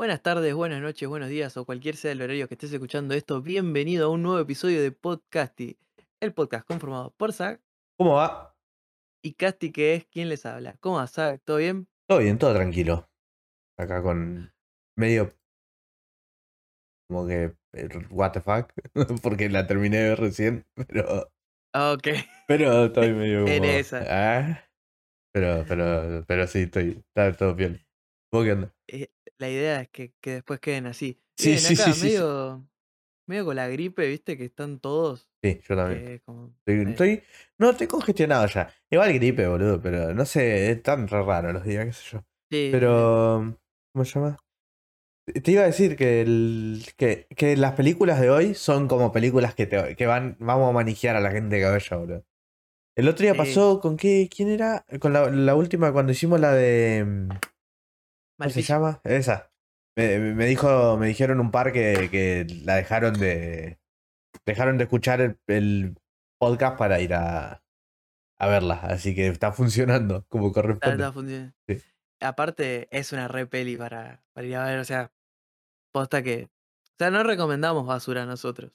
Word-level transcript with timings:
Buenas 0.00 0.22
tardes, 0.22 0.54
buenas 0.54 0.80
noches, 0.80 1.06
buenos 1.06 1.28
días 1.28 1.54
o 1.58 1.66
cualquier 1.66 1.94
sea 1.94 2.12
el 2.12 2.22
horario 2.22 2.48
que 2.48 2.54
estés 2.54 2.72
escuchando 2.72 3.12
esto. 3.12 3.42
Bienvenido 3.42 4.06
a 4.06 4.08
un 4.08 4.22
nuevo 4.22 4.38
episodio 4.38 4.80
de 4.80 4.92
Podcasty, 4.92 5.76
el 6.20 6.32
podcast 6.32 6.66
conformado 6.66 7.12
por 7.18 7.34
Zach 7.34 7.60
¿Cómo 7.98 8.14
va? 8.14 8.56
y 9.22 9.34
Casti, 9.34 9.70
que 9.72 9.92
es 9.92 10.06
quien 10.06 10.30
les 10.30 10.46
habla. 10.46 10.74
¿Cómo 10.80 10.96
va, 10.96 11.06
Zach? 11.06 11.42
¿Todo 11.44 11.58
bien? 11.58 11.86
Todo 12.08 12.20
bien, 12.20 12.38
todo 12.38 12.54
tranquilo. 12.54 13.10
Acá 13.78 14.02
con 14.02 14.54
medio 14.96 15.34
como 17.06 17.26
que 17.26 17.54
eh, 17.74 17.88
what 18.08 18.32
the 18.32 18.40
fuck, 18.40 18.72
porque 19.22 19.50
la 19.50 19.66
terminé 19.66 19.98
de 19.98 20.08
ver 20.08 20.18
recién, 20.20 20.64
pero 20.88 21.30
Ah, 21.74 21.92
Ok. 21.92 22.08
pero 22.48 22.86
estoy 22.86 23.12
medio 23.12 23.46
En 23.46 23.58
como, 23.64 23.70
esa. 23.74 24.06
ah, 24.08 24.64
pero 25.30 25.62
pero 25.68 26.24
pero 26.26 26.46
sí 26.46 26.60
estoy 26.60 27.04
está 27.06 27.36
todo 27.36 27.54
bien. 27.54 27.84
¿Vos 28.32 28.46
qué 28.46 28.52
onda? 28.52 28.72
Eh, 28.88 29.10
la 29.40 29.48
idea 29.50 29.80
es 29.80 29.88
que, 29.88 30.12
que 30.20 30.34
después 30.34 30.60
queden 30.60 30.86
así. 30.86 31.18
Sí, 31.36 31.48
Bien, 31.50 31.58
sí, 31.60 31.74
acá 31.74 31.84
sí, 31.86 31.92
sí, 31.92 32.00
sí. 32.00 32.06
medio, 32.06 32.68
medio 33.26 33.44
con 33.46 33.56
la 33.56 33.68
gripe, 33.68 34.06
viste, 34.06 34.36
que 34.36 34.44
están 34.44 34.78
todos. 34.78 35.28
Sí, 35.42 35.60
yo 35.68 35.76
también. 35.76 36.04
que 36.04 36.20
como, 36.20 36.54
Estoy, 36.66 36.74
eh, 36.74 36.90
estoy- 36.90 37.22
no, 37.58 37.70
estoy 37.70 37.86
congestionado 37.86 38.46
ya. 38.46 38.70
Igual 38.90 39.12
gripe, 39.14 39.46
boludo, 39.48 39.80
pero 39.80 40.14
no 40.14 40.24
sé, 40.26 40.70
es 40.70 40.82
tan 40.82 41.08
re 41.08 41.22
raro 41.22 41.52
los 41.52 41.64
días, 41.64 41.86
qué 41.86 41.92
sé 41.92 42.02
yo. 42.12 42.24
sí. 42.50 42.68
Pero 42.70 43.56
¿cómo 43.92 44.04
se 44.04 44.14
llama? 44.20 44.36
Te 45.42 45.50
iba 45.52 45.62
a 45.62 45.66
decir 45.66 45.96
que, 45.96 46.22
el, 46.22 46.84
que, 46.96 47.26
que 47.36 47.56
las 47.56 47.72
películas 47.72 48.20
de 48.20 48.30
hoy 48.30 48.54
son 48.54 48.88
como 48.88 49.12
películas 49.12 49.54
que, 49.54 49.66
te, 49.66 49.94
que 49.96 50.06
van, 50.06 50.36
vamos 50.40 50.68
a 50.68 50.72
manejar 50.72 51.14
a 51.16 51.20
la 51.20 51.30
gente 51.30 51.56
de 51.56 51.62
cabeza, 51.62 51.96
boludo. 51.96 52.24
El 52.96 53.08
otro 53.08 53.22
día 53.22 53.32
Sí. 53.32 53.38
pasó 53.38 53.80
con 53.80 53.96
qué, 53.96 54.28
¿quién 54.34 54.48
era? 54.50 54.84
Con 55.00 55.12
la, 55.12 55.30
la 55.30 55.54
última, 55.54 55.92
cuando 55.92 56.12
hicimos 56.12 56.40
la 56.40 56.52
de. 56.52 57.04
mm, 57.06 57.28
¿Cómo 58.40 58.50
se 58.50 58.56
Maleficio. 58.60 58.74
llama? 58.76 59.00
Esa. 59.04 59.50
Me, 59.96 60.18
me 60.18 60.46
dijo, 60.46 60.96
me 60.96 61.06
dijeron 61.08 61.40
un 61.40 61.50
par 61.50 61.72
que, 61.72 62.08
que 62.10 62.46
la 62.64 62.76
dejaron 62.76 63.14
de. 63.14 63.78
Dejaron 64.46 64.78
de 64.78 64.84
escuchar 64.84 65.20
el, 65.20 65.38
el 65.48 65.96
podcast 66.38 66.78
para 66.78 67.00
ir 67.00 67.12
a, 67.14 67.62
a 68.38 68.46
verla. 68.48 68.74
Así 68.84 69.14
que 69.14 69.26
está 69.28 69.52
funcionando 69.52 70.24
como 70.28 70.48
Está- 70.48 70.62
corresponde. 70.62 70.96
está 70.96 71.12
funcionando. 71.12 71.54
Sí. 71.68 71.82
Aparte, 72.20 72.88
es 72.96 73.12
una 73.12 73.28
re 73.28 73.46
peli 73.46 73.76
para, 73.76 74.22
para 74.32 74.46
ir 74.46 74.56
a 74.56 74.64
ver, 74.66 74.78
o 74.78 74.84
sea, 74.84 75.12
posta 75.92 76.22
que. 76.22 76.44
O 76.44 76.94
sea, 76.98 77.10
no 77.10 77.22
recomendamos 77.22 77.86
basura 77.86 78.26
nosotros. 78.26 78.72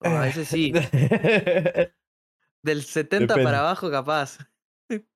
O 0.00 0.08
a 0.08 0.20
veces 0.22 0.48
sí. 0.48 0.72
Del 2.64 2.82
70 2.82 3.26
Depende. 3.26 3.44
para 3.44 3.60
abajo, 3.60 3.90
capaz. 3.90 4.38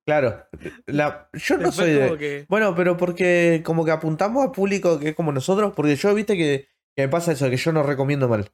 Claro. 0.05 0.45
la- 0.85 1.29
yo 1.33 1.57
no 1.57 1.63
Después 1.69 1.75
soy 1.75 1.91
de. 1.93 2.17
que. 2.17 2.45
Bueno, 2.49 2.75
pero 2.75 2.97
porque 2.97 3.61
como 3.65 3.85
que 3.85 3.91
apuntamos 3.91 4.45
a 4.45 4.51
público 4.51 4.99
que 4.99 5.09
es 5.09 5.15
como 5.15 5.31
nosotros, 5.31 5.73
porque 5.75 5.95
yo 5.95 6.13
viste 6.13 6.35
que, 6.35 6.67
que 6.95 7.03
me 7.03 7.09
pasa 7.09 7.31
eso, 7.31 7.49
que 7.49 7.57
yo 7.57 7.71
no 7.71 7.83
recomiendo 7.83 8.27
mal. 8.27 8.49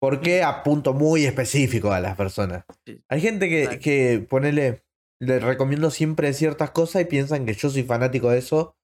Porque 0.00 0.42
apunto 0.44 0.94
muy 0.94 1.24
específico 1.26 1.92
a 1.92 2.00
las 2.00 2.16
personas. 2.16 2.64
Sí. 2.86 3.02
Hay 3.08 3.20
gente 3.20 3.48
que, 3.48 3.80
que 3.80 4.24
ponele, 4.28 4.84
le 5.20 5.40
recomiendo 5.40 5.90
siempre 5.90 6.32
ciertas 6.32 6.70
cosas 6.70 7.02
y 7.02 7.06
piensan 7.06 7.46
que 7.46 7.54
yo 7.54 7.68
soy 7.68 7.82
fanático 7.82 8.30
de 8.30 8.38
eso. 8.38 8.76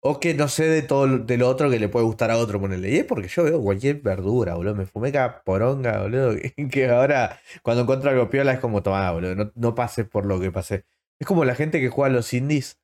O 0.00 0.20
que 0.20 0.34
no 0.34 0.46
sé 0.48 0.64
de 0.68 0.82
todo 0.82 1.06
lo- 1.06 1.18
de 1.18 1.36
lo 1.36 1.48
otro 1.48 1.68
que 1.70 1.80
le 1.80 1.88
puede 1.88 2.04
gustar 2.06 2.30
a 2.30 2.36
otro, 2.38 2.60
ponele. 2.60 2.90
Y 2.90 2.96
es 2.98 3.04
porque 3.04 3.28
yo 3.28 3.42
veo 3.44 3.60
cualquier 3.60 4.00
verdura, 4.02 4.54
boludo. 4.54 4.74
Me 4.74 4.86
fumé 4.86 5.10
cada 5.10 5.42
poronga, 5.42 6.02
boludo. 6.02 6.34
Que, 6.70 6.88
ahora, 6.88 7.40
cuando 7.62 7.82
encuentro 7.82 8.10
algo 8.10 8.30
piola, 8.30 8.52
es 8.52 8.60
como, 8.60 8.82
tomá, 8.82 9.10
boludo. 9.10 9.34
No, 9.34 9.52
no 9.54 9.74
pases 9.74 10.06
por 10.08 10.26
lo 10.26 10.38
que 10.40 10.52
pasé. 10.52 10.84
Es 11.20 11.26
como 11.26 11.44
la 11.44 11.54
gente 11.54 11.80
que 11.80 11.88
juega 11.88 12.10
a 12.10 12.14
los 12.16 12.32
indies 12.34 12.78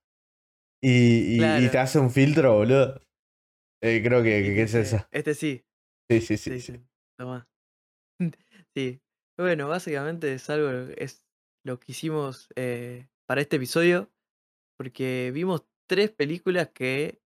y, 0.83 1.37
y- 1.43 1.69
te 1.69 1.79
hace 1.79 1.99
un 1.99 2.11
filtro, 2.11 2.55
boludo. 2.55 3.03
Eh, 3.83 4.03
creo 4.05 4.23
que, 4.23 4.43
que- 4.43 4.55
que 4.55 4.63
es 4.63 4.73
dice, 4.73 4.81
eso. 4.97 5.07
Este 5.13 5.35
sí. 5.35 5.65
Sí, 6.11 6.21
sí, 6.21 6.37
sí. 6.37 6.51
Sí, 6.51 6.61
sí. 6.61 6.73
sí. 6.73 6.81
Tomá. 7.19 7.49
Sí. 8.75 9.01
Bueno, 9.39 9.69
básicamente 9.69 10.33
es 10.35 10.49
algo, 10.51 10.71
es 10.97 11.27
lo 11.65 11.79
que 11.79 11.93
hicimos 11.93 12.49
eh, 12.57 13.07
para 13.27 13.41
este 13.43 13.57
episodio. 13.57 14.11
Porque 14.79 15.31
vimos 15.35 15.65
tres 15.87 16.11
películas 16.11 16.71
que 16.73 17.21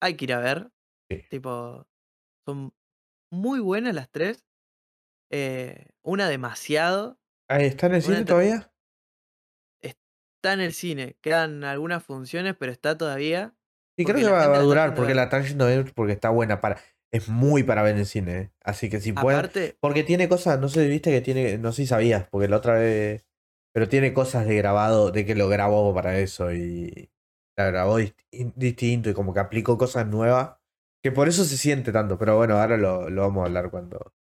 hay 0.00 0.16
que 0.16 0.24
ir 0.24 0.32
a 0.32 0.40
ver. 0.40 0.70
Sí. 1.10 1.22
Tipo, 1.30 1.86
son 2.46 2.74
muy 3.30 3.60
buenas 3.60 3.94
las 3.94 4.10
tres. 4.10 4.46
eh, 5.30 5.86
una 6.02 6.28
demasiado. 6.28 7.18
Ahí, 7.48 7.66
¿Está 7.66 7.86
en 7.86 7.94
el 7.94 8.02
cine 8.02 8.24
todavía? 8.24 8.72
Está 9.82 10.52
en 10.52 10.60
el 10.60 10.72
cine. 10.72 11.16
Quedan 11.20 11.64
algunas 11.64 12.04
funciones, 12.04 12.54
pero 12.58 12.70
está 12.70 12.96
todavía. 12.96 13.54
Porque 13.96 14.12
creo 14.12 14.26
que 14.26 14.32
va, 14.32 14.44
a 14.44 14.58
durar 14.60 14.94
porque 14.94 15.14
la 15.14 15.24
están 15.24 15.44
yendo 15.44 15.84
porque 15.94 16.12
está 16.12 16.30
buena 16.30 16.60
para. 16.60 16.80
Es 17.12 17.28
muy 17.28 17.62
para 17.62 17.82
ver 17.82 17.94
en 17.94 18.00
el 18.00 18.06
cine, 18.06 18.38
¿eh? 18.38 18.52
Así 18.60 18.90
que 18.90 19.00
si 19.00 19.12
pueden. 19.12 19.38
Aparte, 19.38 19.76
Porque 19.80 20.02
tiene 20.02 20.28
cosas, 20.28 20.58
no 20.58 20.68
sé, 20.68 20.86
viste 20.88 21.10
que 21.10 21.20
tiene, 21.20 21.58
no 21.58 21.70
sé 21.72 21.82
si 21.82 21.86
sabías, 21.86 22.28
porque 22.28 22.48
la 22.48 22.56
otra 22.56 22.74
vez. 22.74 23.24
Pero 23.72 23.88
tiene 23.88 24.12
cosas 24.12 24.46
de 24.46 24.56
grabado, 24.56 25.10
de 25.10 25.24
que 25.24 25.34
lo 25.34 25.48
grabó 25.48 25.94
para 25.94 26.18
eso 26.18 26.52
y 26.52 27.10
la 27.56 27.66
grabó 27.66 28.00
disti- 28.00 28.52
distinto 28.56 29.10
y 29.10 29.14
como 29.14 29.32
que 29.34 29.40
aplicó 29.40 29.78
cosas 29.78 30.06
nuevas. 30.06 30.56
Que 31.02 31.12
por 31.12 31.28
eso 31.28 31.44
se 31.44 31.58
siente 31.58 31.92
tanto, 31.92 32.16
pero 32.18 32.36
bueno, 32.36 32.56
ahora 32.56 32.76
lo, 32.78 33.10
lo 33.10 33.22
vamos 33.22 33.42
a 33.42 33.46
hablar 33.46 33.70
cuando, 33.70 34.14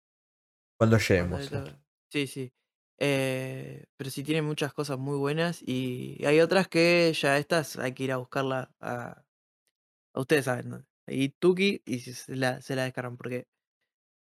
cuando 0.77 0.97
lleguemos. 0.97 1.47
cuando 1.49 1.71
lo- 1.71 1.79
Sí, 2.11 2.27
sí. 2.27 2.53
Eh, 2.99 3.85
pero 3.97 4.09
sí 4.09 4.23
tiene 4.23 4.41
muchas 4.41 4.73
cosas 4.73 4.99
muy 4.99 5.17
buenas 5.17 5.61
y 5.65 6.23
hay 6.25 6.39
otras 6.39 6.67
que 6.67 7.11
ya 7.19 7.37
estas 7.37 7.77
hay 7.77 7.93
que 7.93 8.03
ir 8.03 8.11
a 8.11 8.17
buscarla 8.17 8.71
a, 8.79 9.23
a 10.13 10.19
ustedes 10.19 10.45
saben, 10.45 10.69
¿no? 10.69 10.85
Ahí 11.07 11.29
Tuki 11.29 11.81
y 11.85 11.99
si 11.99 12.13
se 12.13 12.35
la, 12.35 12.61
se 12.61 12.75
la 12.75 12.83
descargan 12.83 13.17
porque 13.17 13.47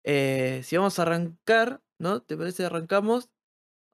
eh, 0.03 0.61
si 0.63 0.77
vamos 0.77 0.99
a 0.99 1.03
arrancar, 1.03 1.81
¿no? 1.99 2.21
¿Te 2.21 2.37
parece 2.37 2.65
arrancamos? 2.65 3.29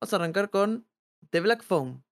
Vamos 0.01 0.13
a 0.13 0.16
arrancar 0.17 0.50
con 0.50 0.88
The 1.31 1.41
Black 1.41 1.63
Phone. 1.63 2.03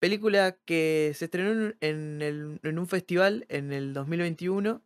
Película 0.00 0.56
que 0.64 1.12
se 1.14 1.24
estrenó 1.24 1.72
en, 1.80 2.22
el- 2.22 2.60
en 2.62 2.78
un 2.78 2.86
festival 2.86 3.46
en 3.48 3.72
el 3.72 3.92
2021, 3.92 4.84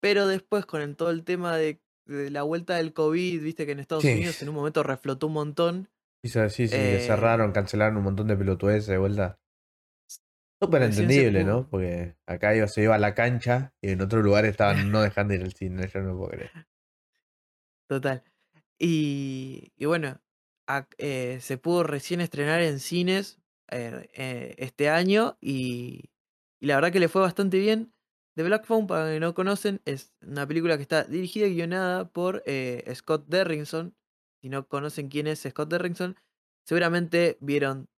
pero 0.00 0.26
después 0.26 0.64
con 0.66 0.80
el- 0.80 0.96
todo 0.96 1.10
el 1.10 1.24
tema 1.24 1.56
de, 1.56 1.80
de 2.06 2.30
la 2.30 2.42
vuelta 2.42 2.76
del 2.76 2.92
COVID, 2.94 3.42
viste 3.42 3.66
que 3.66 3.72
en 3.72 3.80
Estados 3.80 4.04
Sí. 4.04 4.12
Unidos 4.12 4.40
en 4.42 4.48
un 4.48 4.54
momento 4.54 4.82
reflotó 4.82 5.26
un 5.26 5.34
montón. 5.34 5.88
Sí, 6.22 6.30
sí, 6.48 6.68
Eh, 6.70 6.98
cerraron, 7.00 7.52
cancelaron 7.52 7.98
un 7.98 8.04
montón 8.04 8.28
de 8.28 8.36
pelotudeces 8.36 8.86
de 8.86 8.98
vuelta. 8.98 9.38
Súper 10.62 10.82
entendible, 10.82 11.44
¿no? 11.44 11.68
Porque 11.68 12.16
acá 12.26 12.54
iba, 12.54 12.66
se 12.68 12.82
iba 12.82 12.94
a 12.94 12.98
la 12.98 13.14
cancha 13.14 13.74
y 13.82 13.90
en 13.90 14.00
otro 14.00 14.22
lugar 14.22 14.46
estaban 14.46 14.90
no 14.90 15.02
dejando 15.02 15.34
ir 15.34 15.42
al 15.42 15.52
cine, 15.52 15.88
yo 15.92 16.00
no 16.00 16.16
puedo 16.16 16.30
creer. 16.30 16.50
Total. 17.88 18.22
Y, 18.78 19.72
y 19.76 19.84
bueno, 19.86 20.20
eh, 20.98 21.38
se 21.40 21.58
pudo 21.58 21.82
recién 21.84 22.20
estrenar 22.20 22.62
en 22.62 22.80
cines 22.80 23.40
eh, 23.74 24.08
eh, 24.14 24.54
este 24.58 24.88
año 24.88 25.36
y, 25.40 26.10
y 26.60 26.66
la 26.66 26.76
verdad 26.76 26.92
que 26.92 27.00
le 27.00 27.08
fue 27.08 27.22
bastante 27.22 27.58
bien. 27.58 27.92
The 28.36 28.44
Black 28.44 28.66
Phone, 28.66 28.86
para 28.86 29.04
los 29.04 29.14
que 29.14 29.20
no 29.20 29.34
conocen, 29.34 29.80
es 29.84 30.12
una 30.22 30.46
película 30.46 30.76
que 30.76 30.82
está 30.82 31.04
dirigida 31.04 31.46
y 31.46 31.54
guionada 31.54 32.08
por 32.08 32.42
eh, 32.46 32.84
Scott 32.94 33.26
Derrickson. 33.26 33.96
Si 34.40 34.48
no 34.48 34.68
conocen 34.68 35.08
quién 35.08 35.26
es 35.26 35.40
Scott 35.40 35.70
Derrickson, 35.70 36.16
seguramente 36.64 37.36
vieron 37.40 37.88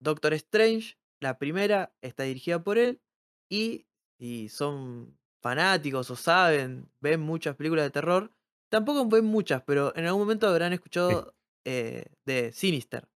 Doctor 0.00 0.34
Strange, 0.34 0.98
la 1.20 1.38
primera 1.38 1.94
está 2.02 2.24
dirigida 2.24 2.62
por 2.62 2.78
él. 2.78 3.00
Y 3.48 3.86
si 4.18 4.48
son 4.48 5.18
fanáticos 5.40 6.10
o 6.10 6.16
saben, 6.16 6.90
ven 7.00 7.20
muchas 7.20 7.56
películas 7.56 7.84
de 7.84 7.90
terror, 7.90 8.30
tampoco 8.70 9.06
ven 9.08 9.24
muchas, 9.24 9.62
pero 9.62 9.94
en 9.96 10.06
algún 10.06 10.22
momento 10.22 10.48
habrán 10.48 10.72
escuchado 10.72 11.34
eh, 11.64 12.06
de 12.24 12.52
Sinister. 12.52 13.08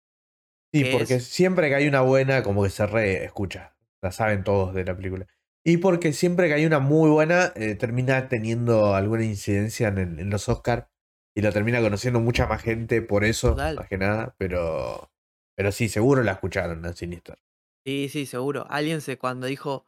Sí, 0.84 0.84
que 0.84 0.92
porque 0.92 1.14
es- 1.16 1.24
siempre 1.24 1.68
que 1.68 1.74
hay 1.76 1.88
una 1.88 2.00
buena, 2.02 2.42
como 2.42 2.62
que 2.62 2.70
se 2.70 2.86
re 2.86 3.24
escucha. 3.24 3.74
La 4.02 4.12
saben 4.12 4.44
todos 4.44 4.74
de 4.74 4.84
la 4.84 4.96
película. 4.96 5.26
Y 5.64 5.78
porque 5.78 6.12
siempre 6.12 6.48
que 6.48 6.54
hay 6.54 6.66
una 6.66 6.78
muy 6.78 7.10
buena, 7.10 7.52
eh, 7.56 7.74
termina 7.74 8.28
teniendo 8.28 8.94
alguna 8.94 9.24
incidencia 9.24 9.88
en, 9.88 9.98
el- 9.98 10.20
en 10.20 10.30
los 10.30 10.48
Oscars. 10.48 10.86
Y 11.34 11.42
lo 11.42 11.52
termina 11.52 11.80
conociendo 11.82 12.18
mucha 12.20 12.46
más 12.46 12.62
gente 12.62 13.02
por 13.02 13.24
eso, 13.24 13.50
Total. 13.50 13.76
más 13.76 13.88
que 13.88 13.98
nada. 13.98 14.34
Pero, 14.38 15.10
pero 15.54 15.72
sí, 15.72 15.88
seguro 15.88 16.22
la 16.22 16.32
escucharon 16.32 16.84
en 16.84 16.94
Sinister. 16.94 17.38
Sí, 17.84 18.08
sí, 18.08 18.26
seguro. 18.26 18.66
Alguien 18.70 19.00
se 19.00 19.18
cuando 19.18 19.46
dijo 19.46 19.86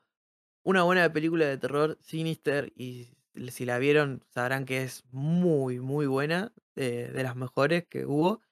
una 0.64 0.82
buena 0.82 1.12
película 1.12 1.46
de 1.46 1.56
terror, 1.58 1.96
Sinister, 2.00 2.72
y 2.76 3.08
si 3.50 3.64
la 3.64 3.78
vieron 3.78 4.24
sabrán 4.28 4.64
que 4.66 4.82
es 4.82 5.04
muy, 5.10 5.80
muy 5.80 6.06
buena, 6.06 6.52
eh, 6.76 7.10
de 7.14 7.22
las 7.22 7.34
mejores 7.36 7.86
que 7.88 8.04
hubo. 8.04 8.42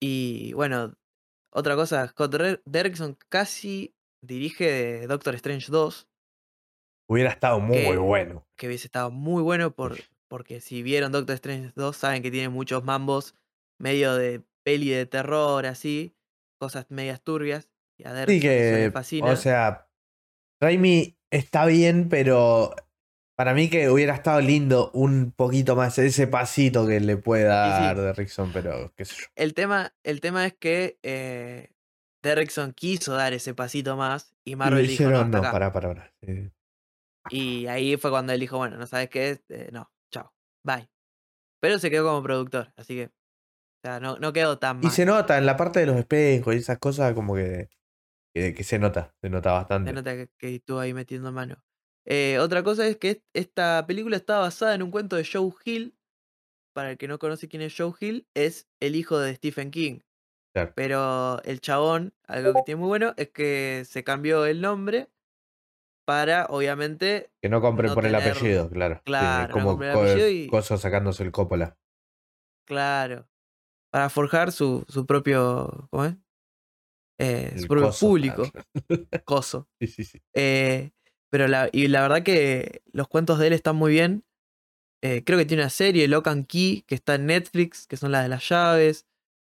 Y 0.00 0.52
bueno, 0.54 0.94
otra 1.54 1.76
cosa, 1.76 2.06
Scott 2.08 2.34
Der- 2.34 2.62
Derrickson 2.64 3.16
casi 3.28 3.94
dirige 4.22 5.06
Doctor 5.06 5.34
Strange 5.36 5.66
2, 5.70 6.08
Hubiera 7.06 7.30
estado 7.30 7.60
muy 7.60 7.76
Que- 7.76 7.96
bueno. 7.98 8.46
que 8.56 8.66
hubiese 8.66 8.86
estado 8.86 9.10
muy 9.10 9.42
bueno 9.42 9.70
por, 9.74 9.98
porque 10.28 10.60
si 10.62 10.82
vieron 10.82 11.12
Doctor 11.12 11.34
Strange 11.34 11.70
2 11.76 11.94
saben 11.96 12.22
que 12.22 12.30
tiene 12.30 12.48
muchos 12.48 12.82
mambos 12.82 13.34
medio 13.78 14.14
de 14.14 14.42
peli 14.64 14.88
de 14.88 15.04
terror, 15.04 15.66
así, 15.66 16.16
cosas 16.58 16.86
medias 16.90 17.20
turbias. 17.22 17.68
Y 17.98 18.04
a 18.04 18.10
Sí 18.10 18.14
Derrickson 18.16 18.50
eso 18.50 18.76
le 18.78 18.84
que, 18.86 18.90
fascina. 18.90 19.30
o 19.30 19.36
sea, 19.36 19.86
Raimi 20.62 21.18
está 21.30 21.66
bien, 21.66 22.08
pero 22.08 22.74
Para 23.36 23.52
mí 23.52 23.68
que 23.68 23.90
hubiera 23.90 24.14
estado 24.14 24.40
lindo 24.40 24.92
un 24.92 25.32
poquito 25.32 25.74
más 25.74 25.98
ese 25.98 26.28
pasito 26.28 26.86
que 26.86 27.00
le 27.00 27.16
puede 27.16 27.44
dar 27.44 27.96
de 27.96 28.12
Rickson, 28.12 28.52
pero 28.52 28.92
qué 28.96 29.04
sé 29.04 29.16
yo. 29.18 29.26
El 29.34 29.54
tema, 29.54 29.92
el 30.04 30.20
tema 30.20 30.46
es 30.46 30.54
que 30.54 30.98
eh, 31.02 31.74
Derrickson 32.22 32.72
quiso 32.72 33.14
dar 33.14 33.32
ese 33.32 33.52
pasito 33.52 33.96
más 33.96 34.34
y 34.44 34.54
Marvel 34.54 34.86
dijo, 34.86 35.04
no, 35.04 35.24
no, 35.24 35.42
para, 35.42 35.72
para, 35.72 36.12
Y 37.28 37.66
ahí 37.66 37.96
fue 37.96 38.10
cuando 38.10 38.32
él 38.32 38.38
dijo, 38.38 38.56
bueno, 38.56 38.76
no 38.76 38.86
sabes 38.86 39.10
qué, 39.10 39.42
eh, 39.48 39.70
no, 39.72 39.90
chao, 40.12 40.32
bye. 40.64 40.88
Pero 41.60 41.80
se 41.80 41.90
quedó 41.90 42.06
como 42.06 42.22
productor, 42.22 42.72
así 42.76 42.94
que, 42.94 43.06
o 43.06 43.80
sea, 43.82 43.98
no, 43.98 44.16
no 44.18 44.32
quedó 44.32 44.58
tan 44.58 44.76
mal. 44.76 44.86
Y 44.86 44.90
se 44.90 45.04
nota 45.04 45.38
en 45.38 45.46
la 45.46 45.56
parte 45.56 45.80
de 45.80 45.86
los 45.86 45.96
espejos 45.96 46.54
y 46.54 46.58
esas 46.58 46.78
cosas 46.78 47.14
como 47.14 47.34
que, 47.34 47.68
que, 48.32 48.62
se 48.62 48.78
nota, 48.78 49.12
se 49.20 49.28
nota 49.28 49.50
bastante. 49.52 49.90
Se 49.90 49.94
nota 49.94 50.14
que 50.38 50.54
estuvo 50.54 50.78
ahí 50.78 50.94
metiendo 50.94 51.32
mano. 51.32 51.56
Eh, 52.06 52.38
otra 52.38 52.62
cosa 52.62 52.86
es 52.86 52.96
que 52.96 53.22
esta 53.32 53.84
película 53.86 54.16
está 54.16 54.38
basada 54.38 54.74
en 54.74 54.82
un 54.82 54.90
cuento 54.90 55.16
de 55.16 55.28
Joe 55.30 55.52
Hill. 55.64 55.96
Para 56.74 56.90
el 56.90 56.98
que 56.98 57.06
no 57.06 57.18
conoce 57.18 57.48
quién 57.48 57.62
es 57.62 57.74
Joe 57.76 57.92
Hill, 58.00 58.26
es 58.34 58.68
el 58.80 58.96
hijo 58.96 59.18
de 59.18 59.34
Stephen 59.36 59.70
King. 59.70 60.00
Pero 60.76 61.42
el 61.42 61.60
chabón, 61.60 62.14
algo 62.26 62.52
que 62.54 62.62
tiene 62.64 62.80
muy 62.80 62.88
bueno, 62.88 63.12
es 63.16 63.30
que 63.30 63.84
se 63.86 64.04
cambió 64.04 64.46
el 64.46 64.60
nombre 64.60 65.08
para, 66.04 66.46
obviamente. 66.46 67.30
Que 67.42 67.48
no 67.48 67.60
compre 67.60 67.90
por 67.92 68.06
el 68.06 68.14
apellido, 68.14 68.70
claro. 68.70 69.00
Claro, 69.04 69.52
como 69.52 69.76
no 69.76 70.62
sacándose 70.62 71.22
el 71.24 71.32
Coppola. 71.32 71.76
Claro. 72.66 73.28
Para 73.90 74.10
forjar 74.10 74.52
su, 74.52 74.84
su 74.88 75.06
propio. 75.06 75.88
¿Cómo 75.90 76.04
es? 76.04 76.14
Eh, 77.18 77.56
su 77.58 77.66
propio 77.66 77.90
público. 77.98 78.50
Coso. 79.24 79.68
Sí, 79.80 79.86
sí, 79.86 80.04
sí. 80.04 80.22
Eh, 80.34 80.90
pero 81.34 81.48
la, 81.48 81.68
y 81.72 81.88
la 81.88 82.00
verdad 82.00 82.22
que 82.22 82.84
los 82.92 83.08
cuentos 83.08 83.40
de 83.40 83.48
él 83.48 83.54
están 83.54 83.74
muy 83.74 83.90
bien. 83.90 84.24
Eh, 85.02 85.24
creo 85.26 85.36
que 85.36 85.44
tiene 85.44 85.64
una 85.64 85.70
serie, 85.70 86.06
Lock 86.06 86.28
and 86.28 86.46
Key, 86.46 86.84
que 86.86 86.94
está 86.94 87.16
en 87.16 87.26
Netflix, 87.26 87.88
que 87.88 87.96
son 87.96 88.12
las 88.12 88.22
de 88.22 88.28
las 88.28 88.48
llaves. 88.48 89.08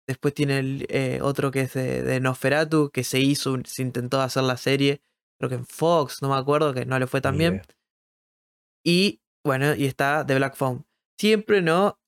Después 0.07 0.35
tiene 0.35 0.59
el, 0.59 0.85
eh, 0.89 1.21
otro 1.23 1.49
que 1.49 1.61
es 1.61 1.73
de, 1.73 2.03
de, 2.03 2.19
Nosferatu, 2.19 2.91
que 2.91 3.03
se 3.03 3.19
hizo, 3.19 3.57
se 3.65 3.81
intentó 3.81 4.21
hacer 4.21 4.43
la 4.43 4.57
serie. 4.57 5.01
Creo 5.39 5.49
que 5.49 5.55
en 5.55 5.65
Fox, 5.65 6.21
no 6.21 6.29
me 6.29 6.35
acuerdo, 6.35 6.71
que 6.71 6.85
no 6.85 6.99
le 6.99 7.07
fue 7.07 7.19
tan 7.19 7.35
bien. 7.35 7.63
Y 8.85 9.19
bueno, 9.43 9.73
y 9.73 9.85
está 9.85 10.23
The 10.23 10.35
Black 10.35 10.55
Phone. 10.55 10.85
Siempre 11.17 11.63
no 11.63 11.99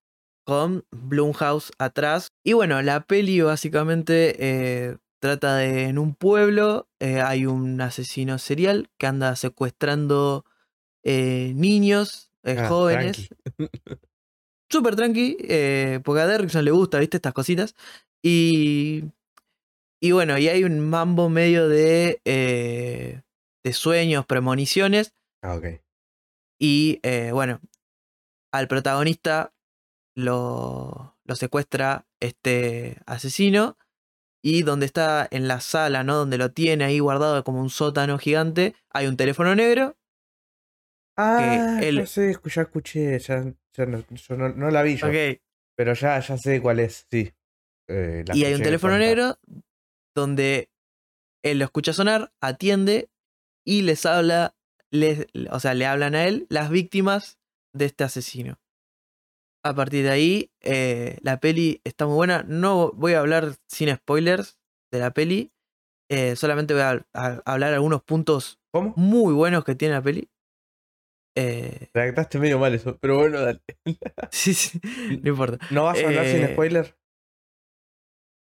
con 0.45 0.85
Blumhouse 0.91 1.71
atrás. 1.79 2.27
Y 2.45 2.53
bueno, 2.53 2.79
la 2.83 3.07
peli 3.07 3.41
básicamente 3.41 4.35
eh, 4.37 4.97
Trata 5.23 5.55
de 5.55 5.85
en 5.85 5.99
un 5.99 6.15
pueblo 6.15 6.89
eh, 6.99 7.21
hay 7.21 7.45
un 7.45 7.79
asesino 7.79 8.37
serial 8.39 8.89
que 8.97 9.07
anda 9.07 9.37
secuestrando 9.37 10.43
eh, 11.01 11.53
niños, 11.55 12.29
eh, 12.43 12.57
ah, 12.59 12.67
jóvenes. 12.67 13.29
Súper 14.69 14.97
tranqui, 14.97 15.37
porque 16.03 16.21
a 16.21 16.27
Derrickson 16.27 16.65
le 16.65 16.71
gusta, 16.71 16.99
¿viste? 16.99 17.15
Estas 17.15 17.31
cositas. 17.31 17.73
Y, 18.21 19.05
y 20.01 20.11
bueno, 20.11 20.37
y 20.37 20.49
hay 20.49 20.65
un 20.65 20.81
mambo 20.81 21.29
medio 21.29 21.69
de, 21.69 22.19
de 22.25 23.73
sueños, 23.73 24.25
premoniciones. 24.25 25.13
Ah, 25.41 25.55
ok. 25.55 25.67
Y 26.59 26.99
bueno, 27.31 27.61
al 28.51 28.67
protagonista 28.67 29.53
lo, 30.15 31.15
lo 31.23 31.35
secuestra 31.37 32.07
este 32.19 32.97
asesino 33.05 33.77
y 34.43 34.63
donde 34.63 34.85
está 34.85 35.27
en 35.31 35.47
la 35.47 35.61
sala, 35.61 36.03
¿no? 36.03 36.17
Donde 36.17 36.37
lo 36.37 36.51
tiene 36.51 36.83
ahí 36.83 36.99
guardado 36.99 37.43
como 37.45 37.61
un 37.61 37.69
sótano 37.69 38.19
gigante, 38.19 38.75
hay 38.89 39.07
un 39.07 39.15
teléfono 39.15 39.55
negro. 39.55 39.95
Ah, 41.17 41.79
él... 41.81 41.99
no 41.99 42.05
sé, 42.05 42.37
ya 42.43 42.61
escuché, 42.63 43.17
ya, 43.19 43.45
no, 43.85 44.69
la 44.69 44.83
vi 44.83 44.97
yo. 44.97 45.07
Pero 45.75 45.93
ya, 45.93 46.19
ya 46.19 46.37
sé 46.37 46.61
cuál 46.61 46.81
es, 46.81 47.07
sí. 47.09 47.31
Eh, 47.87 48.25
y 48.33 48.43
hay 48.43 48.53
un 48.53 48.61
teléfono 48.61 48.97
negro 48.97 49.39
donde 50.15 50.69
él 51.43 51.59
lo 51.59 51.65
escucha 51.65 51.93
sonar, 51.93 52.33
atiende 52.41 53.09
y 53.65 53.81
les 53.83 54.05
habla, 54.05 54.55
les, 54.91 55.25
o 55.51 55.59
sea, 55.59 55.73
le 55.73 55.85
hablan 55.85 56.15
a 56.15 56.25
él 56.25 56.47
las 56.49 56.69
víctimas 56.69 57.39
de 57.73 57.85
este 57.85 58.03
asesino. 58.03 58.59
A 59.65 59.73
partir 59.73 60.03
de 60.03 60.09
ahí, 60.09 60.51
eh, 60.61 61.17
la 61.21 61.39
peli 61.39 61.81
está 61.85 62.05
muy 62.05 62.15
buena. 62.15 62.43
No 62.47 62.91
voy 62.91 63.13
a 63.13 63.19
hablar 63.19 63.55
sin 63.67 63.93
spoilers 63.95 64.59
de 64.91 64.99
la 64.99 65.11
peli. 65.11 65.53
Eh, 66.09 66.35
solamente 66.35 66.73
voy 66.73 66.83
a, 66.83 67.05
hablar 67.45 67.73
algunos 67.73 68.03
puntos 68.03 68.59
muy 68.95 69.33
buenos 69.33 69.63
que 69.63 69.75
tiene 69.75 69.95
la 69.95 70.01
peli. 70.01 70.29
Eh, 71.35 71.89
Redactaste 71.93 72.39
medio 72.39 72.59
mal 72.59 72.73
eso, 72.75 72.97
pero 72.99 73.17
bueno, 73.17 73.39
dale. 73.39 73.61
sí, 74.31 74.53
sí, 74.53 74.79
no 75.23 75.29
importa. 75.29 75.65
¿No 75.71 75.85
vas 75.85 76.03
a 76.03 76.07
hablar 76.07 76.27
sin 76.27 76.43
eh, 76.43 76.53
spoiler? 76.53 76.97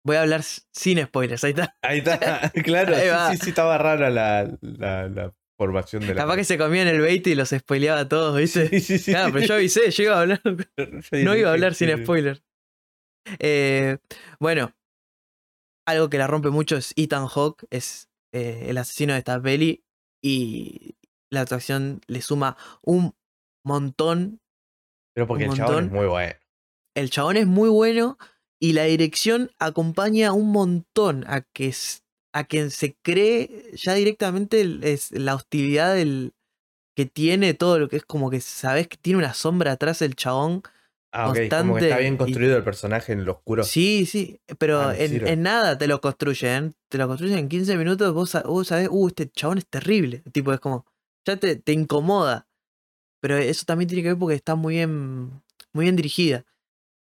Voy 0.04 0.16
a 0.16 0.22
hablar 0.22 0.42
sin 0.42 1.02
spoilers, 1.02 1.44
ahí 1.44 1.50
está. 1.52 1.76
Ahí 1.80 1.98
está, 1.98 2.50
claro. 2.64 2.94
sí, 3.30 3.38
sí, 3.38 3.50
estaba 3.50 3.78
rara 3.78 4.10
la, 4.10 4.58
la 4.60 5.34
formación 5.56 6.02
de 6.02 6.14
la. 6.14 6.22
Capaz 6.22 6.36
que 6.36 6.44
se 6.44 6.58
comían 6.58 6.88
el 6.88 7.00
bait 7.00 7.26
y 7.26 7.34
los 7.34 7.50
spoileaba 7.50 8.00
a 8.00 8.08
todos, 8.08 8.36
¿viste? 8.36 8.68
Sí, 8.68 8.80
sí, 8.80 8.98
sí. 8.98 9.12
Claro, 9.12 9.32
pero 9.32 9.46
yo 9.46 9.54
avisé, 9.54 9.90
yo 9.90 10.04
iba 10.04 10.16
a 10.16 10.20
hablar. 10.20 10.40
no 11.12 11.36
iba 11.36 11.50
a 11.50 11.52
hablar 11.52 11.74
sin 11.74 11.90
spoiler. 12.02 12.42
Eh, 13.38 13.98
bueno, 14.38 14.74
algo 15.86 16.10
que 16.10 16.18
la 16.18 16.26
rompe 16.26 16.50
mucho 16.50 16.76
es 16.76 16.92
Ethan 16.96 17.26
Hawke, 17.26 17.66
es 17.70 18.08
eh, 18.32 18.66
el 18.68 18.78
asesino 18.78 19.12
de 19.12 19.20
esta 19.20 19.40
peli. 19.40 19.84
Y 20.22 20.96
la 21.30 21.42
actuación 21.42 22.00
le 22.06 22.22
suma 22.22 22.56
un 22.82 23.14
montón. 23.64 24.40
Pero 25.14 25.26
porque 25.26 25.44
el 25.44 25.52
chabón 25.52 25.84
es 25.84 25.90
muy 25.90 26.06
bueno. 26.06 26.34
El 26.94 27.10
chabón 27.10 27.36
es 27.36 27.46
muy 27.46 27.68
bueno 27.68 28.18
y 28.60 28.72
la 28.72 28.84
dirección 28.84 29.50
acompaña 29.58 30.32
un 30.32 30.50
montón 30.52 31.24
a 31.26 31.42
que 31.42 31.74
a 32.34 32.44
quien 32.44 32.72
se 32.72 32.96
cree 33.00 33.70
ya 33.74 33.94
directamente 33.94 34.60
es 34.82 35.12
la 35.12 35.36
hostilidad 35.36 35.94
del, 35.94 36.34
que 36.96 37.06
tiene 37.06 37.54
todo 37.54 37.78
lo 37.78 37.88
que 37.88 37.96
es 37.96 38.04
como 38.04 38.28
que 38.28 38.40
sabes 38.40 38.88
que 38.88 38.96
tiene 38.96 39.20
una 39.20 39.34
sombra 39.34 39.72
atrás 39.72 40.02
el 40.02 40.16
chabón. 40.16 40.62
Ah, 41.12 41.26
Como 41.26 41.34
que 41.34 41.44
está 41.44 41.98
bien 41.98 42.16
construido 42.16 42.56
el 42.56 42.64
personaje 42.64 43.12
en 43.12 43.24
lo 43.24 43.32
oscuro. 43.32 43.62
Sí, 43.62 44.04
sí, 44.04 44.40
pero 44.58 44.80
ah, 44.80 44.96
en, 44.96 45.42
nada 45.42 45.78
te 45.78 45.86
lo 45.86 46.00
construyen. 46.00 46.74
Te 46.88 46.98
lo 46.98 47.06
construyen 47.06 47.38
en 47.38 47.48
15 47.48 47.76
minutos. 47.76 48.12
Vos, 48.12 48.30
sabés, 48.30 48.88
uh, 48.90 49.06
este 49.06 49.30
chabón 49.30 49.58
es 49.58 49.66
terrible. 49.66 50.24
Tipo, 50.32 50.52
es 50.52 50.58
como, 50.58 50.86
ya 51.24 51.36
te, 51.36 51.54
te 51.54 51.72
incomoda. 51.72 52.48
Pero 53.20 53.36
eso 53.36 53.64
también 53.64 53.88
tiene 53.88 54.02
que 54.02 54.08
ver 54.08 54.18
porque 54.18 54.34
está 54.34 54.56
muy 54.56 54.74
bien, 54.74 55.40
muy 55.72 55.84
bien 55.84 55.94
dirigida. 55.94 56.44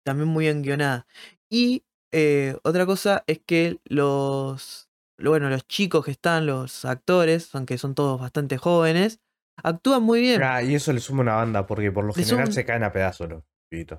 También 0.04 0.28
muy 0.28 0.46
bien 0.46 0.62
guionada. 0.62 1.06
Y 1.50 1.84
eh, 2.12 2.56
otra 2.62 2.86
cosa 2.86 3.24
es 3.26 3.40
que 3.44 3.78
los, 3.84 4.87
bueno, 5.18 5.50
los 5.50 5.66
chicos 5.66 6.04
que 6.04 6.12
están, 6.12 6.46
los 6.46 6.84
actores, 6.84 7.54
aunque 7.54 7.78
son 7.78 7.94
todos 7.94 8.20
bastante 8.20 8.56
jóvenes, 8.56 9.20
actúan 9.62 10.02
muy 10.02 10.20
bien. 10.20 10.42
Ah, 10.42 10.62
y 10.62 10.74
eso 10.74 10.92
le 10.92 11.00
suma 11.00 11.22
una 11.22 11.34
banda, 11.34 11.66
porque 11.66 11.90
por 11.90 12.04
lo 12.04 12.12
general 12.12 12.52
se 12.52 12.64
caen 12.64 12.84
a 12.84 12.92
pedazos 12.92 13.28
los 13.28 13.42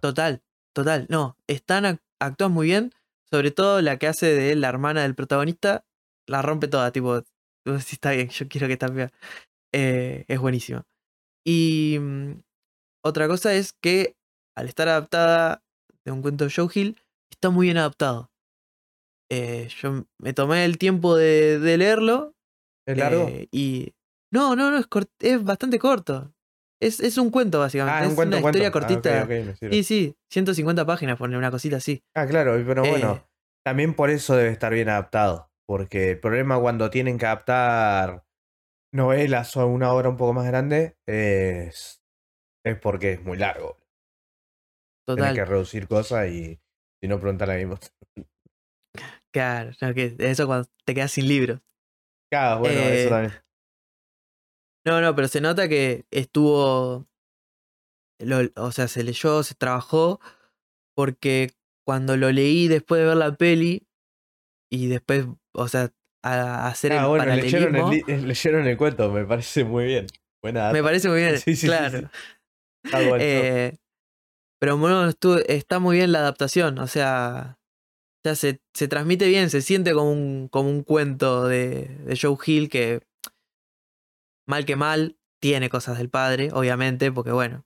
Total, 0.01 0.41
total. 0.73 1.05
No, 1.09 1.37
están, 1.47 1.99
actúan 2.19 2.51
muy 2.51 2.67
bien. 2.67 2.93
Sobre 3.29 3.51
todo 3.51 3.81
la 3.81 3.97
que 3.97 4.07
hace 4.07 4.33
de 4.33 4.55
la 4.55 4.69
hermana 4.69 5.03
del 5.03 5.13
protagonista, 5.13 5.85
la 6.27 6.41
rompe 6.41 6.67
toda, 6.67 6.91
tipo, 6.91 7.21
si 7.79 7.95
está 7.95 8.11
bien, 8.11 8.29
yo 8.29 8.47
quiero 8.47 8.65
que 8.65 8.73
esté 8.73 8.89
bien. 8.89 9.11
Eh, 9.71 10.25
es 10.27 10.39
buenísimo. 10.39 10.83
Y 11.45 11.97
mm, 11.99 12.41
otra 13.03 13.27
cosa 13.27 13.53
es 13.53 13.73
que 13.73 14.15
al 14.55 14.67
estar 14.67 14.87
adaptada 14.87 15.63
de 16.03 16.11
un 16.11 16.21
cuento 16.21 16.45
de 16.45 16.51
Joe 16.51 16.69
Hill, 16.73 17.01
está 17.29 17.49
muy 17.49 17.67
bien 17.67 17.77
adaptado. 17.77 18.28
Eh, 19.29 19.69
yo 19.79 20.05
me 20.17 20.33
tomé 20.33 20.65
el 20.65 20.77
tiempo 20.77 21.15
de, 21.15 21.59
leerlo. 21.77 22.35
¿Es 22.87 22.97
largo? 22.97 23.27
Eh, 23.29 23.47
y. 23.51 23.93
No, 24.31 24.55
no, 24.55 24.71
no, 24.71 24.77
es, 24.77 24.87
es 25.19 25.43
bastante 25.43 25.79
corto. 25.79 26.33
Es, 26.81 26.99
es, 26.99 27.17
un 27.17 27.29
cuento, 27.29 27.59
básicamente. 27.59 28.05
Ah, 28.05 28.07
es 28.07 28.17
una 28.17 28.37
historia 28.37 28.67
ah, 28.69 28.71
cortita. 28.71 29.27
sí, 29.59 29.83
sí, 29.83 30.15
150 30.31 30.85
páginas, 30.85 31.17
poner 31.17 31.37
una 31.37 31.51
cosita 31.51 31.77
así. 31.77 32.03
Ah, 32.15 32.25
claro, 32.25 32.53
pero 32.65 32.83
bueno, 32.83 33.15
eh, 33.15 33.23
también 33.65 33.93
por 33.93 34.09
eso 34.09 34.35
debe 34.35 34.49
estar 34.49 34.73
bien 34.73 34.89
adaptado. 34.89 35.49
Porque 35.67 36.11
el 36.11 36.19
problema 36.19 36.59
cuando 36.59 36.89
tienen 36.89 37.17
que 37.17 37.25
adaptar 37.25 38.23
novelas 38.91 39.55
o 39.55 39.67
una 39.67 39.93
obra 39.93 40.09
un 40.09 40.17
poco 40.17 40.33
más 40.33 40.47
grande 40.47 40.97
es, 41.05 42.01
es 42.65 42.79
porque 42.79 43.13
es 43.13 43.23
muy 43.23 43.37
largo. 43.37 43.77
Total. 45.05 45.33
Tienes 45.33 45.33
que 45.35 45.45
reducir 45.45 45.87
cosas 45.87 46.27
y 46.29 46.59
si 47.01 47.07
no, 47.07 47.19
preguntar 47.19 47.51
a 47.51 47.55
mismo. 47.55 47.77
Claro, 49.31 49.71
que 49.93 50.15
eso 50.19 50.47
cuando 50.47 50.67
te 50.85 50.93
quedas 50.93 51.11
sin 51.11 51.27
libros. 51.27 51.61
Claro, 52.31 52.61
bueno, 52.61 52.81
eso 52.81 53.07
eh, 53.07 53.09
también. 53.09 53.33
No, 54.85 55.01
no, 55.01 55.15
pero 55.15 55.27
se 55.27 55.41
nota 55.41 55.67
que 55.67 56.05
estuvo. 56.09 57.07
o 58.55 58.71
sea, 58.71 58.87
se 58.87 59.03
leyó, 59.03 59.43
se 59.43 59.55
trabajó, 59.55 60.19
porque 60.95 61.51
cuando 61.85 62.17
lo 62.17 62.31
leí 62.31 62.67
después 62.67 63.01
de 63.01 63.07
ver 63.07 63.17
la 63.17 63.35
peli, 63.35 63.87
y 64.71 64.87
después, 64.87 65.25
o 65.53 65.67
sea, 65.67 65.91
a, 66.23 66.67
hacer 66.67 66.93
ah, 66.93 67.03
el 67.03 67.07
bueno, 67.07 67.35
leyeron 67.35 67.75
el, 67.75 68.27
leyeron 68.27 68.67
el 68.67 68.77
cuento, 68.77 69.11
me 69.11 69.25
parece 69.25 69.63
muy 69.63 69.85
bien. 69.85 70.07
Buena. 70.41 70.71
Me 70.71 70.83
parece 70.83 71.09
muy 71.09 71.19
bien. 71.19 71.37
Sí, 71.37 71.55
sí, 71.55 71.55
sí, 71.55 71.67
claro. 71.67 71.99
sí. 71.99 72.05
Bueno. 72.91 73.17
Eh, 73.23 73.77
pero 74.59 74.77
bueno, 74.77 75.07
estu- 75.09 75.43
está 75.47 75.79
muy 75.79 75.97
bien 75.97 76.11
la 76.11 76.19
adaptación. 76.19 76.79
O 76.79 76.87
sea, 76.87 77.58
ya 78.25 78.35
se, 78.35 78.61
se 78.73 78.87
transmite 78.87 79.27
bien, 79.27 79.49
se 79.49 79.61
siente 79.61 79.93
como 79.93 80.11
un, 80.11 80.47
como 80.49 80.69
un 80.69 80.83
cuento 80.83 81.47
de, 81.47 81.85
de 82.05 82.17
Joe 82.19 82.37
Hill 82.45 82.69
que, 82.69 83.01
mal 84.47 84.65
que 84.65 84.75
mal, 84.75 85.17
tiene 85.41 85.69
cosas 85.69 85.97
del 85.97 86.09
padre, 86.09 86.49
obviamente, 86.51 87.11
porque 87.11 87.31
bueno, 87.31 87.65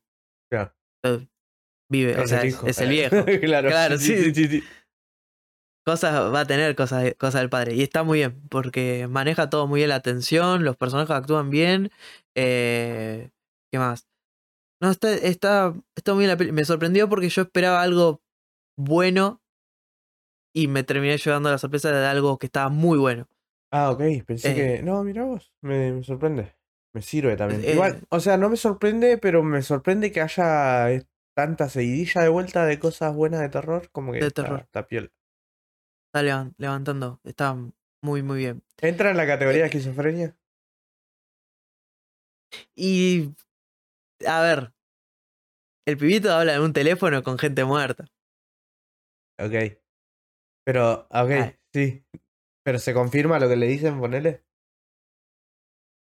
vive, 1.89 2.15
o 2.17 2.21
Es 2.23 2.29
sea, 2.29 2.41
el 2.41 2.47
es, 2.47 2.53
hijo. 2.53 2.67
es 2.67 2.77
el 2.79 2.89
viejo. 2.89 3.25
claro, 3.41 3.69
Claro, 3.69 3.97
sí, 3.97 4.33
sí. 4.33 4.47
sí, 4.47 4.63
cosas 5.85 6.33
va 6.33 6.41
a 6.41 6.45
tener 6.47 6.75
cosas, 6.75 7.13
cosas 7.19 7.41
del 7.41 7.49
padre. 7.49 7.75
Y 7.75 7.81
está 7.81 8.03
muy 8.03 8.19
bien, 8.19 8.41
porque 8.49 9.07
maneja 9.07 9.49
todo 9.49 9.67
muy 9.67 9.81
bien 9.81 9.89
la 9.89 9.95
atención, 9.95 10.63
los 10.63 10.77
personajes 10.77 11.11
actúan 11.15 11.49
bien. 11.49 11.91
Eh, 12.35 13.29
¿Qué 13.71 13.79
más? 13.79 14.07
No, 14.81 14.89
está, 14.91 15.13
está, 15.13 15.73
está 15.95 16.13
muy 16.13 16.21
bien 16.21 16.29
la 16.29 16.37
peli. 16.37 16.51
Me 16.51 16.65
sorprendió 16.65 17.09
porque 17.09 17.29
yo 17.29 17.41
esperaba 17.43 17.81
algo 17.81 18.21
bueno 18.77 19.42
y 20.53 20.67
me 20.67 20.83
terminé 20.83 21.17
llevando 21.17 21.49
la 21.51 21.57
sorpresa 21.57 21.91
de 21.91 22.05
algo 22.05 22.37
que 22.37 22.45
estaba 22.45 22.69
muy 22.69 22.97
bueno. 22.97 23.27
Ah, 23.71 23.89
ok. 23.91 24.01
Pensé 24.25 24.51
Eh. 24.51 24.55
que. 24.77 24.83
No, 24.83 25.03
mira 25.03 25.23
vos. 25.23 25.51
Me, 25.61 25.91
me 25.93 26.03
sorprende. 26.03 26.55
Me 26.93 27.01
sirve 27.01 27.35
también. 27.35 27.63
Eh, 27.63 27.73
Igual, 27.73 28.05
o 28.09 28.19
sea, 28.19 28.37
no 28.37 28.49
me 28.49 28.57
sorprende, 28.57 29.17
pero 29.17 29.41
me 29.41 29.63
sorprende 29.63 30.11
que 30.11 30.21
haya 30.21 30.91
eh, 30.91 31.03
tanta 31.35 31.67
seguidilla 31.69 32.21
de 32.21 32.29
vuelta 32.29 32.65
de 32.65 32.77
cosas 32.79 33.15
buenas 33.15 33.41
de 33.41 33.49
terror. 33.49 33.89
Como 33.91 34.11
que 34.13 34.19
De 34.19 34.27
está, 34.27 34.43
terror. 34.43 34.59
está 34.61 34.87
piola. 34.87 35.09
Está 36.07 36.21
levan- 36.21 36.53
levantando, 36.57 37.19
está 37.23 37.55
muy, 38.03 38.21
muy 38.21 38.37
bien. 38.37 38.61
¿Entra 38.79 39.09
en 39.09 39.17
la 39.17 39.25
categoría 39.25 39.61
de 39.61 39.65
Eh, 39.65 39.69
esquizofrenia? 39.69 40.37
Y, 42.75 43.33
a 44.27 44.41
ver, 44.41 44.71
el 45.87 45.97
pibito 45.97 46.31
habla 46.31 46.53
en 46.53 46.61
un 46.61 46.73
teléfono 46.73 47.23
con 47.23 47.39
gente 47.39 47.63
muerta. 47.65 48.05
Ok. 49.39 49.79
Pero, 50.65 51.01
ok, 51.09 51.31
Ah. 51.39 51.53
sí. 51.73 52.03
Pero 52.63 52.79
se 52.79 52.93
confirma 52.93 53.39
lo 53.39 53.49
que 53.49 53.55
le 53.57 53.67
dicen, 53.67 53.99
ponele. 53.99 54.43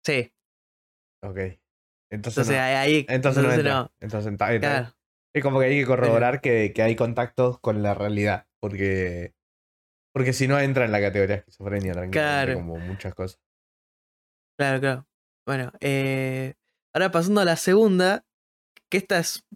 Sí, 0.04 0.33
Ok. 1.23 1.37
Entonces, 2.12 2.49
entonces 2.49 2.49
no. 2.57 2.62
ahí, 2.62 2.75
ahí- 2.75 3.07
Entonces, 3.09 3.42
no 3.42 3.62
no. 3.62 3.92
Entonces, 4.00 4.37
Claro. 4.37 4.95
Es 5.33 5.42
como 5.45 5.61
que 5.61 5.66
hay 5.66 5.78
que 5.80 5.87
corroborar 5.87 6.40
que, 6.40 6.73
que 6.73 6.83
hay 6.83 6.97
contactos 6.97 7.61
con 7.61 7.83
la 7.83 7.95
realidad. 7.95 8.47
Porque. 8.61 9.35
Porque 10.12 10.33
si 10.33 10.49
no 10.49 10.59
entra 10.59 10.85
en 10.87 10.90
la 10.92 11.00
categoría 11.00 11.37
esquizofrenia, 11.37 11.92
tranquilamente, 11.92 12.19
Claro. 12.19 12.54
como 12.54 12.78
muchas 12.78 13.14
cosas. 13.14 13.40
Claro, 14.59 14.80
claro. 14.80 15.07
Bueno, 15.47 15.71
eh, 15.80 16.54
ahora 16.92 17.12
pasando 17.12 17.40
a 17.42 17.45
la 17.45 17.54
segunda, 17.57 18.25
que 18.90 18.99
esta 18.99 19.21
es 19.21 19.47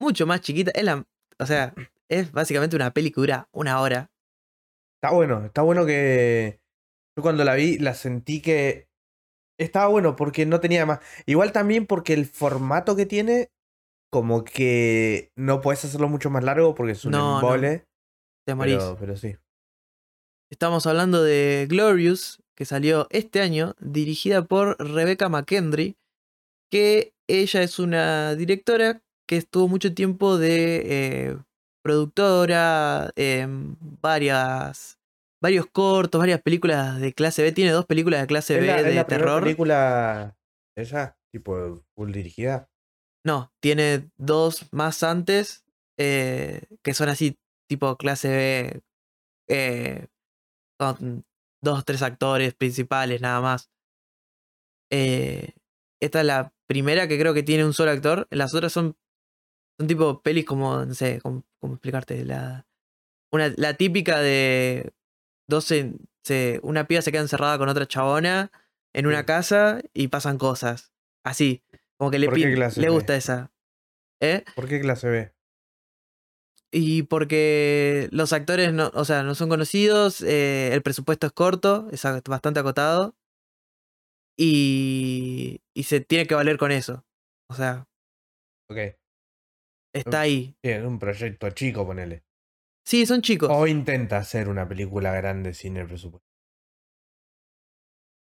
mucho 0.00 0.24
más 0.26 0.40
chiquita. 0.40 0.70
Es 0.72 0.84
la, 0.84 1.04
o 1.38 1.46
sea, 1.46 1.74
es 2.08 2.30
básicamente 2.30 2.76
una 2.76 2.92
peli 2.92 3.10
que 3.10 3.20
dura 3.20 3.48
una 3.50 3.80
hora. 3.80 4.10
Está 5.00 5.14
bueno, 5.14 5.44
está 5.44 5.62
bueno 5.62 5.86
que. 5.86 6.60
Yo 7.16 7.22
cuando 7.22 7.44
la 7.44 7.54
vi, 7.54 7.78
la 7.78 7.94
sentí 7.94 8.42
que. 8.42 8.88
Estaba 9.58 9.88
bueno 9.88 10.16
porque 10.16 10.46
no 10.46 10.60
tenía 10.60 10.86
más. 10.86 11.00
Igual 11.26 11.52
también 11.52 11.86
porque 11.86 12.14
el 12.14 12.26
formato 12.26 12.96
que 12.96 13.06
tiene, 13.06 13.50
como 14.10 14.44
que 14.44 15.30
no 15.36 15.60
puedes 15.60 15.84
hacerlo 15.84 16.08
mucho 16.08 16.30
más 16.30 16.44
largo 16.44 16.74
porque 16.74 16.92
es 16.92 17.04
un 17.04 17.12
No, 17.12 17.18
no, 17.18 17.40
embole. 17.40 17.86
Te 18.46 18.54
morís. 18.54 18.76
pero, 18.76 18.96
pero 18.98 19.16
sí. 19.16 19.36
Estamos 20.50 20.86
hablando 20.86 21.22
de 21.22 21.66
Glorious, 21.68 22.42
que 22.56 22.64
salió 22.64 23.06
este 23.10 23.40
año, 23.40 23.74
dirigida 23.80 24.44
por 24.44 24.76
Rebecca 24.78 25.28
McKendry, 25.28 25.96
que 26.70 27.12
ella 27.28 27.62
es 27.62 27.78
una 27.78 28.34
directora 28.34 29.02
que 29.28 29.36
estuvo 29.36 29.68
mucho 29.68 29.92
tiempo 29.94 30.38
de 30.38 30.82
eh, 30.86 31.36
productora 31.88 33.10
en 33.16 33.78
varias, 34.02 34.98
varios 35.42 35.64
cortos, 35.66 36.18
varias 36.18 36.42
películas 36.42 37.00
de 37.00 37.14
clase 37.14 37.42
B. 37.42 37.52
Tiene 37.52 37.70
dos 37.70 37.86
películas 37.86 38.20
de 38.20 38.26
clase 38.26 38.56
¿Es 38.56 38.60
B 38.60 38.66
la, 38.66 38.78
es 38.80 38.84
de 38.84 38.94
la 38.94 39.06
terror. 39.06 39.42
película 39.42 40.36
ella? 40.76 41.16
Tipo, 41.32 41.82
full 41.94 42.12
dirigida. 42.12 42.68
No, 43.24 43.50
tiene 43.62 44.10
dos 44.18 44.66
más 44.70 45.02
antes 45.02 45.64
eh, 45.98 46.62
que 46.82 46.92
son 46.92 47.08
así, 47.08 47.38
tipo 47.68 47.96
clase 47.96 48.28
B, 48.28 48.82
eh, 49.48 50.06
con 50.78 51.24
dos, 51.62 51.84
tres 51.86 52.02
actores 52.02 52.54
principales 52.54 53.22
nada 53.22 53.40
más. 53.40 53.70
Eh, 54.92 55.54
esta 56.00 56.20
es 56.20 56.26
la 56.26 56.52
primera 56.66 57.08
que 57.08 57.18
creo 57.18 57.32
que 57.32 57.42
tiene 57.42 57.64
un 57.64 57.72
solo 57.72 57.90
actor. 57.92 58.26
Las 58.30 58.54
otras 58.54 58.72
son, 58.72 58.96
son 59.78 59.86
tipo 59.86 60.22
pelis 60.22 60.44
como, 60.44 60.84
no 60.84 60.94
sé, 60.94 61.20
cómo, 61.22 61.44
cómo 61.60 61.74
explicarte. 61.74 62.24
La, 62.24 62.66
una, 63.32 63.52
la 63.56 63.74
típica 63.74 64.20
de 64.20 64.92
12, 65.48 65.94
se, 66.24 66.60
una 66.62 66.86
piba 66.86 67.02
se 67.02 67.12
queda 67.12 67.22
encerrada 67.22 67.58
con 67.58 67.68
otra 67.68 67.86
chabona 67.86 68.50
en 68.94 69.06
una 69.06 69.24
casa 69.24 69.80
y 69.94 70.08
pasan 70.08 70.38
cosas. 70.38 70.92
Así, 71.24 71.62
como 71.96 72.10
que 72.10 72.18
le, 72.18 72.26
¿Por 72.26 72.34
qué 72.36 72.44
pin- 72.46 72.54
clase 72.54 72.80
le 72.80 72.88
B? 72.88 72.92
gusta 72.92 73.16
esa. 73.16 73.52
¿Eh? 74.20 74.44
¿Por 74.56 74.68
qué 74.68 74.80
clase 74.80 75.08
B? 75.08 75.32
Y 76.70 77.04
porque 77.04 78.08
los 78.12 78.32
actores 78.34 78.72
no, 78.74 78.90
o 78.94 79.04
sea, 79.06 79.22
no 79.22 79.34
son 79.34 79.48
conocidos, 79.48 80.20
eh, 80.22 80.70
el 80.74 80.82
presupuesto 80.82 81.26
es 81.26 81.32
corto, 81.32 81.88
es 81.92 82.02
bastante 82.24 82.60
acotado. 82.60 83.14
Y, 84.36 85.62
y 85.74 85.82
se 85.84 86.00
tiene 86.00 86.26
que 86.26 86.34
valer 86.34 86.58
con 86.58 86.70
eso. 86.70 87.04
O 87.50 87.54
sea, 87.54 87.88
Ok. 88.70 88.78
Está 89.92 90.20
ahí. 90.20 90.56
Bien, 90.62 90.86
un 90.86 90.98
proyecto 90.98 91.50
chico, 91.50 91.86
ponele. 91.86 92.24
Sí, 92.86 93.04
son 93.06 93.20
chicos. 93.22 93.50
O 93.52 93.66
intenta 93.66 94.16
hacer 94.16 94.48
una 94.48 94.66
película 94.66 95.12
grande 95.12 95.52
sin 95.54 95.76
el 95.76 95.86
presupuesto. 95.86 96.26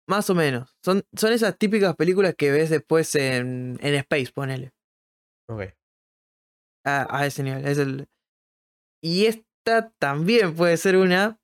Más 0.08 0.30
o 0.30 0.36
menos. 0.36 0.76
Son, 0.84 1.04
son 1.16 1.32
esas 1.32 1.58
típicas 1.58 1.96
películas 1.96 2.36
que 2.38 2.52
ves 2.52 2.70
después 2.70 3.16
en, 3.16 3.80
en 3.82 3.96
Space, 3.96 4.32
ponele. 4.34 4.72
Ok. 5.50 5.74
A, 6.86 7.18
a 7.20 7.26
ese 7.26 7.44
nivel. 7.44 7.66
Es 7.66 7.78
el... 7.78 8.08
Y 9.02 9.26
esta 9.26 9.92
también 10.00 10.56
puede 10.56 10.78
ser 10.78 10.98
una, 10.98 11.40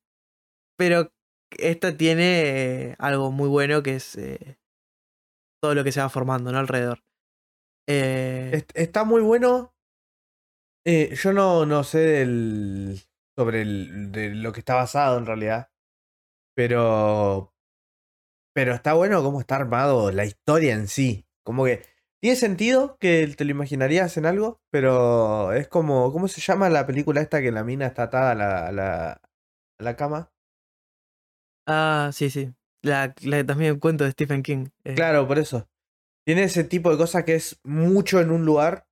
pero 0.78 1.10
esta 1.58 1.96
tiene 1.96 2.42
eh, 2.90 2.96
algo 2.98 3.32
muy 3.32 3.48
bueno 3.48 3.82
que 3.82 3.96
es 3.96 4.16
eh, 4.16 4.58
todo 5.62 5.74
lo 5.74 5.82
que 5.84 5.92
se 5.92 6.00
va 6.00 6.08
formando 6.08 6.52
¿no? 6.52 6.58
alrededor. 6.58 7.02
Eh, 7.88 8.50
Est- 8.54 8.70
Está 8.74 9.04
muy 9.04 9.22
bueno. 9.22 9.74
Eh, 10.86 11.14
yo 11.14 11.32
no, 11.32 11.66
no 11.66 11.84
sé 11.84 11.98
del, 11.98 13.00
sobre 13.36 13.62
el, 13.62 14.12
de 14.12 14.34
lo 14.34 14.52
que 14.52 14.60
está 14.60 14.74
basado 14.74 15.18
en 15.18 15.26
realidad. 15.26 15.70
Pero. 16.54 17.54
Pero 18.54 18.74
está 18.74 18.94
bueno 18.94 19.22
cómo 19.22 19.40
está 19.40 19.56
armado 19.56 20.10
la 20.10 20.24
historia 20.24 20.74
en 20.74 20.88
sí. 20.88 21.26
Como 21.44 21.64
que. 21.64 21.82
Tiene 22.22 22.36
sentido 22.36 22.98
que 22.98 23.26
te 23.34 23.46
lo 23.46 23.50
imaginarías 23.52 24.16
en 24.18 24.26
algo, 24.26 24.60
pero 24.70 25.52
es 25.52 25.68
como. 25.68 26.12
¿Cómo 26.12 26.28
se 26.28 26.40
llama 26.40 26.68
la 26.68 26.86
película 26.86 27.20
esta 27.20 27.40
que 27.40 27.52
la 27.52 27.64
mina 27.64 27.86
está 27.86 28.04
atada 28.04 28.32
a 28.32 28.34
la, 28.34 28.66
a 28.68 28.72
la, 28.72 29.10
a 29.12 29.20
la 29.82 29.96
cama? 29.96 30.32
Ah, 31.66 32.10
sí, 32.12 32.30
sí. 32.30 32.52
La, 32.82 33.14
la- 33.22 33.44
también 33.44 33.78
cuento 33.78 34.04
de 34.04 34.10
Stephen 34.12 34.42
King. 34.42 34.66
eh, 34.84 34.94
Claro, 34.94 35.26
por 35.26 35.38
eso. 35.38 35.68
Tiene 36.26 36.44
ese 36.44 36.64
tipo 36.64 36.90
de 36.90 36.98
cosas 36.98 37.24
que 37.24 37.34
es 37.34 37.58
mucho 37.64 38.20
en 38.20 38.30
un 38.30 38.44
lugar. 38.44 38.86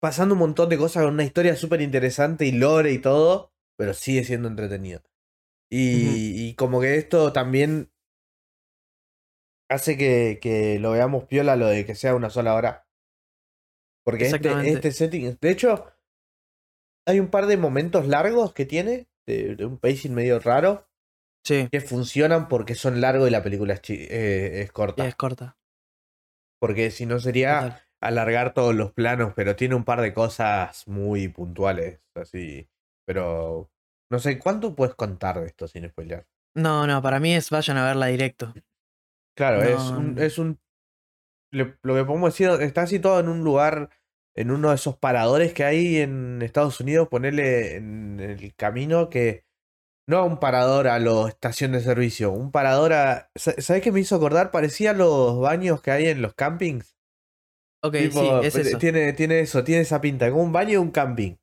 Pasando 0.00 0.34
un 0.34 0.40
montón 0.40 0.68
de 0.68 0.78
cosas 0.78 1.04
con 1.04 1.14
una 1.14 1.24
historia 1.24 1.56
súper 1.56 1.80
interesante 1.82 2.46
y 2.46 2.52
lore 2.52 2.92
y 2.92 2.98
todo. 2.98 3.52
Pero 3.76 3.94
sigue 3.94 4.24
siendo 4.24 4.48
entretenido. 4.48 5.02
Y, 5.70 6.48
y 6.48 6.54
como 6.54 6.80
que 6.80 6.96
esto 6.96 7.32
también 7.32 7.90
hace 9.70 9.96
que, 9.96 10.38
que 10.42 10.78
lo 10.80 10.90
veamos 10.90 11.24
piola 11.24 11.56
lo 11.56 11.68
de 11.68 11.86
que 11.86 11.94
sea 11.94 12.14
una 12.14 12.28
sola 12.28 12.54
hora. 12.54 12.86
Porque 14.04 14.26
este, 14.26 14.70
este 14.70 14.92
setting. 14.92 15.38
De 15.40 15.50
hecho, 15.50 15.86
hay 17.06 17.20
un 17.20 17.28
par 17.28 17.46
de 17.46 17.56
momentos 17.56 18.06
largos 18.06 18.52
que 18.52 18.66
tiene. 18.66 19.06
De, 19.26 19.54
de 19.54 19.64
un 19.64 19.78
pacing 19.78 20.12
medio 20.14 20.40
raro. 20.40 20.88
Sí, 21.44 21.68
Que 21.70 21.80
funcionan 21.80 22.48
porque 22.48 22.74
son 22.74 23.00
largos 23.00 23.28
y 23.28 23.30
la 23.30 23.42
película 23.42 23.74
es, 23.74 23.80
eh, 23.88 24.62
es 24.62 24.72
corta. 24.72 25.04
y 25.04 25.08
es 25.08 25.14
corta. 25.14 25.56
Porque 26.58 26.90
si 26.90 27.06
no 27.06 27.18
sería. 27.20 27.82
Alargar 28.00 28.54
todos 28.54 28.74
los 28.74 28.92
planos, 28.92 29.32
pero 29.36 29.56
tiene 29.56 29.74
un 29.74 29.84
par 29.84 30.00
de 30.00 30.14
cosas 30.14 30.86
muy 30.88 31.28
puntuales, 31.28 32.00
así. 32.14 32.68
Pero 33.06 33.70
no 34.10 34.18
sé, 34.18 34.38
¿cuánto 34.38 34.74
puedes 34.74 34.94
contar 34.94 35.40
de 35.40 35.46
esto 35.46 35.68
sin 35.68 35.88
spoilear? 35.88 36.26
No, 36.54 36.86
no, 36.86 37.00
para 37.02 37.20
mí 37.20 37.34
es 37.34 37.50
vayan 37.50 37.76
a 37.76 37.84
verla 37.86 38.06
directo. 38.06 38.52
Claro, 39.34 39.62
es 39.62 39.90
un, 39.92 40.18
es 40.18 40.38
un 40.38 40.58
le- 41.52 41.76
lo 41.82 41.94
que 41.94 42.04
podemos 42.04 42.32
decir, 42.32 42.50
está 42.62 42.86
situado 42.86 43.20
en 43.20 43.28
un 43.28 43.40
lugar, 43.44 43.90
en 44.36 44.50
uno 44.50 44.70
de 44.70 44.76
esos 44.76 44.96
paradores 44.96 45.52
que 45.54 45.64
hay 45.64 45.98
en 45.98 46.42
Estados 46.42 46.80
Unidos, 46.80 47.08
ponerle 47.08 47.76
en 47.76 48.20
el 48.20 48.54
camino 48.54 49.10
que 49.10 49.44
No 50.08 50.18
a 50.18 50.24
un 50.24 50.40
parador 50.40 50.88
a 50.88 50.98
la 51.00 51.28
estación 51.28 51.72
de 51.72 51.80
servicio. 51.80 52.32
Un 52.32 52.52
parador 52.52 52.92
a. 52.94 53.30
sa- 53.36 53.54
¿Sabes 53.60 53.82
qué 53.82 53.92
me 53.92 54.00
hizo 54.00 54.16
acordar? 54.16 54.50
Parecía 54.50 54.92
los 54.94 55.40
baños 55.40 55.82
que 55.82 55.92
hay 55.92 56.06
en 56.08 56.22
los 56.22 56.34
campings. 56.34 56.96
Ok, 57.82 57.94
Tipo, 57.96 58.42
sí, 58.42 58.46
es 58.46 58.56
eso. 58.56 58.78
Tiene, 58.78 59.12
tiene 59.14 59.40
eso, 59.40 59.64
tiene 59.64 59.82
esa 59.82 60.00
pinta. 60.00 60.30
Como 60.30 60.42
un 60.42 60.52
baño 60.52 60.70
de 60.72 60.78
un 60.78 60.90
camping. 60.90 61.36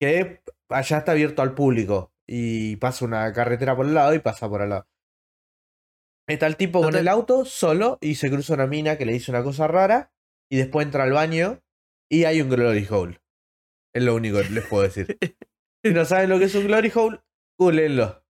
Que 0.00 0.40
allá 0.68 0.98
está 0.98 1.12
abierto 1.12 1.42
al 1.42 1.54
público. 1.54 2.12
Y 2.26 2.76
pasa 2.76 3.04
una 3.04 3.32
carretera 3.32 3.76
por 3.76 3.86
el 3.86 3.94
lado 3.94 4.14
y 4.14 4.18
pasa 4.18 4.48
por 4.48 4.62
al 4.62 4.70
lado. 4.70 4.88
Está 6.26 6.46
el 6.46 6.56
tipo 6.56 6.80
con 6.82 6.96
el 6.96 7.06
auto 7.08 7.44
solo 7.44 7.98
y 8.00 8.14
se 8.14 8.30
cruza 8.30 8.54
una 8.54 8.66
mina 8.66 8.96
que 8.96 9.04
le 9.04 9.12
dice 9.12 9.30
una 9.30 9.42
cosa 9.42 9.68
rara. 9.68 10.10
Y 10.50 10.56
después 10.56 10.86
entra 10.86 11.04
al 11.04 11.12
baño 11.12 11.62
y 12.10 12.24
hay 12.24 12.40
un 12.40 12.48
glory 12.48 12.86
hole. 12.90 13.20
Es 13.94 14.02
lo 14.02 14.14
único 14.14 14.38
que 14.38 14.50
les 14.50 14.66
puedo 14.66 14.82
decir. 14.82 15.18
si 15.84 15.92
no 15.92 16.04
saben 16.04 16.30
lo 16.30 16.38
que 16.38 16.46
es 16.46 16.54
un 16.54 16.66
glory 16.66 16.90
hole, 16.94 17.20
googleenlo. 17.58 18.24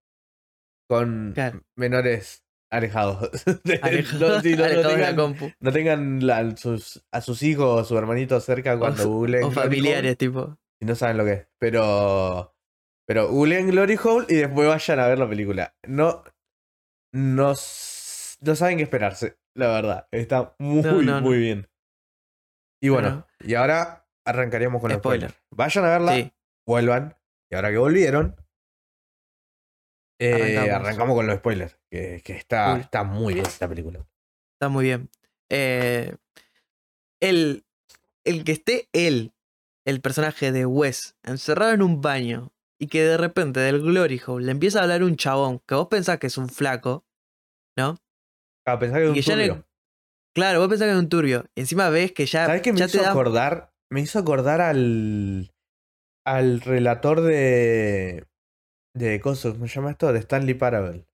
Con 0.89 1.33
Claro. 1.35 1.63
menores 1.77 2.44
alejados. 2.77 3.31
Alejado, 3.83 4.29
no, 4.37 4.41
sí, 4.41 4.57
tengan- 4.57 5.17
compu. 5.17 5.51
no 5.61 5.73
tengan 5.73 6.27
la- 6.27 6.57
sus, 6.57 7.05
a 7.13 7.21
sus 7.21 7.43
hijos 7.43 7.81
o 7.81 7.85
sus 7.85 7.97
hermanitos 7.99 8.45
cerca 8.45 8.79
cuando 8.79 9.09
googleen 9.09 9.45
o 9.45 9.51
familiares, 9.51 10.17
tipo. 10.17 10.57
y 10.81 10.87
no 10.87 10.95
saben 10.95 11.17
lo 11.19 11.25
que 11.25 11.33
es. 11.33 11.49
Pero. 11.59 12.55
Pero 13.07 13.29
googleen 13.29 13.71
Glory 13.71 13.99
Hole 14.03 14.27
y 14.29 14.37
después 14.37 14.67
vayan 14.69 14.99
a 15.01 15.07
ver 15.09 15.19
la 15.19 15.29
película. 15.29 15.75
No. 15.87 16.25
No, 17.13 17.51
no 17.51 18.55
saben 18.57 18.77
qué 18.79 18.83
esperarse, 18.83 19.37
la 19.55 19.69
verdad. 19.69 20.09
Está 20.11 20.55
muy, 20.59 20.83
muy 21.23 21.39
bien. 21.39 21.69
Y 22.83 22.89
bueno, 22.89 23.27
y 23.41 23.55
ahora 23.55 24.07
arrancaríamos 24.27 24.81
con 24.81 24.91
los 24.91 24.99
Spoiler. 24.99 25.31
spoilers. 25.31 25.47
Vayan 25.53 25.85
a 25.85 25.89
verla, 25.91 26.15
Sí, 26.17 26.33
vuelvan. 26.67 27.17
Y 27.51 27.55
ahora 27.55 27.71
que 27.71 27.79
volvieron, 27.79 28.37
eh, 30.19 30.33
Arrancamos. 30.33 30.71
arrancamos 30.71 31.17
con 31.17 31.27
los 31.27 31.37
spoilers. 31.37 31.79
Que, 31.91 32.23
que 32.25 32.33
está, 32.35 32.79
está 32.79 33.05
muy 33.05 33.35
bien 33.35 33.47
esta 33.47 33.69
película. 33.69 34.07
está 34.55 34.69
muy 34.69 34.85
bien. 34.85 35.11
Eh, 35.51 36.15
el, 37.21 37.65
el 38.25 38.45
que 38.45 38.53
esté 38.53 38.89
él, 38.93 39.33
el 39.85 40.01
personaje 40.01 40.53
de 40.53 40.67
Wes, 40.67 41.17
encerrado 41.23 41.73
en 41.73 41.83
un 41.83 42.01
baño 42.01 42.53
y 42.79 42.89
que 42.89 43.03
de 43.05 43.17
repente 43.17 43.61
del 43.61 43.81
Glory 43.83 44.21
Hole 44.27 44.47
le 44.47 44.53
empieza 44.53 44.81
a 44.81 44.83
hablar 44.83 45.03
un 45.03 45.17
chabón 45.17 45.61
que 45.67 45.75
vos 45.75 45.89
pensás 45.89 46.19
que 46.19 46.27
es 46.27 46.37
un 46.39 46.49
flaco, 46.49 47.05
¿no? 47.77 47.97
Ah, 48.67 48.79
pensá 48.79 48.97
que 48.97 49.05
es 49.05 49.09
un 49.11 49.15
que 49.15 49.23
turbio. 49.23 49.67
Claro, 50.35 50.59
vos 50.61 50.69
pensás 50.69 50.87
que 50.87 50.93
es 50.93 50.99
un 50.99 51.09
turbio. 51.09 51.45
Y 51.55 51.61
encima 51.61 51.89
ves 51.91 52.13
que 52.13 52.27
ya, 52.27 52.47
¿Sabes 52.47 52.63
qué 52.63 52.73
me 52.73 52.79
ya 52.79 52.87
hizo 52.87 52.99
te 52.99 53.05
da. 53.05 53.11
acordar? 53.11 53.73
Me 53.91 54.01
hizo 54.01 54.19
acordar 54.19 54.61
al. 54.61 55.53
al 56.25 56.61
relator 56.61 57.21
de. 57.21 58.27
De 58.95 59.21
cosas, 59.21 59.55
¿cómo 59.55 59.69
se 59.69 59.75
llama 59.77 59.91
esto? 59.93 60.13
De 60.13 60.19
Stanley 60.21 60.55
Parable. 60.55 61.07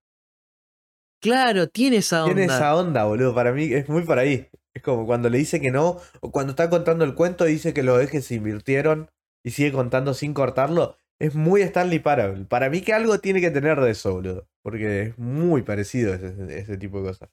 Claro, 1.23 1.69
tiene 1.69 1.99
esa 1.99 2.25
onda. 2.27 2.35
Tiene 2.35 2.45
esa 2.47 2.75
onda, 2.77 3.05
boludo. 3.05 3.35
Para 3.35 3.53
mí 3.53 3.73
es 3.73 3.89
muy 3.89 4.03
por 4.05 4.19
ahí. 4.19 4.49
Es 4.75 4.83
como 4.83 5.07
cuando 5.07 5.29
le 5.29 5.39
dice 5.39 5.61
que 5.61 5.71
no, 5.71 5.99
o 6.21 6.31
cuando 6.31 6.53
está 6.53 6.71
contando 6.71 7.05
el 7.05 7.15
cuento 7.15 7.45
dice 7.45 7.75
que 7.75 7.83
los 7.83 8.01
ejes 8.03 8.25
se 8.27 8.37
invirtieron 8.37 9.11
y 9.45 9.51
sigue 9.51 9.73
contando 9.73 10.15
sin 10.15 10.33
cortarlo. 10.35 10.97
Es 11.19 11.35
muy 11.35 11.63
Stanley 11.63 11.99
Parable. 11.99 12.45
Para 12.47 12.71
mí 12.71 12.81
que 12.83 12.93
algo 12.95 13.19
tiene 13.21 13.41
que 13.41 13.51
tener 13.51 13.81
de 13.81 13.91
eso, 13.91 14.13
boludo. 14.15 14.49
Porque 14.63 15.03
es 15.03 15.19
muy 15.19 15.63
parecido 15.63 16.15
ese, 16.15 16.35
ese 16.59 16.77
tipo 16.79 16.99
de 17.03 17.09
cosas. 17.09 17.31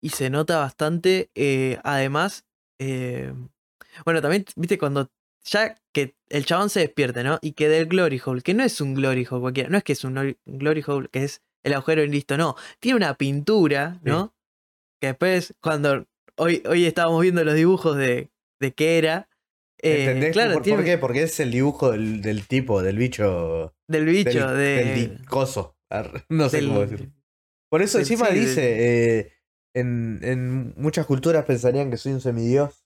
y 0.00 0.10
se 0.10 0.30
nota 0.30 0.58
bastante. 0.58 1.30
eh, 1.34 1.78
además, 1.84 2.44
eh, 2.78 3.34
bueno, 4.04 4.22
también, 4.22 4.44
viste, 4.56 4.78
cuando 4.78 5.10
ya 5.44 5.76
que 5.92 6.14
el 6.28 6.44
chabón 6.44 6.70
se 6.70 6.80
despierte, 6.80 7.22
¿no? 7.24 7.38
Y 7.42 7.52
que 7.52 7.68
del 7.68 7.86
Glory 7.86 8.20
Hole, 8.24 8.42
que 8.42 8.54
no 8.54 8.62
es 8.64 8.80
un 8.80 8.94
Glory 8.94 9.26
Hole 9.30 9.40
cualquiera, 9.40 9.68
no 9.70 9.78
es 9.78 9.84
que 9.84 9.92
es 9.92 10.04
un 10.04 10.14
Glory- 10.14 10.84
Hole, 10.86 11.08
que 11.10 11.24
es 11.24 11.42
el 11.64 11.74
agujero 11.74 12.02
y 12.04 12.08
listo, 12.08 12.36
no. 12.36 12.56
Tiene 12.78 12.96
una 12.96 13.14
pintura, 13.14 13.98
¿no? 14.02 14.34
Que 15.00 15.08
después, 15.08 15.54
cuando 15.60 16.06
hoy, 16.36 16.62
hoy 16.68 16.86
estábamos 16.86 17.22
viendo 17.22 17.42
los 17.44 17.54
dibujos 17.54 17.96
de, 17.96 18.30
de 18.60 18.72
qué 18.72 18.98
era. 18.98 19.28
eh, 19.82 20.04
¿Entendés? 20.04 20.32
claro, 20.32 20.52
¿Por, 20.54 20.62
tiene 20.62 20.76
por 20.78 20.84
qué? 20.84 20.98
Porque 20.98 21.22
es 21.22 21.40
el 21.40 21.50
dibujo 21.50 21.90
del, 21.92 22.20
del 22.22 22.46
tipo, 22.46 22.82
del 22.82 22.96
bicho. 22.98 23.74
del 23.88 24.04
bicho, 24.04 24.48
del, 24.52 24.56
de. 24.56 24.84
del 24.94 25.26
coso. 25.26 25.76
No 26.28 26.48
sé 26.48 26.58
del- 26.58 26.68
cómo 26.68 26.80
decirlo. 26.80 27.06
Por 27.70 27.82
eso 27.82 27.98
del- 27.98 28.04
encima 28.06 28.28
sí, 28.28 28.38
dice, 28.38 29.18
eh, 29.18 29.32
en, 29.74 30.20
en 30.22 30.74
muchas 30.76 31.06
culturas 31.06 31.44
pensarían 31.46 31.90
que 31.90 31.96
soy 31.96 32.12
un 32.12 32.20
semidios. 32.20 32.84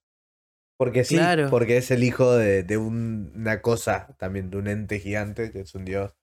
Porque 0.79 1.05
sí, 1.05 1.17
Claro. 1.17 1.49
porque 1.51 1.77
es 1.77 1.91
el 1.91 2.03
hijo 2.03 2.33
de, 2.35 2.63
de 2.65 2.77
un- 2.77 3.33
una 3.35 3.63
cosa, 3.63 4.15
también 4.19 4.51
de 4.51 4.57
un 4.59 4.67
ente 4.67 4.99
gigante, 4.99 5.53
que 5.53 5.61
es 5.61 5.75
un 5.75 5.85
dios. 5.85 6.15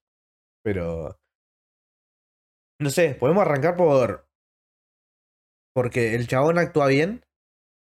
Pero... 0.64 1.20
No 2.80 2.90
sé, 2.90 3.16
podemos 3.16 3.44
arrancar 3.44 3.76
por... 3.76 4.28
Porque 5.74 6.16
el 6.16 6.28
chabón 6.28 6.58
actúa 6.58 6.88
bien. 6.88 7.24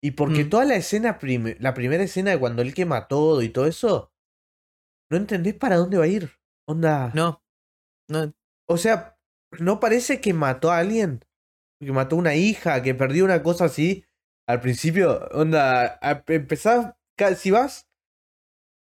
Y 0.02 0.12
porque 0.12 0.46
Mm. 0.46 0.50
toda 0.50 0.66
la 0.66 0.76
escena, 0.76 1.18
la 1.60 1.74
primera 1.74 2.04
escena 2.04 2.32
de 2.32 2.40
cuando 2.40 2.62
él 2.62 2.74
quema 2.74 3.08
todo 3.08 3.42
y 3.42 3.50
todo 3.50 3.68
eso, 3.68 4.12
no 5.10 5.18
entendés 5.18 5.54
para 5.56 5.78
dónde 5.78 5.98
va 5.98 6.04
a 6.06 6.08
ir. 6.08 6.30
Onda. 6.68 7.12
No, 7.14 7.42
no, 8.10 8.34
O 8.70 8.78
sea, 8.78 9.18
¿no 9.60 9.80
parece 9.80 10.22
que 10.22 10.34
mató 10.34 10.72
a 10.72 10.78
alguien? 10.80 11.26
Que 11.82 11.92
mató 11.92 12.16
a 12.16 12.20
una 12.20 12.36
hija, 12.36 12.82
que 12.82 12.96
perdió 12.96 13.26
una 13.26 13.44
cosa 13.44 13.66
así. 13.66 14.06
Al 14.48 14.62
principio, 14.62 15.28
onda, 15.32 16.00
a- 16.02 16.24
empezás, 16.28 16.94
si 17.38 17.52
vas, 17.52 17.88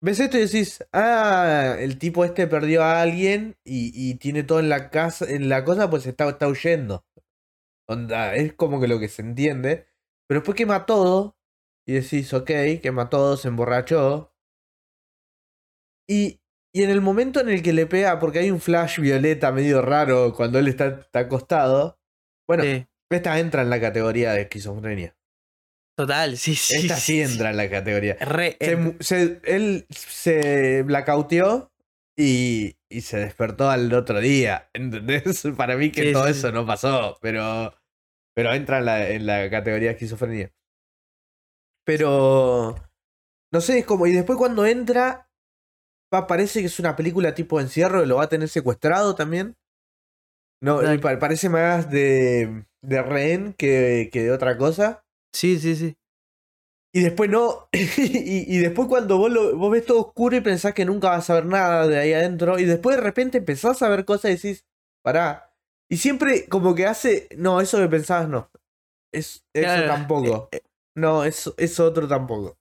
ves 0.00 0.20
esto 0.20 0.36
y 0.38 0.42
decís, 0.42 0.84
ah, 0.92 1.76
el 1.78 1.98
tipo 1.98 2.24
este 2.24 2.46
perdió 2.46 2.82
a 2.84 3.02
alguien 3.02 3.56
y, 3.64 3.92
y 3.94 4.16
tiene 4.16 4.42
todo 4.44 4.60
en 4.60 4.68
la 4.68 4.90
casa, 4.90 5.26
en 5.28 5.48
la 5.48 5.64
cosa, 5.64 5.90
pues 5.90 6.06
está, 6.06 6.28
está 6.28 6.48
huyendo. 6.48 7.04
Onda, 7.88 8.36
es 8.36 8.54
como 8.54 8.80
que 8.80 8.88
lo 8.88 9.00
que 9.00 9.08
se 9.08 9.22
entiende. 9.22 9.88
Pero 10.28 10.40
después 10.40 10.56
quema 10.56 10.86
todo 10.86 11.38
y 11.86 11.94
decís, 11.94 12.32
ok, 12.34 12.50
quema 12.82 13.10
todo, 13.10 13.36
se 13.38 13.48
emborrachó. 13.48 14.34
Y, 16.08 16.40
y 16.72 16.82
en 16.82 16.90
el 16.90 17.00
momento 17.00 17.40
en 17.40 17.48
el 17.48 17.62
que 17.62 17.72
le 17.72 17.86
pega, 17.86 18.18
porque 18.18 18.40
hay 18.40 18.50
un 18.50 18.60
flash 18.60 19.00
violeta 19.00 19.52
medio 19.52 19.82
raro 19.82 20.32
cuando 20.34 20.58
él 20.58 20.68
está, 20.68 20.86
está 20.88 21.20
acostado. 21.20 21.98
Bueno, 22.46 22.64
sí, 22.64 22.86
esta 23.10 23.38
entra 23.38 23.62
en 23.62 23.70
la 23.70 23.80
categoría 23.80 24.32
de 24.32 24.42
esquizofrenia. 24.42 25.16
Total, 25.98 26.36
sí, 26.36 26.54
sí. 26.54 26.76
Esta 26.76 26.96
sí 26.96 27.14
sí, 27.14 27.20
entra 27.20 27.50
en 27.50 27.56
la 27.56 27.68
categoría. 27.68 28.16
Re, 28.20 28.56
Se 28.60 28.76
mu- 28.76 28.94
se- 29.00 29.40
él 29.44 29.86
se 29.90 30.82
blackoutió 30.84 31.72
y, 32.16 32.76
y 32.88 33.00
se 33.00 33.18
despertó 33.18 33.68
al 33.68 33.92
otro 33.92 34.20
día. 34.20 34.70
¿Entendés? 34.72 35.42
Para 35.56 35.76
mí 35.76 35.90
que 35.90 36.04
Sí, 36.04 36.12
todo 36.12 36.24
sí, 36.26 36.30
eso 36.30 36.52
no 36.52 36.64
pasó, 36.64 37.18
pero, 37.20 37.74
pero 38.34 38.54
entra 38.54 38.78
en 38.78 38.84
la, 38.84 39.10
en 39.10 39.26
la 39.26 39.50
categoría 39.50 39.88
de 39.88 39.94
esquizofrenia. 39.94 40.52
Pero 41.84 42.76
no 43.52 43.60
sé, 43.60 43.78
es 43.80 43.86
como. 43.86 44.06
Y 44.06 44.12
después 44.12 44.38
cuando 44.38 44.66
entra, 44.66 45.28
pa- 46.10 46.26
parece 46.26 46.60
que 46.60 46.66
es 46.66 46.78
una 46.80 46.96
película 46.96 47.34
tipo 47.34 47.60
encierro, 47.60 48.04
lo 48.06 48.16
va 48.16 48.24
a 48.24 48.28
tener 48.28 48.48
secuestrado 48.48 49.14
también. 49.14 49.56
No, 50.60 50.80
parece 51.00 51.48
más 51.48 51.90
de, 51.90 52.66
de 52.82 53.02
rehén 53.02 53.52
que, 53.54 54.10
que 54.12 54.22
de 54.24 54.32
otra 54.32 54.56
cosa. 54.58 55.04
Sí, 55.38 55.58
sí, 55.60 55.76
sí. 55.76 55.96
Y 56.92 57.02
después 57.02 57.30
no. 57.30 57.68
y, 57.72 58.56
y 58.56 58.58
después 58.58 58.88
cuando 58.88 59.18
vos, 59.18 59.30
lo, 59.30 59.56
vos 59.56 59.70
ves 59.70 59.86
todo 59.86 60.00
oscuro 60.00 60.34
y 60.36 60.40
pensás 60.40 60.74
que 60.74 60.84
nunca 60.84 61.10
vas 61.10 61.30
a 61.30 61.34
ver 61.34 61.46
nada 61.46 61.86
de 61.86 61.98
ahí 61.98 62.12
adentro. 62.12 62.58
Y 62.58 62.64
después 62.64 62.96
de 62.96 63.02
repente 63.02 63.38
empezás 63.38 63.82
a 63.82 63.88
ver 63.88 64.04
cosas 64.04 64.30
y 64.32 64.34
decís, 64.34 64.66
pará. 65.04 65.54
Y 65.88 65.98
siempre 65.98 66.46
como 66.48 66.74
que 66.74 66.86
hace. 66.86 67.28
No, 67.36 67.60
eso 67.60 67.78
que 67.78 67.88
pensabas 67.88 68.28
no. 68.28 68.50
Es, 69.14 69.44
eso 69.54 69.86
tampoco. 69.86 70.48
eh, 70.50 70.60
No, 70.96 71.22
eso, 71.24 71.54
eso 71.56 71.84
otro 71.86 72.08
tampoco. 72.08 72.58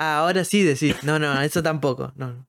Ah, 0.00 0.20
ahora 0.20 0.44
sí 0.44 0.62
decís. 0.62 1.02
No, 1.04 1.18
no, 1.18 1.40
eso 1.42 1.62
tampoco. 1.62 2.12
No, 2.16 2.32
no. 2.32 2.48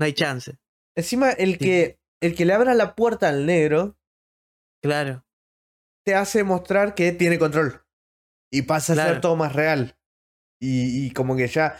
No 0.00 0.04
hay 0.04 0.14
chance. 0.14 0.58
Encima, 0.96 1.30
el 1.30 1.52
Sí. 1.52 1.58
que. 1.58 1.98
El 2.20 2.34
que 2.34 2.44
le 2.44 2.54
abra 2.54 2.74
la 2.74 2.94
puerta 2.94 3.28
al 3.28 3.44
negro 3.46 3.96
Claro. 4.82 5.24
te 6.06 6.14
hace 6.14 6.42
mostrar 6.42 6.94
que 6.94 7.12
tiene 7.12 7.38
control. 7.38 7.83
Y 8.54 8.62
pasa 8.62 8.92
a 8.92 8.96
ser 8.96 9.20
todo 9.20 9.36
más 9.36 9.52
real. 9.54 9.96
Y, 10.60 11.06
y 11.06 11.10
como 11.12 11.36
que 11.36 11.48
ya. 11.48 11.76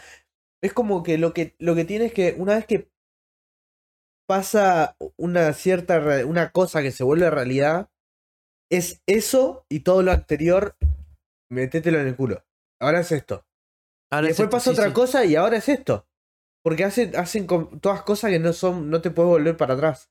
Es 0.63 0.73
como 0.73 1.03
que 1.03 1.17
lo 1.17 1.33
que 1.33 1.55
lo 1.59 1.75
que 1.75 1.85
tiene 1.85 2.05
es 2.05 2.13
que 2.13 2.35
una 2.37 2.55
vez 2.55 2.65
que 2.65 2.89
pasa 4.27 4.95
una 5.17 5.53
cierta 5.53 5.99
una 6.25 6.51
cosa 6.51 6.81
que 6.81 6.91
se 6.91 7.03
vuelve 7.03 7.29
realidad, 7.29 7.89
es 8.71 9.01
eso 9.07 9.65
y 9.69 9.81
todo 9.81 10.01
lo 10.03 10.11
anterior, 10.11 10.75
metételo 11.51 11.99
en 11.99 12.07
el 12.07 12.15
culo. 12.15 12.43
Ahora 12.81 13.01
es 13.01 13.11
esto. 13.11 13.45
Ahora 14.11 14.27
Y 14.27 14.31
es 14.31 14.37
después 14.37 14.47
esto, 14.47 14.49
pasa 14.57 14.71
sí, 14.71 14.73
otra 14.73 14.87
sí. 14.87 14.93
cosa 14.93 15.25
y 15.25 15.35
ahora 15.35 15.57
es 15.57 15.69
esto. 15.69 16.07
Porque 16.63 16.83
hacen, 16.83 17.15
hacen 17.15 17.47
todas 17.79 18.01
cosas 18.01 18.31
que 18.31 18.39
no 18.39 18.51
son, 18.53 18.89
no 18.89 19.01
te 19.01 19.11
puedes 19.11 19.29
volver 19.29 19.55
para 19.55 19.75
atrás. 19.75 20.09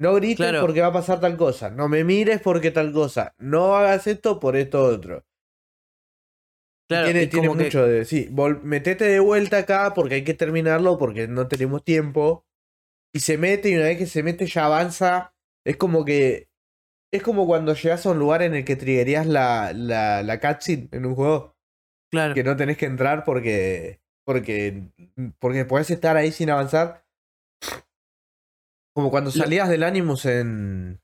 No 0.00 0.14
grites 0.14 0.36
Claro. 0.36 0.60
porque 0.60 0.80
va 0.80 0.88
a 0.88 0.92
pasar 0.92 1.20
tal 1.20 1.36
cosa. 1.36 1.70
No 1.70 1.88
me 1.88 2.04
mires 2.04 2.40
porque 2.40 2.70
tal 2.70 2.92
cosa. 2.92 3.34
No 3.38 3.76
hagas 3.76 4.06
esto 4.06 4.40
por 4.40 4.56
esto 4.56 4.84
otro. 4.84 5.24
Claro, 6.94 7.06
tiene 7.12 7.26
tiene 7.28 7.48
que- 7.48 7.54
mucho 7.64 7.86
de. 7.86 8.04
Sí, 8.04 8.28
vol- 8.30 8.62
metete 8.62 9.04
de 9.04 9.20
vuelta 9.20 9.58
acá 9.58 9.92
porque 9.94 10.16
hay 10.16 10.24
que 10.24 10.34
terminarlo 10.34 10.98
porque 10.98 11.28
no 11.28 11.46
tenemos 11.48 11.84
tiempo. 11.84 12.44
y 13.14 13.20
se 13.20 13.38
mete 13.38 13.68
y 13.70 13.76
una 13.76 13.84
vez 13.84 13.98
que 13.98 14.06
se 14.06 14.22
mete 14.24 14.46
ya 14.46 14.64
avanza. 14.66 15.34
Es 15.64 15.76
como 15.76 16.04
que... 16.04 16.48
Es 17.12 17.22
como 17.22 17.46
cuando 17.46 17.72
llegas 17.74 18.04
a 18.06 18.10
un 18.10 18.18
lugar 18.18 18.42
en 18.42 18.54
el 18.54 18.64
que 18.64 18.74
triggerías 18.74 19.24
la, 19.26 19.72
la, 19.72 20.22
la 20.24 20.40
cutscene 20.40 20.88
en 20.90 21.06
un 21.06 21.14
juego. 21.14 21.54
Claro. 22.10 22.34
Que 22.34 22.42
no 22.42 22.56
tenés 22.56 22.76
que 22.76 22.86
entrar 22.86 23.22
porque... 23.24 24.00
Porque, 24.26 24.82
porque 25.38 25.64
podés 25.64 25.90
estar 25.90 26.16
ahí 26.16 26.32
sin 26.32 26.50
avanzar. 26.50 27.04
Como 28.96 29.10
cuando 29.10 29.30
salías 29.30 29.68
del 29.68 29.82
Animus 29.82 30.24
en, 30.26 31.00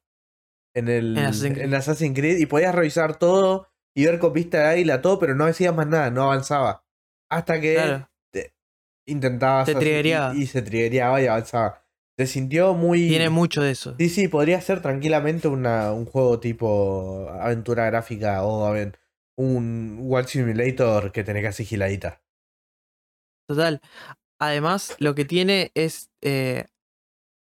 en, 0.75 0.89
el, 0.89 1.17
En 1.19 1.25
Assassin's 1.27 1.55
Creed. 1.55 1.65
en 1.67 1.75
Assassin's 1.75 2.17
Creed 2.19 2.39
y 2.39 2.47
podías 2.47 2.75
revisar 2.75 3.19
todo 3.19 3.69
y 3.95 4.07
ver 4.07 4.19
con 4.19 4.33
vista 4.33 4.59
de 4.59 4.65
águila 4.67 5.03
todo, 5.03 5.19
pero 5.19 5.35
no 5.35 5.47
decías 5.47 5.75
más 5.75 5.87
nada, 5.87 6.11
no 6.11 6.25
avanzaba. 6.25 6.85
Hasta 7.31 7.61
que 7.61 7.75
Claro. 7.75 8.11
intentabas 9.07 9.67
Te 9.67 9.73
así 9.73 9.81
triggereaba. 9.81 10.35
y, 10.35 10.43
y 10.43 10.47
se 10.47 10.63
triggereaba 10.63 11.21
y 11.21 11.27
avanzaba. 11.27 11.85
Se 12.19 12.27
sintió 12.27 12.75
muy... 12.75 13.09
Tiene 13.09 13.31
mucho 13.31 13.63
de 13.63 13.71
eso. 13.73 13.95
Sí, 13.99 14.09
sí, 14.09 14.29
podría 14.29 14.61
ser 14.61 14.83
tranquilamente 14.83 15.49
una, 15.49 15.93
un 15.93 16.05
juego 16.05 16.39
tipo 16.39 17.29
aventura 17.31 17.87
gráfica 17.87 18.43
o 18.45 18.67
a 18.67 18.73
ver, 18.73 18.99
un 19.37 19.99
Walk 20.03 20.27
Simulator 20.29 21.13
que 21.13 21.25
tenés 21.25 21.43
que 21.43 21.49
hacer 21.49 21.67
giladita. 21.67 22.21
Total. 23.49 23.81
Además, 24.39 24.97
lo 24.99 25.15
que 25.15 25.25
tiene 25.25 25.71
es. 25.75 26.11
eh, 26.23 26.67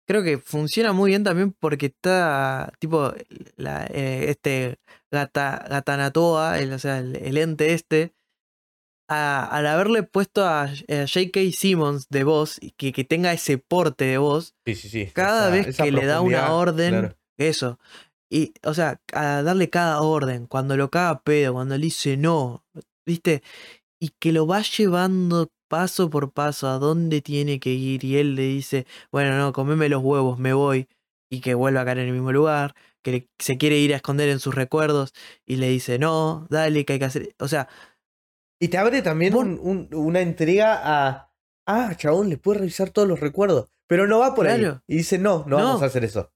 creo 0.09 0.23
que 0.23 0.39
funciona 0.39 0.91
muy 0.91 1.11
bien 1.11 1.23
también 1.23 1.51
porque 1.59 1.85
está. 1.85 2.73
Tipo, 2.79 3.13
la, 3.57 3.85
eh, 3.93 4.25
este 4.29 4.79
gata, 5.11 5.63
Gatanatoa, 5.69 6.57
el, 6.59 6.73
o 6.73 6.79
sea, 6.79 6.97
el, 6.97 7.15
el 7.15 7.37
ente 7.37 7.73
este. 7.73 8.13
a- 9.07 9.45
al 9.45 9.65
haberle 9.67 10.03
puesto 10.03 10.45
a, 10.45 10.69
eh, 10.87 11.05
J.K. 11.11 11.39
Simmons 11.51 12.07
de 12.09 12.23
voz, 12.23 12.59
que, 12.77 12.91
que 12.91 13.03
tenga 13.03 13.33
ese 13.33 13.57
porte 13.59 14.05
de 14.05 14.17
voz, 14.17 14.55
Sí, 14.65 14.75
sí, 14.75 14.89
sí. 14.89 15.05
cada 15.13 15.47
esa- 15.47 15.49
vez 15.55 15.67
esa 15.67 15.83
que 15.83 15.91
le 15.91 16.05
da 16.05 16.21
una 16.21 16.53
orden, 16.53 16.89
claro. 16.91 17.17
eso. 17.37 17.79
Y, 18.31 18.53
o 18.63 18.73
sea, 18.73 19.01
a 19.13 19.41
darle 19.41 19.69
cada 19.69 20.01
orden, 20.01 20.45
cuando 20.47 20.75
lo 20.77 20.89
caga 20.91 21.09
a 21.09 21.21
pedo, 21.21 21.53
cuando 21.53 21.75
le 21.77 21.83
dice 21.85 22.17
no, 22.17 22.63
¿viste? 23.05 23.41
Y 24.01 24.09
que 24.19 24.31
lo 24.31 24.47
va 24.47 24.61
llevando 24.61 25.49
paso 25.67 26.09
por 26.09 26.31
paso 26.31 26.67
a 26.67 26.79
dónde 26.79 27.21
tiene 27.21 27.59
que 27.59 27.71
ir. 27.71 28.03
Y 28.03 28.17
él 28.17 28.35
le 28.35 28.43
dice, 28.43 28.85
bueno, 29.11 29.37
no, 29.37 29.53
comeme 29.53 29.89
los 29.89 30.01
huevos, 30.03 30.39
me 30.39 30.53
voy. 30.53 30.87
Y 31.31 31.41
que 31.41 31.53
vuelva 31.53 31.81
a 31.81 31.85
caer 31.85 31.99
en 31.99 32.07
el 32.07 32.13
mismo 32.13 32.31
lugar. 32.31 32.73
Que 33.03 33.11
le- 33.11 33.29
se 33.39 33.57
quiere 33.57 33.77
ir 33.77 33.93
a 33.93 33.97
esconder 33.97 34.29
en 34.29 34.39
sus 34.39 34.55
recuerdos. 34.55 35.13
Y 35.45 35.57
le 35.57 35.69
dice, 35.69 35.99
no, 35.99 36.47
dale, 36.49 36.85
que 36.85 36.93
hay 36.93 36.99
que 36.99 37.05
hacer. 37.05 37.35
O 37.39 37.47
sea, 37.47 37.67
Y 38.61 38.67
te 38.67 38.77
abre 38.77 39.01
también 39.01 39.31
Vos- 39.33 39.43
un- 39.45 39.59
un- 39.61 39.89
una 39.93 40.19
entrega 40.21 40.81
a. 40.83 41.31
Ah, 41.65 41.93
chabón, 41.95 42.29
le 42.29 42.37
puedes 42.37 42.59
revisar 42.59 42.89
todos 42.89 43.07
los 43.07 43.19
recuerdos. 43.21 43.69
Pero 43.87 44.05
no 44.07 44.19
va 44.19 44.35
por 44.35 44.47
ahí. 44.47 44.65
Y 44.87 44.97
dice, 44.97 45.17
no, 45.17 45.45
no, 45.47 45.57
No. 45.59 45.63
vamos 45.65 45.81
a 45.81 45.85
hacer 45.85 46.03
eso. 46.03 46.31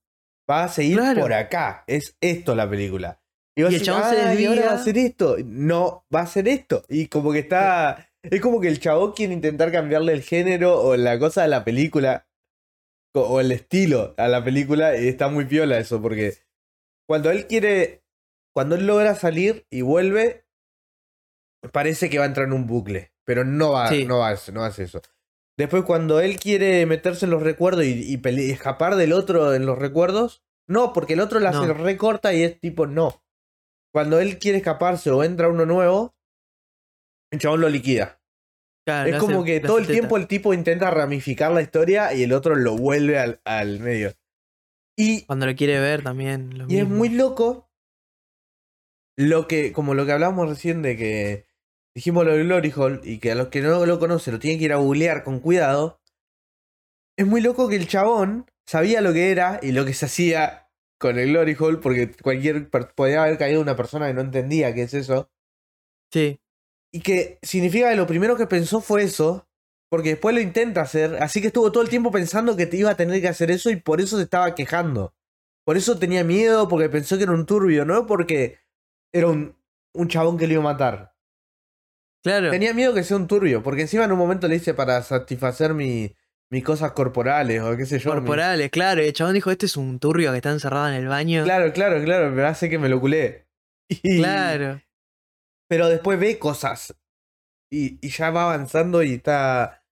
Va 0.50 0.64
a 0.64 0.68
seguir 0.68 0.96
Claro. 0.98 1.20
por 1.20 1.32
acá. 1.34 1.84
Es 1.86 2.16
esto 2.22 2.54
la 2.54 2.68
película. 2.70 3.20
Y, 3.56 3.62
el 3.62 3.82
chabón 3.82 4.02
se 4.10 4.20
"Ah, 4.20 4.34
y 4.34 4.44
ahora 4.46 4.62
va 4.62 4.66
a 4.72 4.76
desvía". 4.76 4.80
hacer 4.80 4.98
esto. 4.98 5.36
No, 5.44 6.04
va 6.14 6.20
a 6.20 6.24
hacer 6.24 6.48
esto. 6.48 6.84
Y 6.88 7.06
como 7.08 7.32
que 7.32 7.38
está. 7.40 8.08
Es 8.22 8.40
como 8.40 8.60
que 8.60 8.68
el 8.68 8.80
chabón 8.80 9.12
quiere 9.12 9.32
intentar 9.34 9.70
cambiarle 9.70 10.12
el 10.12 10.22
género 10.22 10.80
o 10.80 10.96
la 10.96 11.18
cosa 11.18 11.42
de 11.42 11.48
la 11.48 11.64
película. 11.64 12.26
O, 13.14 13.38
el 13.40 13.52
estilo 13.52 14.14
a 14.16 14.26
la 14.28 14.42
película. 14.42 14.96
Y 14.98 15.06
está 15.08 15.28
muy 15.28 15.44
piola 15.44 15.78
eso. 15.78 16.02
Porque 16.02 16.34
cuando 17.08 17.30
él 17.30 17.46
quiere. 17.46 18.02
Cuando 18.54 18.74
él 18.76 18.86
logra 18.86 19.14
salir 19.14 19.66
y 19.70 19.82
vuelve. 19.82 20.44
Parece 21.72 22.10
que 22.10 22.18
va 22.18 22.24
a 22.24 22.28
entrar 22.28 22.46
en 22.46 22.52
un 22.52 22.66
bucle. 22.66 23.12
Pero 23.24 23.44
no 23.44 23.72
va, 23.72 23.88
Sí. 23.88 24.04
no 24.04 24.18
va, 24.18 24.28
a 24.28 24.32
hacer- 24.32 24.52
no 24.54 24.64
hace 24.64 24.82
eso. 24.84 25.00
Después, 25.56 25.84
cuando 25.84 26.20
él 26.20 26.38
quiere 26.38 26.84
meterse 26.84 27.24
en 27.24 27.30
los 27.30 27.42
recuerdos 27.42 27.84
y, 27.84 28.20
escapar 28.50 28.96
del 28.96 29.12
otro 29.12 29.54
en 29.54 29.64
los 29.64 29.78
recuerdos, 29.78 30.42
no, 30.68 30.92
porque 30.92 31.14
el 31.14 31.20
otro 31.20 31.40
la 31.40 31.50
hace 31.50 31.66
No. 31.68 31.74
recorta 31.74 32.34
y 32.34 32.42
es 32.42 32.60
tipo 32.60 32.86
no. 32.86 33.23
Cuando 33.94 34.18
él 34.18 34.38
quiere 34.40 34.58
escaparse 34.58 35.10
o 35.12 35.22
entra 35.22 35.48
uno 35.48 35.64
nuevo, 35.66 36.14
el 37.32 37.38
chabón 37.38 37.60
lo 37.60 37.68
liquida. 37.68 38.20
claro, 38.84 39.08
es 39.08 39.16
como 39.18 39.38
hace- 39.42 39.46
que 39.46 39.60
todo 39.60 39.78
el 39.78 39.84
teta. 39.86 39.92
tiempo 39.98 40.16
el 40.16 40.26
tipo 40.26 40.52
intenta 40.52 40.90
ramificar 40.90 41.52
la 41.52 41.62
historia 41.62 42.12
y 42.12 42.22
el 42.24 42.32
otro 42.32 42.56
lo 42.56 42.76
vuelve 42.76 43.18
al, 43.18 43.40
al 43.44 43.78
medio. 43.80 44.12
Y, 44.98 45.22
Cuando 45.26 45.46
lo 45.46 45.54
quiere 45.54 45.78
ver 45.80 46.02
también. 46.02 46.58
lo 46.58 46.66
y 46.68 46.78
es 46.78 46.88
muy 46.88 47.08
loco 47.08 47.68
lo 49.16 49.46
que, 49.46 49.72
como 49.72 49.94
lo 49.94 50.04
que 50.06 50.12
hablamos 50.12 50.48
recién 50.48 50.82
de 50.82 50.96
que 50.96 51.46
dijimos 51.94 52.24
lo 52.24 52.32
de 52.32 52.42
Glory 52.44 52.72
Hall 52.76 53.00
y 53.04 53.18
que 53.18 53.32
a 53.32 53.34
los 53.36 53.48
que 53.48 53.60
no 53.60 53.86
lo 53.86 53.98
conocen 54.00 54.34
lo 54.34 54.40
tienen 54.40 54.58
que 54.58 54.64
ir 54.66 54.72
a 54.72 54.76
googlear 54.76 55.22
con 55.24 55.38
cuidado. 55.40 56.00
Es 57.16 57.26
muy 57.26 57.40
loco 57.40 57.68
que 57.68 57.76
el 57.76 57.86
chabón 57.88 58.50
sabía 58.66 59.00
lo 59.00 59.12
que 59.12 59.30
era 59.30 59.60
y 59.62 59.70
lo 59.72 59.84
que 59.84 59.94
se 59.94 60.06
hacía 60.06 60.63
con 61.04 61.18
el 61.18 61.28
Glory 61.28 61.54
Hall 61.60 61.80
porque 61.80 62.10
cualquier 62.12 62.70
podía 62.94 63.24
haber 63.24 63.36
caído 63.36 63.60
una 63.60 63.76
persona 63.76 64.06
que 64.06 64.14
no 64.14 64.22
entendía 64.22 64.72
qué 64.72 64.84
es 64.84 64.94
eso. 64.94 65.30
Sí, 66.10 66.40
Y 66.92 67.00
que 67.00 67.38
significa 67.42 67.90
que 67.90 67.96
lo 67.96 68.06
primero 68.06 68.36
que 68.38 68.46
pensó 68.46 68.80
fue 68.80 69.02
eso, 69.02 69.46
porque 69.90 70.10
después 70.10 70.34
lo 70.34 70.40
intenta 70.40 70.80
hacer, 70.80 71.16
así 71.22 71.42
que 71.42 71.48
estuvo 71.48 71.70
todo 71.72 71.82
el 71.82 71.90
tiempo 71.90 72.10
pensando 72.10 72.56
que 72.56 72.64
te 72.64 72.78
iba 72.78 72.90
a 72.90 72.96
tener 72.96 73.20
que 73.20 73.28
hacer 73.28 73.50
eso 73.50 73.68
y 73.68 73.76
por 73.76 74.00
eso 74.00 74.16
se 74.16 74.22
estaba 74.22 74.54
quejando. 74.54 75.14
Por 75.66 75.76
eso 75.76 75.98
tenía 75.98 76.24
miedo, 76.24 76.68
porque 76.68 76.88
pensó 76.88 77.18
que 77.18 77.24
era 77.24 77.32
un 77.32 77.44
turbio, 77.44 77.84
no 77.84 78.06
porque 78.06 78.60
era 79.12 79.28
un, 79.28 79.58
un 79.92 80.08
chabón 80.08 80.38
que 80.38 80.46
le 80.46 80.54
iba 80.54 80.62
a 80.62 80.72
matar. 80.72 81.14
claro. 82.22 82.50
Tenía 82.50 82.72
miedo 82.72 82.94
que 82.94 83.04
sea 83.04 83.18
un 83.18 83.26
turbio, 83.28 83.62
porque 83.62 83.82
encima 83.82 84.04
en 84.04 84.12
un 84.12 84.18
momento 84.18 84.48
le 84.48 84.54
dice 84.54 84.72
para 84.72 85.02
satisfacer 85.02 85.74
mi, 85.74 86.14
mis 86.54 86.64
cosas 86.64 86.92
corporales 86.92 87.60
o 87.62 87.76
qué 87.76 87.84
sé 87.86 87.98
yo. 87.98 88.10
mi- 88.10 88.16
Corporales, 88.20 88.70
claro. 88.70 89.02
Y 89.02 89.06
el 89.06 89.12
chabón 89.12 89.34
dijo, 89.34 89.50
este 89.50 89.66
es 89.66 89.76
un 89.76 89.98
turbio 89.98 90.30
que 90.30 90.36
está 90.38 90.50
encerrado 90.50 90.88
en 90.88 90.94
el 90.94 91.08
baño. 91.08 91.44
Claro, 91.44 91.72
claro, 91.72 92.02
claro, 92.02 92.30
me 92.30 92.42
hace 92.42 92.68
que 92.70 92.78
me 92.78 92.88
lo 92.88 93.00
culé. 93.00 93.46
Y- 93.88 94.18
Claro. 94.18 94.80
pero 95.68 95.88
después 95.88 96.18
ve 96.18 96.38
cosas 96.38 96.94
y, 97.70 97.98
y 98.06 98.10
ya 98.10 98.30
va 98.30 98.44
avanzando 98.44 99.02
y 99.02 99.14
está. 99.14 99.82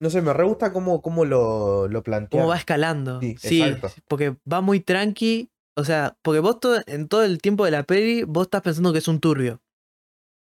No 0.00 0.10
sé, 0.10 0.20
me 0.22 0.32
re 0.34 0.44
gusta 0.44 0.72
cómo, 0.72 1.00
cómo 1.00 1.24
lo, 1.24 1.88
lo 1.88 2.02
plantea. 2.02 2.38
Cómo 2.40 2.50
va 2.50 2.56
escalando. 2.58 3.20
Sí, 3.20 3.36
Sí, 3.38 3.62
exacto. 3.62 3.90
porque 4.08 4.36
va 4.50 4.60
muy 4.60 4.80
tranqui. 4.80 5.50
O 5.76 5.84
sea, 5.84 6.16
porque 6.22 6.40
vos 6.40 6.60
todo, 6.60 6.80
en 6.86 7.08
todo 7.08 7.24
el 7.24 7.38
tiempo 7.40 7.64
de 7.64 7.70
la 7.72 7.82
peli, 7.82 8.22
vos 8.24 8.46
estás 8.46 8.62
pensando 8.62 8.92
que 8.92 8.98
es 8.98 9.08
un 9.08 9.18
turbio. 9.20 9.60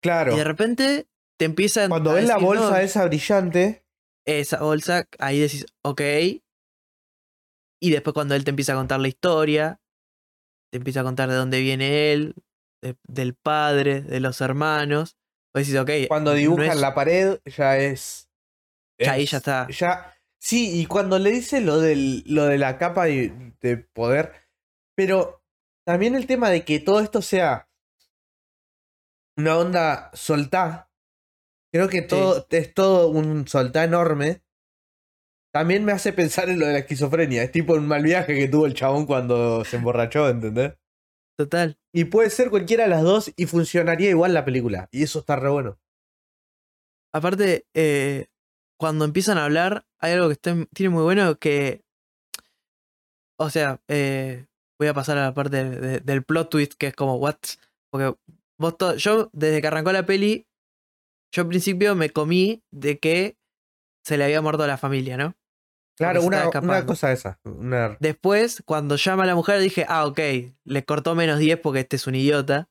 Claro, 0.01 0.33
Y 0.33 0.37
de 0.37 0.43
repente 0.43 1.07
te 1.37 1.45
empiezan 1.45 1.89
cuando 1.89 2.11
a 2.11 2.13
ves 2.15 2.25
la 2.27 2.37
bolsa 2.37 2.69
"No, 2.71 2.77
esa 2.77 3.05
brillante, 3.05 3.80
esa 4.25 4.61
bolsa, 4.61 5.07
ahí 5.19 5.39
decís, 5.39 5.65
ok. 5.83 6.01
Y 7.83 7.89
después 7.89 8.13
cuando 8.13 8.35
él 8.35 8.43
te 8.43 8.51
empieza 8.51 8.73
a 8.73 8.75
contar 8.77 8.99
la 8.99 9.07
historia, 9.07 9.81
te 10.71 10.77
empieza 10.77 11.01
a 11.01 11.03
contar 11.03 11.29
de 11.29 11.35
dónde 11.35 11.59
viene 11.59 12.13
él, 12.13 12.35
de- 12.81 12.95
del 13.07 13.33
padre, 13.33 14.01
de 14.01 14.19
los 14.19 14.41
hermanos, 14.41 15.17
vos 15.53 15.65
decís, 15.65 15.79
ok. 15.79 15.89
cuando 16.07 16.31
no 16.31 16.37
dibujan 16.37 16.69
es- 16.71 16.81
la 16.81 16.93
pared, 16.93 17.39
ya 17.45 17.77
es. 17.77 18.29
Ya 18.99 19.13
ahí 19.13 19.23
es- 19.23 19.31
ya 19.31 19.37
está. 19.37 19.67
Ya. 19.69 20.13
Sí, 20.39 20.79
y 20.79 20.85
cuando 20.85 21.19
le 21.19 21.31
dice 21.31 21.61
lo, 21.61 21.79
del, 21.79 22.23
lo 22.25 22.45
de 22.45 22.57
la 22.57 22.77
capa 22.77 23.05
de, 23.05 23.53
de 23.61 23.77
poder. 23.77 24.33
Pero 24.95 25.43
también 25.85 26.15
el 26.15 26.25
tema 26.27 26.49
de 26.49 26.65
que 26.65 26.79
todo 26.79 26.99
esto 26.99 27.21
sea 27.21 27.67
una 29.37 29.57
onda 29.57 30.11
soltá. 30.13 30.90
Creo 31.73 31.87
que 31.89 32.01
todo 32.01 32.45
es 32.49 32.73
todo 32.73 33.07
un 33.09 33.47
soltá 33.47 33.83
enorme. 33.83 34.41
También 35.53 35.83
me 35.83 35.91
hace 35.91 36.13
pensar 36.13 36.49
en 36.49 36.59
lo 36.59 36.65
de 36.67 36.73
la 36.73 36.79
esquizofrenia. 36.79 37.43
Es 37.43 37.51
tipo 37.51 37.73
un 37.73 37.87
mal 37.87 38.03
viaje 38.03 38.35
que 38.37 38.47
tuvo 38.47 38.65
el 38.65 38.73
chabón 38.73 39.05
cuando 39.05 39.63
se 39.65 39.77
emborrachó, 39.77 40.29
¿entendés? 40.29 40.73
Total. 41.37 41.77
Y 41.93 42.05
puede 42.05 42.29
ser 42.29 42.49
cualquiera 42.49 42.83
de 42.83 42.89
las 42.89 43.03
dos 43.03 43.31
y 43.35 43.45
funcionaría 43.45 44.09
igual 44.09 44.33
la 44.33 44.45
película. 44.45 44.87
Y 44.91 45.03
eso 45.03 45.19
está 45.19 45.35
re 45.35 45.49
bueno. 45.49 45.79
Aparte, 47.13 47.65
eh, 47.73 48.27
cuando 48.79 49.05
empiezan 49.05 49.37
a 49.37 49.45
hablar, 49.45 49.85
hay 49.99 50.13
algo 50.13 50.27
que 50.27 50.33
está, 50.33 50.55
tiene 50.73 50.89
muy 50.89 51.03
bueno 51.03 51.37
que. 51.37 51.83
O 53.37 53.49
sea, 53.49 53.81
eh, 53.87 54.45
voy 54.79 54.87
a 54.87 54.93
pasar 54.93 55.17
a 55.17 55.23
la 55.23 55.33
parte 55.33 55.63
de- 55.63 55.79
de- 55.79 55.99
del 55.99 56.23
plot 56.23 56.49
twist, 56.49 56.73
que 56.77 56.87
es 56.87 56.95
como, 56.95 57.15
what? 57.15 57.35
Porque 57.91 58.15
vos 58.57 58.75
yo, 58.97 59.29
desde 59.33 59.59
que 59.61 59.67
arrancó 59.67 59.91
la 59.91 60.05
peli, 60.05 60.47
yo 61.31 61.43
al 61.43 61.47
principio 61.47 61.95
me 61.95 62.09
comí 62.09 62.63
de 62.71 62.99
que 62.99 63.37
se 64.03 64.17
le 64.17 64.25
había 64.25 64.41
muerto 64.41 64.63
a 64.63 64.67
la 64.67 64.77
familia, 64.77 65.17
¿no? 65.17 65.35
Claro, 65.97 66.23
una, 66.23 66.49
cosa 66.85 67.11
esa. 67.11 67.39
Una... 67.43 67.95
Después, 67.99 68.63
cuando 68.65 68.95
llama 68.95 69.23
a 69.23 69.27
la 69.27 69.35
mujer, 69.35 69.59
dije, 69.59 69.85
ah, 69.87 70.07
ok, 70.07 70.19
le 70.63 70.85
cortó 70.85 71.13
menos 71.13 71.37
10 71.37 71.59
porque 71.59 71.81
este 71.81 71.97
es 71.97 72.07
un 72.07 72.15
idiota. 72.15 72.69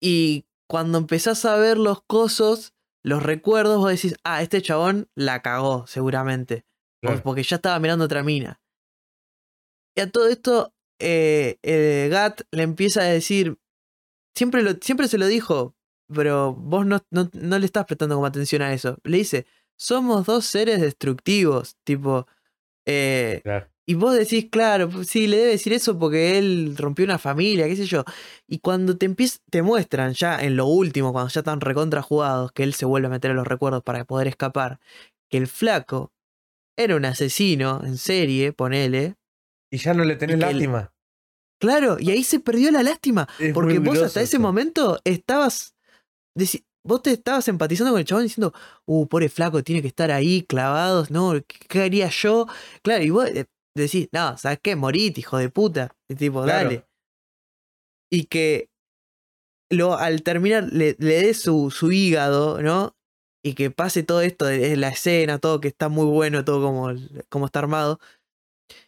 Y 0.00 0.46
cuando 0.68 0.98
empezás 0.98 1.44
a 1.46 1.56
ver 1.56 1.78
los 1.78 2.02
cosos, 2.02 2.74
los 3.02 3.22
recuerdos, 3.22 3.78
vos 3.78 3.90
decís, 3.90 4.14
ah, 4.24 4.42
este 4.42 4.60
chabón 4.60 5.08
la 5.14 5.40
cagó, 5.40 5.86
seguramente. 5.86 6.66
Porque 7.22 7.42
ya 7.42 7.56
estaba 7.56 7.78
mirando 7.78 8.04
otra 8.04 8.22
mina. 8.22 8.60
Y 9.96 10.02
a 10.02 10.10
todo 10.10 10.28
esto, 10.28 10.74
eh, 11.00 11.58
eh, 11.62 12.08
Gat 12.10 12.42
le 12.50 12.62
empieza 12.62 13.00
a 13.00 13.04
decir, 13.04 13.58
siempre, 14.36 14.62
lo, 14.62 14.72
siempre 14.82 15.08
se 15.08 15.16
lo 15.16 15.26
dijo, 15.26 15.74
pero 16.14 16.54
vos 16.54 16.86
no, 16.86 17.00
no, 17.10 17.30
no 17.32 17.58
le 17.58 17.66
estás 17.66 17.86
prestando 17.86 18.14
como 18.16 18.26
atención 18.26 18.62
a 18.62 18.72
eso. 18.72 18.98
Le 19.04 19.18
dice, 19.18 19.46
somos 19.76 20.26
dos 20.26 20.44
seres 20.46 20.80
destructivos, 20.80 21.76
tipo, 21.84 22.26
Eh, 22.86 23.40
Claro. 23.44 23.68
y 23.86 23.94
vos 23.94 24.14
decís, 24.14 24.48
claro, 24.50 24.88
pues 24.88 25.08
sí, 25.08 25.26
le 25.26 25.36
debe 25.36 25.50
decir 25.50 25.72
eso 25.72 25.98
porque 25.98 26.38
él 26.38 26.74
rompió 26.76 27.04
una 27.04 27.18
familia, 27.18 27.66
qué 27.68 27.76
sé 27.76 27.84
yo. 27.84 28.04
Y 28.48 28.58
cuando 28.58 28.96
te 28.96 29.14
te 29.50 29.62
muestran 29.62 30.14
ya 30.14 30.38
en 30.38 30.56
lo 30.56 30.66
último, 30.66 31.12
cuando 31.12 31.30
ya 31.30 31.40
están 31.40 31.60
recontra 31.60 32.02
jugados, 32.02 32.52
que 32.52 32.62
él 32.62 32.74
se 32.74 32.86
vuelve 32.86 33.08
a 33.08 33.10
meter 33.10 33.30
a 33.30 33.34
los 33.34 33.46
recuerdos 33.46 33.82
para 33.82 34.04
poder 34.04 34.28
escapar, 34.28 34.80
que 35.28 35.36
el 35.38 35.46
flaco 35.46 36.12
era 36.76 36.96
un 36.96 37.04
asesino 37.04 37.82
en 37.84 37.98
serie, 37.98 38.52
ponele. 38.52 39.16
Y 39.70 39.76
ya 39.78 39.94
no 39.94 40.04
le 40.04 40.16
tenés 40.16 40.38
lástima. 40.38 40.92
Claro, 41.60 41.98
y 42.00 42.10
ahí 42.10 42.24
se 42.24 42.40
perdió 42.40 42.70
la 42.70 42.82
lástima. 42.82 43.28
Es 43.38 43.52
Porque 43.52 43.78
vos 43.78 43.90
groso 43.90 44.06
hasta 44.06 44.22
ese 44.22 44.38
momento 44.38 44.98
estabas. 45.04 45.74
Deci- 46.34 46.64
Vos 46.82 47.02
te 47.02 47.12
estabas 47.12 47.46
empatizando 47.48 47.92
con 47.92 48.00
el 48.00 48.06
chabón 48.06 48.24
diciendo, 48.24 48.54
uh, 48.86 49.06
pobre 49.06 49.28
flaco, 49.28 49.62
tiene 49.62 49.82
que 49.82 49.88
estar 49.88 50.10
ahí 50.10 50.42
clavados, 50.42 51.10
no, 51.10 51.34
¿qué, 51.68 51.82
haría 51.82 52.08
yo? 52.08 52.46
Claro, 52.82 53.04
y 53.04 53.10
vos 53.10 53.28
decís, 53.74 54.08
no, 54.12 54.38
¿sabes 54.38 54.60
qué? 54.62 54.76
Morite, 54.76 55.20
hijo 55.20 55.36
de 55.36 55.50
puta. 55.50 55.94
Y 56.08 56.14
tipo, 56.14 56.42
Claro. 56.42 56.70
dale. 56.70 56.86
Y 58.10 58.24
que 58.24 58.70
lo, 59.70 59.96
al 59.96 60.22
terminar 60.22 60.64
le, 60.72 60.96
le 60.98 61.22
dé 61.22 61.34
su, 61.34 61.70
su 61.70 61.92
hígado, 61.92 62.62
¿no? 62.62 62.96
Y 63.44 63.54
que 63.54 63.70
pase 63.70 64.02
todo 64.02 64.22
esto 64.22 64.46
de, 64.46 64.58
de 64.58 64.76
la 64.76 64.88
escena, 64.88 65.38
todo 65.38 65.60
que 65.60 65.68
está 65.68 65.88
muy 65.88 66.06
bueno, 66.06 66.44
todo 66.44 66.62
como, 66.62 66.88
como 67.28 67.46
está 67.46 67.58
armado. 67.60 68.00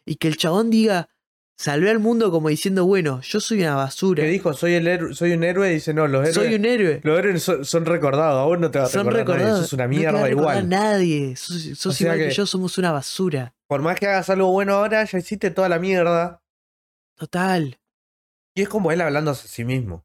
Y 0.07 0.17
que 0.17 0.29
el 0.29 0.37
chabón 0.37 0.71
diga, 0.71 1.09
salvé 1.57 1.91
al 1.91 1.99
mundo 1.99 2.31
como 2.31 2.49
diciendo, 2.49 2.85
bueno, 2.87 3.21
yo 3.23 3.41
soy 3.41 3.61
una 3.63 3.77
basura. 3.77 4.23
Que 4.25 4.29
dijo, 4.31 4.53
soy, 4.53 4.75
el 4.75 4.87
héroe- 4.89 5.15
soy 5.15 5.33
un 5.33 5.45
héroe, 5.45 5.71
y 5.71 5.75
dice, 5.75 5.95
no, 5.95 6.07
los 6.09 6.21
héroes, 6.23 6.35
Soy 6.35 6.55
un 6.55 6.65
héroe. 6.65 7.01
los 7.05 7.19
héroes 7.19 7.43
son, 7.43 7.65
son 7.65 7.87
recordados, 7.87 8.41
a 8.43 8.45
vos 8.47 8.59
no 8.59 8.71
te 8.71 8.79
vas 8.79 8.89
a 8.89 8.93
Son 8.93 9.07
recordar 9.07 9.27
nadie, 9.27 9.37
recordados. 9.39 9.61
sos 9.69 9.73
una 9.75 9.85
No 9.87 9.91
te 9.91 9.97
a 9.97 9.99
mierda 10.13 10.31
igual. 10.31 10.69
nadie. 10.69 11.37
Sos, 11.37 11.63
sos 11.79 12.01
igual 12.01 12.19
que... 12.19 12.29
que- 12.29 12.35
yo, 12.35 12.47
somos 12.47 12.77
una 12.79 12.91
basura. 12.93 13.55
Por 13.69 13.81
más 13.83 13.99
que 13.99 14.07
hagas 14.07 14.29
algo 14.31 14.51
bueno 14.51 14.75
ahora, 14.75 15.05
ya 15.05 15.19
hiciste 15.19 15.51
toda 15.51 15.69
la 15.69 15.79
mierda. 15.79 16.43
Total. 17.17 17.79
Y 18.55 18.63
es 18.63 18.69
como 18.69 18.91
él 18.93 19.01
hablándose 19.01 19.47
a 19.47 19.51
sí 19.51 19.65
mismo. 19.65 20.05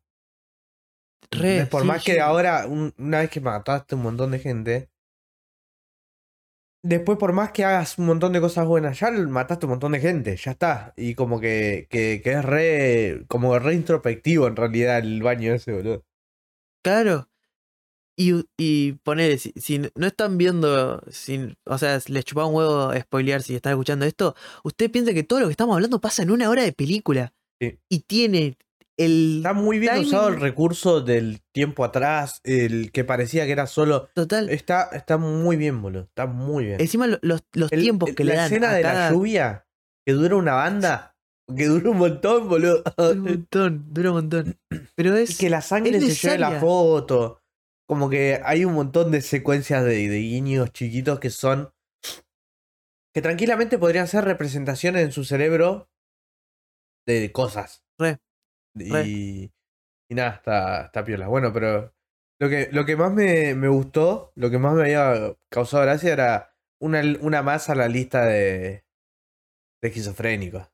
Re, 1.31 1.65
por 1.65 1.81
sí, 1.81 1.87
más 1.87 2.03
que 2.03 2.21
ahora, 2.21 2.65
un- 2.67 2.93
una 2.97 3.19
vez 3.19 3.29
que 3.29 3.41
mataste 3.41 3.95
un 3.95 4.03
montón 4.03 4.31
de 4.31 4.39
gente, 4.39 4.89
después 6.87 7.17
por 7.17 7.33
más 7.33 7.51
que 7.51 7.65
hagas 7.65 7.97
un 7.97 8.05
montón 8.05 8.33
de 8.33 8.41
cosas 8.41 8.65
buenas, 8.65 8.99
ya 8.99 9.11
mataste 9.11 9.65
un 9.65 9.71
montón 9.71 9.91
de 9.91 9.99
gente, 9.99 10.35
ya 10.37 10.51
está. 10.51 10.93
Y 10.95 11.15
como 11.15 11.39
que, 11.39 11.87
que, 11.89 12.21
que 12.23 12.31
es 12.31 12.45
re, 12.45 13.25
como 13.27 13.57
re 13.59 13.73
introspectivo 13.75 14.47
en 14.47 14.55
realidad 14.55 14.99
el 14.99 15.21
baño 15.21 15.53
ese, 15.53 15.73
boludo. 15.73 16.03
Claro. 16.83 17.29
Y, 18.15 18.45
y 18.57 18.93
ponele, 19.03 19.37
si, 19.37 19.53
si 19.57 19.79
no 19.79 20.07
están 20.07 20.37
viendo, 20.37 21.03
si, 21.11 21.55
o 21.65 21.77
sea, 21.77 21.99
les 22.07 22.25
chupaba 22.25 22.47
un 22.47 22.55
huevo 22.55 22.91
spoilear 22.99 23.43
si 23.43 23.55
están 23.55 23.73
escuchando 23.73 24.05
esto, 24.05 24.35
usted 24.63 24.89
piensa 24.89 25.13
que 25.13 25.23
todo 25.23 25.41
lo 25.41 25.45
que 25.47 25.51
estamos 25.51 25.75
hablando 25.75 26.01
pasa 26.01 26.23
en 26.23 26.31
una 26.31 26.49
hora 26.49 26.63
de 26.63 26.73
película. 26.73 27.33
Sí. 27.59 27.77
Y 27.89 27.99
tiene 28.01 28.57
el 28.97 29.37
Está 29.37 29.53
muy 29.53 29.79
bien 29.79 29.93
timing 29.93 30.07
usado 30.07 30.27
el 30.29 30.39
recurso 30.41 31.01
del 31.01 31.41
tiempo 31.53 31.83
atrás, 31.85 32.41
el 32.43 32.91
que 32.91 33.03
parecía 33.03 33.45
que 33.45 33.51
era 33.51 33.67
solo... 33.67 34.09
total. 34.15 34.49
Está, 34.49 34.89
está 34.93 35.17
muy 35.17 35.55
bien, 35.55 35.81
boludo. 35.81 36.03
Está 36.03 36.25
muy 36.25 36.65
bien. 36.65 36.81
Encima 36.81 37.05
lo- 37.07 37.19
los, 37.21 37.43
los 37.53 37.71
El- 37.71 37.81
tiempos 37.81 38.09
que 38.15 38.23
la 38.23 38.31
le 38.31 38.37
dan 38.37 38.45
escena 38.47 38.69
a 38.71 38.73
de 38.73 38.81
cada- 38.81 39.09
la 39.09 39.11
lluvia, 39.15 39.67
que 40.05 40.13
dura 40.13 40.35
una 40.35 40.53
banda, 40.55 41.15
que 41.55 41.65
dura 41.67 41.89
un 41.91 41.97
montón, 41.97 42.49
boludo. 42.49 42.83
Dura 42.97 43.11
un 43.11 43.19
montón, 43.19 43.85
dura 43.93 44.09
un 44.09 44.15
montón. 44.15 44.59
Pero 44.95 45.17
Y 45.19 45.23
es. 45.23 45.37
que 45.37 45.49
la 45.49 45.61
sangre 45.61 45.99
se 46.01 46.13
lleve 46.27 46.39
la 46.39 46.59
foto. 46.59 47.41
Como 47.87 48.09
que 48.09 48.41
hay 48.43 48.65
un 48.65 48.73
montón 48.73 49.11
de 49.11 49.21
secuencias 49.21 49.83
de, 49.85 50.09
de 50.09 50.17
guiños 50.19 50.73
chiquitos 50.73 51.19
que 51.19 51.29
son. 51.29 51.69
que 53.13 53.21
tranquilamente 53.21 53.77
podrían 53.77 54.07
ser 54.07 54.25
representaciones 54.25 55.03
en 55.05 55.11
su 55.11 55.23
cerebro 55.23 55.87
de 57.07 57.31
cosas. 57.31 57.83
Re, 57.99 58.19
Y, 58.81 59.51
nada, 60.09 60.35
está, 60.35 60.85
está 60.85 61.03
piola. 61.03 61.27
Bueno, 61.27 61.51
pero 61.53 61.93
lo 62.39 62.49
que, 62.49 62.69
lo 62.71 62.85
que 62.85 62.95
más 62.95 63.11
me, 63.13 63.55
me 63.55 63.67
gustó, 63.67 64.31
lo 64.35 64.49
que 64.49 64.57
más 64.57 64.73
me 64.75 64.83
había 64.83 65.35
causado 65.51 65.83
gracia 65.83 66.13
era 66.13 66.55
una, 66.81 67.01
una 67.21 67.41
más 67.41 67.69
a 67.69 67.75
la 67.75 67.87
lista 67.87 68.25
de, 68.25 68.85
de 69.81 69.87
esquizofrénicos. 69.87 70.67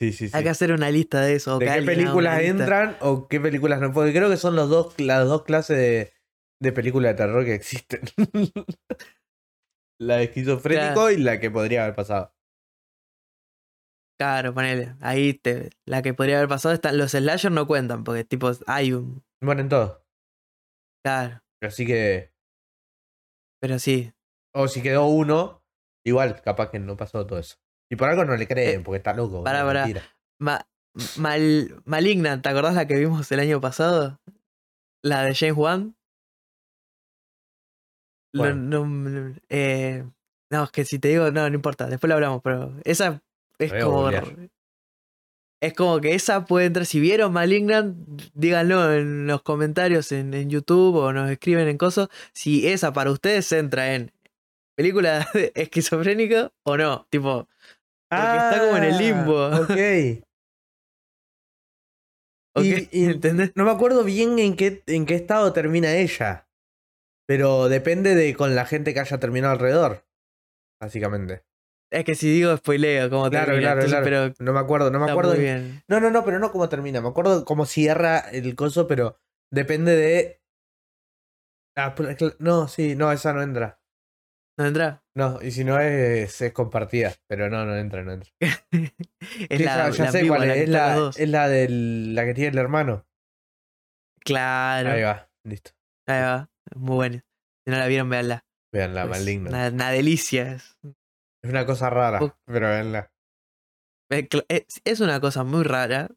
Sí, 0.00 0.12
sí, 0.12 0.28
sí. 0.28 0.36
Hay 0.36 0.42
que 0.42 0.50
hacer 0.50 0.72
una 0.72 0.90
lista 0.90 1.20
de 1.20 1.36
eso. 1.36 1.58
¿De 1.58 1.66
qué 1.66 1.82
películas 1.82 2.38
lista. 2.38 2.50
entran 2.50 2.96
o 3.00 3.28
qué 3.28 3.40
películas 3.40 3.80
no? 3.80 3.92
Porque 3.92 4.12
creo 4.12 4.28
que 4.28 4.36
son 4.36 4.56
los 4.56 4.68
dos, 4.68 4.98
las 5.00 5.24
dos 5.26 5.44
clases 5.44 5.76
de, 5.78 6.12
de 6.60 6.72
películas 6.72 7.12
de 7.12 7.16
terror 7.16 7.44
que 7.44 7.54
existen. 7.54 8.00
la 10.00 10.16
de 10.16 10.24
esquizofrénico 10.24 10.92
Claro. 10.94 11.10
y 11.12 11.18
la 11.18 11.38
que 11.38 11.50
podría 11.50 11.84
haber 11.84 11.94
pasado. 11.94 12.33
Claro, 14.18 14.54
ponele. 14.54 14.94
Ahí 15.00 15.34
te, 15.34 15.70
la 15.86 16.02
que 16.02 16.14
podría 16.14 16.36
haber 16.36 16.48
pasado 16.48 16.74
está. 16.74 16.92
Los 16.92 17.12
slasher 17.12 17.50
no 17.50 17.66
cuentan, 17.66 18.04
porque 18.04 18.24
tipo, 18.24 18.50
hay 18.66 18.92
un. 18.92 19.24
Bueno, 19.42 19.62
en 19.62 19.68
todo. 19.68 20.04
Claro. 21.04 21.42
Así 21.62 21.84
que. 21.84 22.32
Pero 23.60 23.78
sí. 23.78 24.12
O 24.54 24.68
si 24.68 24.82
quedó 24.82 25.06
uno, 25.06 25.64
igual, 26.04 26.40
capaz 26.42 26.70
que 26.70 26.78
no 26.78 26.96
pasó 26.96 27.26
todo 27.26 27.38
eso. 27.38 27.56
Y 27.90 27.96
por 27.96 28.08
algo 28.08 28.24
no 28.24 28.36
le 28.36 28.46
creen, 28.46 28.82
porque 28.84 28.98
está 28.98 29.14
loco. 29.14 29.42
mentira. 29.42 30.02
Ma- 30.38 30.66
mal, 31.18 31.82
Maligna, 31.84 32.40
¿te 32.40 32.48
acordás 32.48 32.74
la 32.74 32.86
que 32.86 32.96
vimos 32.96 33.30
el 33.32 33.40
año 33.40 33.60
pasado? 33.60 34.20
La 35.02 35.22
de 35.22 35.34
James 35.34 35.56
Wan. 35.56 35.96
No, 38.32 38.44
eh, 39.48 40.04
no, 40.50 40.64
es 40.64 40.70
que 40.70 40.84
si 40.84 40.98
te 40.98 41.08
digo, 41.08 41.30
no, 41.30 41.48
no 41.48 41.54
importa, 41.54 41.86
después 41.86 42.08
lo 42.08 42.14
hablamos, 42.14 42.42
pero 42.42 42.74
esa 42.84 43.22
es 43.58 43.72
como. 43.84 44.10
Es 45.62 45.72
como 45.72 45.98
que 46.00 46.14
esa 46.14 46.44
puede 46.44 46.66
entrar. 46.66 46.84
Si 46.84 47.00
vieron 47.00 47.32
Malignant, 47.32 47.96
díganlo 48.34 48.92
en 48.92 49.26
los 49.26 49.40
comentarios 49.42 50.12
en, 50.12 50.34
en 50.34 50.50
YouTube 50.50 50.96
o 50.96 51.12
nos 51.12 51.30
escriben 51.30 51.68
en 51.68 51.78
cosas. 51.78 52.08
Si 52.34 52.68
esa 52.68 52.92
para 52.92 53.10
ustedes 53.10 53.50
entra 53.52 53.94
en 53.94 54.12
película 54.76 55.26
de 55.34 55.52
esquizofrénica 55.54 56.52
o 56.64 56.76
no. 56.76 57.06
Tipo, 57.08 57.48
Porque 58.10 58.24
está 58.36 58.60
como 58.60 58.76
en 58.76 58.84
el 58.84 58.98
limbo. 58.98 59.38
Ah, 59.44 59.60
Ok. 59.62 59.70
¿ok? 62.56 62.64
Y- 62.64 62.88
y- 62.92 63.04
¿entendés? 63.06 63.52
No 63.54 63.64
me 63.64 63.70
acuerdo 63.70 64.04
bien 64.04 64.38
en 64.38 64.56
qué, 64.56 64.82
en 64.86 65.06
qué 65.06 65.14
estado 65.14 65.52
termina 65.54 65.94
ella. 65.96 66.46
Pero 67.26 67.68
depende 67.70 68.14
de 68.14 68.34
con 68.34 68.54
la 68.54 68.66
gente 68.66 68.92
que 68.92 69.00
haya 69.00 69.18
terminado 69.18 69.54
alrededor. 69.54 70.04
Básicamente. 70.78 71.42
Es 71.94 72.04
que 72.04 72.14
si 72.14 72.28
digo 72.30 72.56
spoileo, 72.56 73.08
como 73.10 73.30
Claro, 73.30 73.46
termina, 73.52 73.68
claro, 73.74 73.80
entonces, 73.82 74.08
claro. 74.08 74.34
pero 74.34 74.44
No 74.46 74.52
me 74.52 74.60
acuerdo, 74.60 74.90
no 74.90 74.98
me 75.00 75.10
acuerdo. 75.10 75.34
muy 75.34 75.46
en- 75.46 75.60
bien. 75.70 75.82
No, 75.88 76.00
no, 76.00 76.10
no, 76.10 76.24
pero 76.24 76.38
no 76.38 76.50
cómo 76.50 76.68
termina. 76.68 77.00
Me 77.00 77.08
acuerdo 77.08 77.44
cómo 77.44 77.66
cierra 77.66 78.18
el 78.18 78.54
coso, 78.56 78.86
pero 78.86 79.18
depende 79.52 79.94
de. 79.96 80.40
Ah, 81.76 81.94
no, 82.38 82.68
sí, 82.68 82.94
no, 82.96 83.10
esa 83.12 83.32
no 83.32 83.42
entra. 83.42 83.80
¿No 84.56 84.66
entra? 84.66 85.02
No, 85.16 85.40
y 85.42 85.50
si 85.50 85.64
no 85.64 85.80
es, 85.80 86.40
es 86.40 86.52
compartida. 86.52 87.12
Pero 87.28 87.50
no, 87.50 87.64
no 87.64 87.76
entra, 87.76 88.02
no 88.04 88.12
entra. 88.12 88.30
es 88.40 89.58
Sí, 89.58 89.64
la, 89.64 89.90
ya, 89.90 90.04
la 90.04 90.10
sé 90.12 90.18
ambigua, 90.18 90.36
cuál 90.36 90.48
la 90.48 90.54
es. 90.54 90.58
que 90.58 90.64
Es 90.64 90.70
la, 90.70 91.10
es 91.16 91.28
la 91.28 91.48
del, 91.48 92.14
la 92.14 92.24
que 92.24 92.34
tiene 92.34 92.50
el 92.50 92.58
hermano. 92.58 93.04
Claro. 94.24 94.90
Ahí 94.90 95.02
va, 95.02 95.28
listo. 95.44 95.72
Ahí 96.06 96.20
va. 96.22 96.50
Muy 96.76 96.94
buena. 96.96 97.24
Si 97.64 97.70
no 97.72 97.78
la 97.78 97.86
vieron, 97.86 98.08
veanla. 98.08 98.44
Vean 98.72 98.94
la 98.94 99.04
Es 99.04 99.10
maligna. 99.10 99.48
Una, 99.50 99.68
una 99.68 99.90
delicia. 99.90 100.58
Es, 101.44 101.50
una 101.50 101.66
cosa 101.66 101.90
rara, 101.90 102.18
pero 102.46 102.68
veanla. 102.68 103.10
es 104.10 104.28
cl- 104.28 104.46
es- 104.84 105.00
una 105.00 105.20
cosa 105.20 105.44
muy 105.44 105.62
rara, 105.62 106.08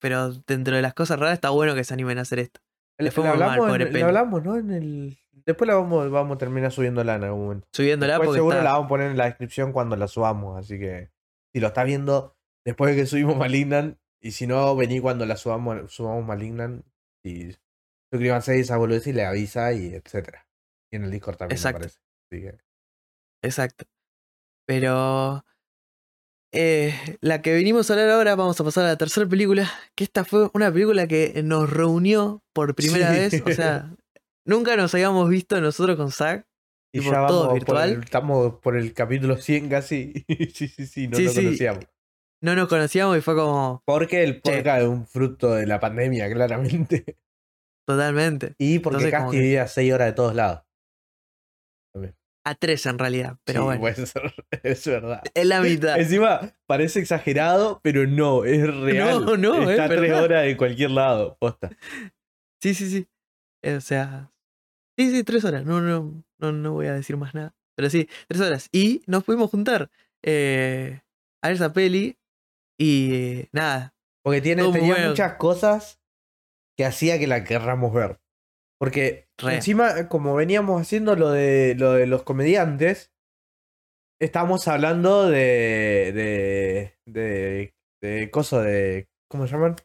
pero 0.00 0.32
dentro 0.46 0.74
de 0.76 0.82
las 0.82 0.94
cosas 0.94 1.18
raras 1.18 1.34
está 1.34 1.50
bueno 1.50 1.74
que 1.74 1.84
se 1.84 1.94
animen 1.94 2.18
a 2.18 2.22
hacer 2.22 2.38
esto. 2.40 2.60
Le 2.98 3.10
fue 3.10 3.24
muy 3.24 3.32
hablamos, 3.32 3.80
en- 3.80 4.02
hablamos, 4.02 4.42
¿no? 4.44 4.56
En 4.56 4.70
el... 4.70 5.18
Después 5.46 5.66
la 5.66 5.74
vamos, 5.74 6.08
vamos 6.10 6.36
a 6.36 6.38
terminar 6.38 6.70
subiéndola 6.70 7.16
en 7.16 7.24
algún 7.24 7.42
momento. 7.44 7.66
Subiéndola 7.72 8.12
Después 8.14 8.26
porque 8.28 8.38
seguro 8.38 8.56
está- 8.56 8.64
la 8.64 8.72
vamos 8.72 8.86
a 8.86 8.88
poner 8.88 9.10
en 9.10 9.16
la 9.16 9.24
descripción 9.24 9.72
cuando 9.72 9.96
la 9.96 10.06
subamos, 10.08 10.58
así 10.58 10.78
que 10.78 11.10
si 11.52 11.60
lo 11.60 11.68
estás 11.68 11.84
viendo 11.84 12.36
después 12.64 12.94
de 12.94 13.00
que 13.02 13.06
subimos 13.06 13.36
Malignan, 13.36 13.98
y 14.20 14.32
si 14.32 14.46
no, 14.46 14.76
vení 14.76 15.00
cuando 15.00 15.26
la 15.26 15.36
subamos, 15.36 15.92
subamos 15.92 16.24
Malignan 16.24 16.84
y 17.24 17.56
suscríbanse 18.12 18.52
a 18.52 18.54
esa 18.54 18.76
boludez 18.76 19.06
y 19.08 19.12
le 19.12 19.24
avisa 19.24 19.72
y 19.72 19.94
etcétera. 19.94 20.46
Y 20.92 20.96
en 20.96 21.04
el 21.04 21.10
Discord 21.10 21.36
también 21.38 21.54
me 21.56 21.58
Exacto. 21.58 21.78
parece. 21.80 21.98
Así 22.30 22.42
que, 22.42 22.58
Exacto. 23.42 23.84
Pero 24.80 25.44
eh, 26.52 26.94
la 27.20 27.42
que 27.42 27.52
venimos 27.52 27.90
a 27.90 27.94
hablar 27.94 28.10
ahora, 28.10 28.34
vamos 28.36 28.58
a 28.60 28.64
pasar 28.64 28.84
a 28.84 28.88
la 28.88 28.96
tercera 28.96 29.26
película, 29.28 29.70
que 29.94 30.04
esta 30.04 30.24
fue 30.24 30.50
una 30.54 30.72
película 30.72 31.06
que 31.06 31.42
nos 31.44 31.68
reunió 31.70 32.42
por 32.54 32.74
primera 32.74 33.12
Sí. 33.12 33.18
vez. 33.38 33.42
O 33.46 33.52
sea, 33.52 33.94
nunca 34.46 34.76
nos 34.76 34.94
habíamos 34.94 35.28
visto 35.28 35.60
nosotros 35.60 35.96
con 35.96 36.10
Zack. 36.10 36.46
y 36.94 37.00
ya 37.00 37.26
todo 37.26 37.40
vamos 37.46 37.46
por 37.46 37.54
virtual. 37.54 37.90
el- 37.92 38.02
estamos 38.04 38.54
por 38.60 38.76
el 38.76 38.92
capítulo 38.94 39.36
100 39.36 39.68
casi. 39.68 40.24
sí, 40.54 40.68
sí, 40.68 40.86
sí, 40.86 41.08
no 41.08 41.16
Sí, 41.16 41.24
lo 41.24 41.30
sí. 41.32 41.44
conocíamos. 41.44 41.84
No 42.42 42.54
nos 42.56 42.68
conocíamos 42.68 43.16
y 43.16 43.20
fue 43.20 43.34
como 43.36 43.82
Porque 43.86 44.24
el 44.24 44.40
podcast 44.40 44.82
es 44.82 44.88
un 44.88 45.06
fruto 45.06 45.52
de 45.54 45.66
la 45.66 45.80
pandemia, 45.80 46.28
claramente. 46.32 47.16
totalmente. 47.86 48.54
Y 48.58 48.78
porque 48.80 48.96
Entonces, 49.04 49.12
como 49.18 49.24
Casti 49.26 49.36
que- 49.36 49.42
vivía 49.42 49.68
6 49.68 49.92
horas 49.92 50.06
de 50.08 50.12
todos 50.14 50.34
lados. 50.34 50.62
A 52.44 52.54
tres 52.56 52.86
en 52.86 52.98
realidad, 52.98 53.38
pero 53.44 53.60
Sí, 53.60 53.64
bueno. 53.64 53.80
puede 53.80 54.06
ser, 54.06 54.34
es 54.64 54.86
verdad. 54.86 55.22
Es 55.34 55.46
la 55.46 55.60
mitad. 55.60 55.98
Encima 55.98 56.52
parece 56.66 56.98
exagerado, 57.00 57.80
pero 57.84 58.06
no, 58.06 58.44
es 58.44 58.62
real. 58.80 59.24
No, 59.24 59.36
no, 59.36 59.70
Está 59.70 59.84
es 59.84 59.90
tres 59.90 60.00
verdad. 60.02 60.24
horas 60.24 60.44
de 60.44 60.56
cualquier 60.56 60.90
lado, 60.90 61.36
posta. 61.38 61.70
Sí, 62.62 62.74
sí, 62.74 62.88
sí. 62.90 63.08
Eh, 63.64 63.74
O 63.76 63.80
sea. 63.80 64.30
Sí, 64.96 65.10
sí, 65.10 65.24
tres 65.24 65.44
horas. 65.44 65.64
No, 65.64 65.80
no, 65.80 66.22
no, 66.38 66.52
no 66.52 66.72
voy 66.72 66.86
a 66.86 66.94
decir 66.94 67.16
más 67.16 67.34
nada. 67.34 67.54
Pero 67.76 67.90
sí, 67.90 68.08
tres 68.28 68.40
horas. 68.40 68.68
Y 68.70 69.02
nos 69.06 69.24
pudimos 69.24 69.50
juntar 69.50 69.90
eh, 70.24 71.00
a 71.42 71.48
ver 71.48 71.56
esa 71.56 71.72
peli. 71.72 72.18
Y 72.78 73.14
eh, 73.14 73.48
nada. 73.52 73.94
Porque 74.24 74.40
tiene, 74.40 74.62
tenía 74.70 74.94
bueno. 74.94 75.08
muchas 75.10 75.34
cosas 75.34 76.00
que 76.76 76.84
hacía 76.84 77.18
que 77.18 77.26
la 77.26 77.42
querramos 77.42 77.92
ver. 77.92 78.20
Porque 78.82 79.28
Re. 79.38 79.54
encima, 79.54 80.08
como 80.08 80.34
veníamos 80.34 80.80
haciendo 80.80 81.14
lo 81.14 81.30
de, 81.30 81.76
lo 81.78 81.92
de 81.92 82.08
los 82.08 82.24
comediantes, 82.24 83.12
estamos 84.20 84.66
hablando 84.66 85.30
de. 85.30 86.10
de. 86.12 86.94
de. 87.06 87.74
de 88.02 88.30
coso 88.32 88.60
de. 88.60 89.06
¿Cómo 89.30 89.46
se 89.46 89.52
llaman? 89.52 89.76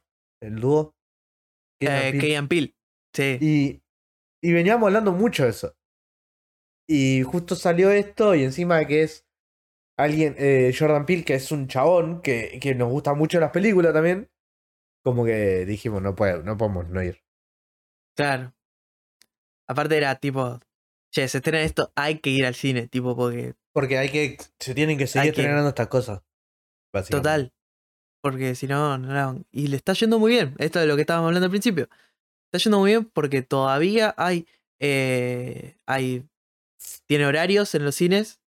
El 0.41 0.55
dúo. 0.55 0.95
Eh, 1.79 1.85
Peele. 1.85 2.17
Key 2.17 2.33
and 2.33 2.49
Peele. 2.49 2.73
Sí. 3.15 3.37
Y, 3.39 3.81
y 4.43 4.51
veníamos 4.51 4.87
hablando 4.87 5.11
mucho 5.11 5.43
de 5.43 5.49
eso. 5.51 5.75
Y 6.89 7.21
justo 7.21 7.53
salió 7.53 7.91
esto, 7.91 8.33
y 8.33 8.45
encima 8.45 8.83
que 8.85 9.03
es 9.03 9.27
alguien, 9.99 10.33
eh, 10.39 10.73
Jordan 10.75 11.05
Peele, 11.05 11.23
que 11.23 11.35
es 11.35 11.51
un 11.51 11.67
chabón 11.67 12.23
que, 12.23 12.57
que 12.59 12.73
nos 12.73 12.89
gusta 12.89 13.13
mucho 13.13 13.39
las 13.39 13.51
películas 13.51 13.93
también. 13.93 14.31
Como 15.05 15.23
que 15.23 15.67
dijimos, 15.67 16.01
no, 16.01 16.15
puedo, 16.15 16.41
no 16.41 16.57
podemos 16.57 16.89
no 16.89 17.03
ir. 17.03 17.21
Claro. 18.17 18.56
Aparte 19.67 19.97
era 19.97 20.15
tipo. 20.15 20.59
Che, 21.13 21.27
se 21.27 21.37
estrena 21.37 21.61
esto, 21.61 21.91
hay 21.95 22.19
que 22.19 22.29
ir 22.29 22.45
al 22.45 22.55
cine. 22.55 22.87
Tipo, 22.87 23.15
porque. 23.15 23.55
Porque 23.73 23.97
hay 23.97 24.09
que, 24.09 24.37
se 24.59 24.73
tienen 24.73 24.97
que 24.97 25.07
seguir 25.07 25.33
que- 25.33 25.41
estrenando 25.41 25.69
estas 25.69 25.87
cosas. 25.87 26.21
Total. 27.09 27.53
Porque 28.21 28.55
si 28.55 28.67
no, 28.67 28.97
no 28.97 29.45
Y 29.51 29.67
le 29.67 29.77
está 29.77 29.93
yendo 29.93 30.19
muy 30.19 30.31
bien. 30.31 30.55
Esto 30.57 30.79
de 30.79 30.87
lo 30.87 30.95
que 30.95 31.01
estábamos 31.01 31.27
hablando 31.27 31.45
al 31.45 31.51
principio. 31.51 31.87
Está 32.51 32.63
yendo 32.63 32.79
muy 32.79 32.91
bien 32.91 33.05
porque 33.05 33.41
todavía 33.41 34.13
hay. 34.17 34.47
eh, 34.79 35.77
hay. 35.85 36.25
Tiene 37.05 37.25
horarios 37.25 37.73
en 37.75 37.85
los 37.85 37.95
cines. 37.95 38.39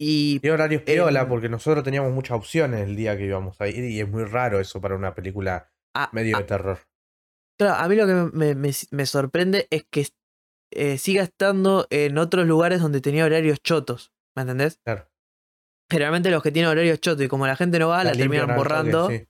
Y. 0.00 0.40
Y 0.42 0.48
horarios 0.48 0.82
piola, 0.82 1.22
Em, 1.22 1.28
porque 1.28 1.48
nosotros 1.48 1.84
teníamos 1.84 2.12
muchas 2.12 2.36
opciones 2.36 2.86
el 2.88 2.96
día 2.96 3.16
que 3.16 3.24
íbamos 3.26 3.60
a 3.60 3.68
ir, 3.68 3.84
y 3.84 4.00
es 4.00 4.08
muy 4.08 4.24
raro 4.24 4.60
eso 4.60 4.80
para 4.80 4.94
una 4.94 5.14
película 5.14 5.70
ah, 5.94 6.08
medio 6.12 6.36
ah, 6.36 6.40
de 6.40 6.46
terror. 6.46 6.78
Claro, 7.58 7.74
a 7.82 7.88
mí 7.88 7.96
lo 7.96 8.06
que 8.06 8.14
me, 8.36 8.54
me- 8.54 8.72
me 8.90 9.06
sorprende 9.06 9.66
es 9.70 9.84
que 9.90 10.06
eh, 10.72 10.98
siga 10.98 11.22
estando 11.22 11.86
en 11.90 12.18
otros 12.18 12.46
lugares 12.46 12.80
donde 12.80 13.00
tenía 13.00 13.24
horarios 13.24 13.60
chotos. 13.62 14.12
¿Me 14.36 14.42
entendés? 14.42 14.80
Claro. 14.84 15.08
Generalmente 15.90 16.30
los 16.30 16.42
que 16.42 16.52
tienen 16.52 16.70
horarios 16.70 17.00
chotos 17.00 17.24
y 17.24 17.28
como 17.28 17.46
la 17.46 17.56
gente 17.56 17.78
no 17.78 17.88
va, 17.88 18.04
la, 18.04 18.12
terminan 18.12 18.46
toque, 18.48 18.56
borrando. 18.58 19.08
sí. 19.10 19.26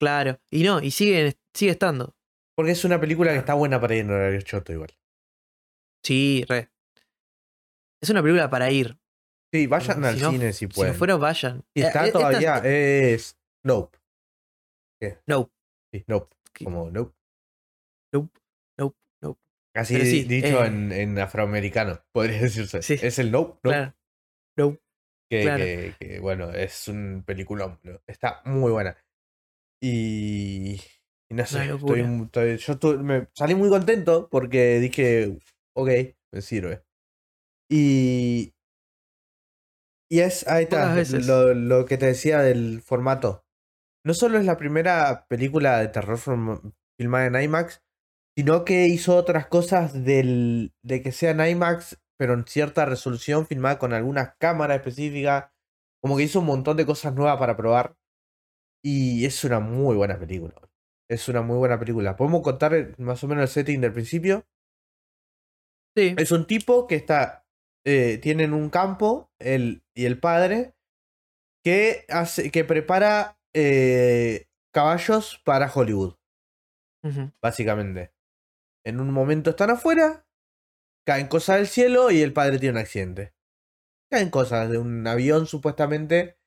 Claro. 0.00 0.40
Y 0.50 0.62
no, 0.64 0.80
y 0.80 0.90
sigue, 0.90 1.38
sigue 1.54 1.70
estando. 1.72 2.16
Porque 2.56 2.72
es 2.72 2.84
una 2.84 3.00
película 3.00 3.32
que 3.32 3.38
está 3.38 3.54
buena 3.54 3.80
para 3.80 3.94
ir 3.94 4.00
en 4.02 4.10
horario 4.10 4.40
choto 4.42 4.72
igual. 4.72 4.90
Sí, 6.04 6.44
re. 6.48 6.70
Es 8.02 8.10
una 8.10 8.22
película 8.22 8.48
para 8.50 8.70
ir. 8.70 8.98
Sí, 9.52 9.66
vayan 9.66 10.04
al 10.04 10.14
si 10.18 10.24
cine 10.24 10.52
si 10.52 10.58
Si 10.60 10.66
pueden. 10.68 10.92
no 10.92 10.98
fueron, 10.98 11.20
vayan. 11.20 11.64
Y 11.74 11.82
Eh, 11.82 11.86
está 11.86 12.04
eh, 12.04 12.06
esta- 12.08 12.18
todavía, 12.18 12.56
es 12.64 13.36
Nope. 13.64 13.98
No, 15.26 15.50
Sí, 15.92 16.04
Nope. 16.06 16.36
¿Qué? 16.52 16.64
Como 16.64 16.90
Nope. 16.90 17.14
Nope, 18.12 18.40
nope, 18.78 18.96
nope. 19.22 19.40
Pero 19.74 19.84
sí, 19.86 20.22
dicho 20.24 20.64
eh, 20.64 20.66
en, 20.66 20.92
en 20.92 21.18
afroamericano, 21.18 22.00
podría 22.12 22.40
decirse. 22.42 22.82
Sí. 22.82 22.96
Es 23.00 23.18
el 23.18 23.30
Nope, 23.30 23.60
Nope, 23.64 23.76
Claro. 23.76 23.94
Nope. 24.58 24.80
que, 25.30 25.42
claro. 25.42 25.64
que- 25.64 25.94
que, 25.98 26.20
bueno, 26.20 26.50
es 26.50 26.88
un 26.88 27.22
peliculón. 27.26 27.78
¿no? 27.84 28.00
Está 28.06 28.42
muy 28.44 28.72
buena. 28.72 28.96
Y, 29.82 30.80
y 31.30 31.34
no 31.34 31.46
sé, 31.46 31.64
estoy, 31.72 32.00
estoy- 32.00 32.56
yo 32.58 32.74
estu- 32.74 32.98
me 32.98 33.28
salí 33.34 33.54
muy 33.54 33.68
contento 33.70 34.28
porque 34.30 34.78
dije, 34.80 35.38
ok, 35.76 35.88
me 36.34 36.42
sirve. 36.42 36.82
Y, 37.70 38.52
y 40.10 40.20
es, 40.20 40.46
ahí 40.48 40.64
está, 40.64 40.96
lo, 41.26 41.54
lo 41.54 41.86
que 41.86 41.96
te 41.96 42.06
decía 42.06 42.40
del 42.42 42.82
formato. 42.82 43.44
No 44.04 44.12
solo 44.14 44.38
es 44.38 44.44
la 44.44 44.56
primera 44.56 45.26
película 45.28 45.78
de 45.78 45.88
terror 45.88 46.18
filmada 46.98 47.26
en 47.26 47.40
IMAX, 47.40 47.82
sino 48.40 48.64
que 48.64 48.86
hizo 48.86 49.16
otras 49.16 49.48
cosas 49.48 49.92
del, 50.02 50.72
de 50.82 51.02
que 51.02 51.12
sea 51.12 51.32
en 51.32 51.46
IMAX, 51.46 52.00
pero 52.18 52.32
en 52.32 52.46
cierta 52.46 52.86
resolución, 52.86 53.46
filmada 53.46 53.78
con 53.78 53.92
algunas 53.92 54.34
cámaras 54.38 54.78
específicas. 54.78 55.50
Como 56.02 56.16
que 56.16 56.22
hizo 56.22 56.40
un 56.40 56.46
montón 56.46 56.78
de 56.78 56.86
cosas 56.86 57.14
nuevas 57.14 57.36
para 57.38 57.54
probar. 57.54 57.98
Y 58.82 59.26
es 59.26 59.44
una 59.44 59.60
muy 59.60 59.94
buena 59.94 60.18
película. 60.18 60.54
Es 61.06 61.28
una 61.28 61.42
muy 61.42 61.58
buena 61.58 61.78
película. 61.78 62.16
Podemos 62.16 62.40
contar 62.40 62.94
más 62.96 63.22
o 63.22 63.28
menos 63.28 63.42
el 63.42 63.48
setting 63.48 63.82
del 63.82 63.92
principio. 63.92 64.46
Sí. 65.94 66.14
Es 66.16 66.32
un 66.32 66.46
tipo 66.46 66.86
que 66.86 66.94
está. 66.94 67.44
Eh, 67.84 68.16
tienen 68.22 68.54
un 68.54 68.70
campo, 68.70 69.30
él 69.38 69.82
y 69.94 70.06
el 70.06 70.18
padre, 70.18 70.72
que 71.62 72.06
hace. 72.08 72.50
que 72.50 72.64
prepara 72.64 73.38
eh, 73.54 74.46
caballos 74.72 75.42
para 75.44 75.70
Hollywood, 75.70 76.14
básicamente. 77.42 78.14
En 78.84 79.00
un 79.00 79.10
momento 79.10 79.50
están 79.50 79.70
afuera, 79.70 80.26
caen 81.06 81.28
cosas 81.28 81.56
del 81.56 81.66
cielo 81.66 82.10
y 82.10 82.22
el 82.22 82.32
padre 82.32 82.58
tiene 82.58 82.72
un 82.72 82.82
accidente. 82.82 83.34
Caen 84.10 84.30
cosas 84.30 84.70
de 84.70 84.78
un 84.78 85.06
avión, 85.06 85.46
supuestamente, 85.46 86.38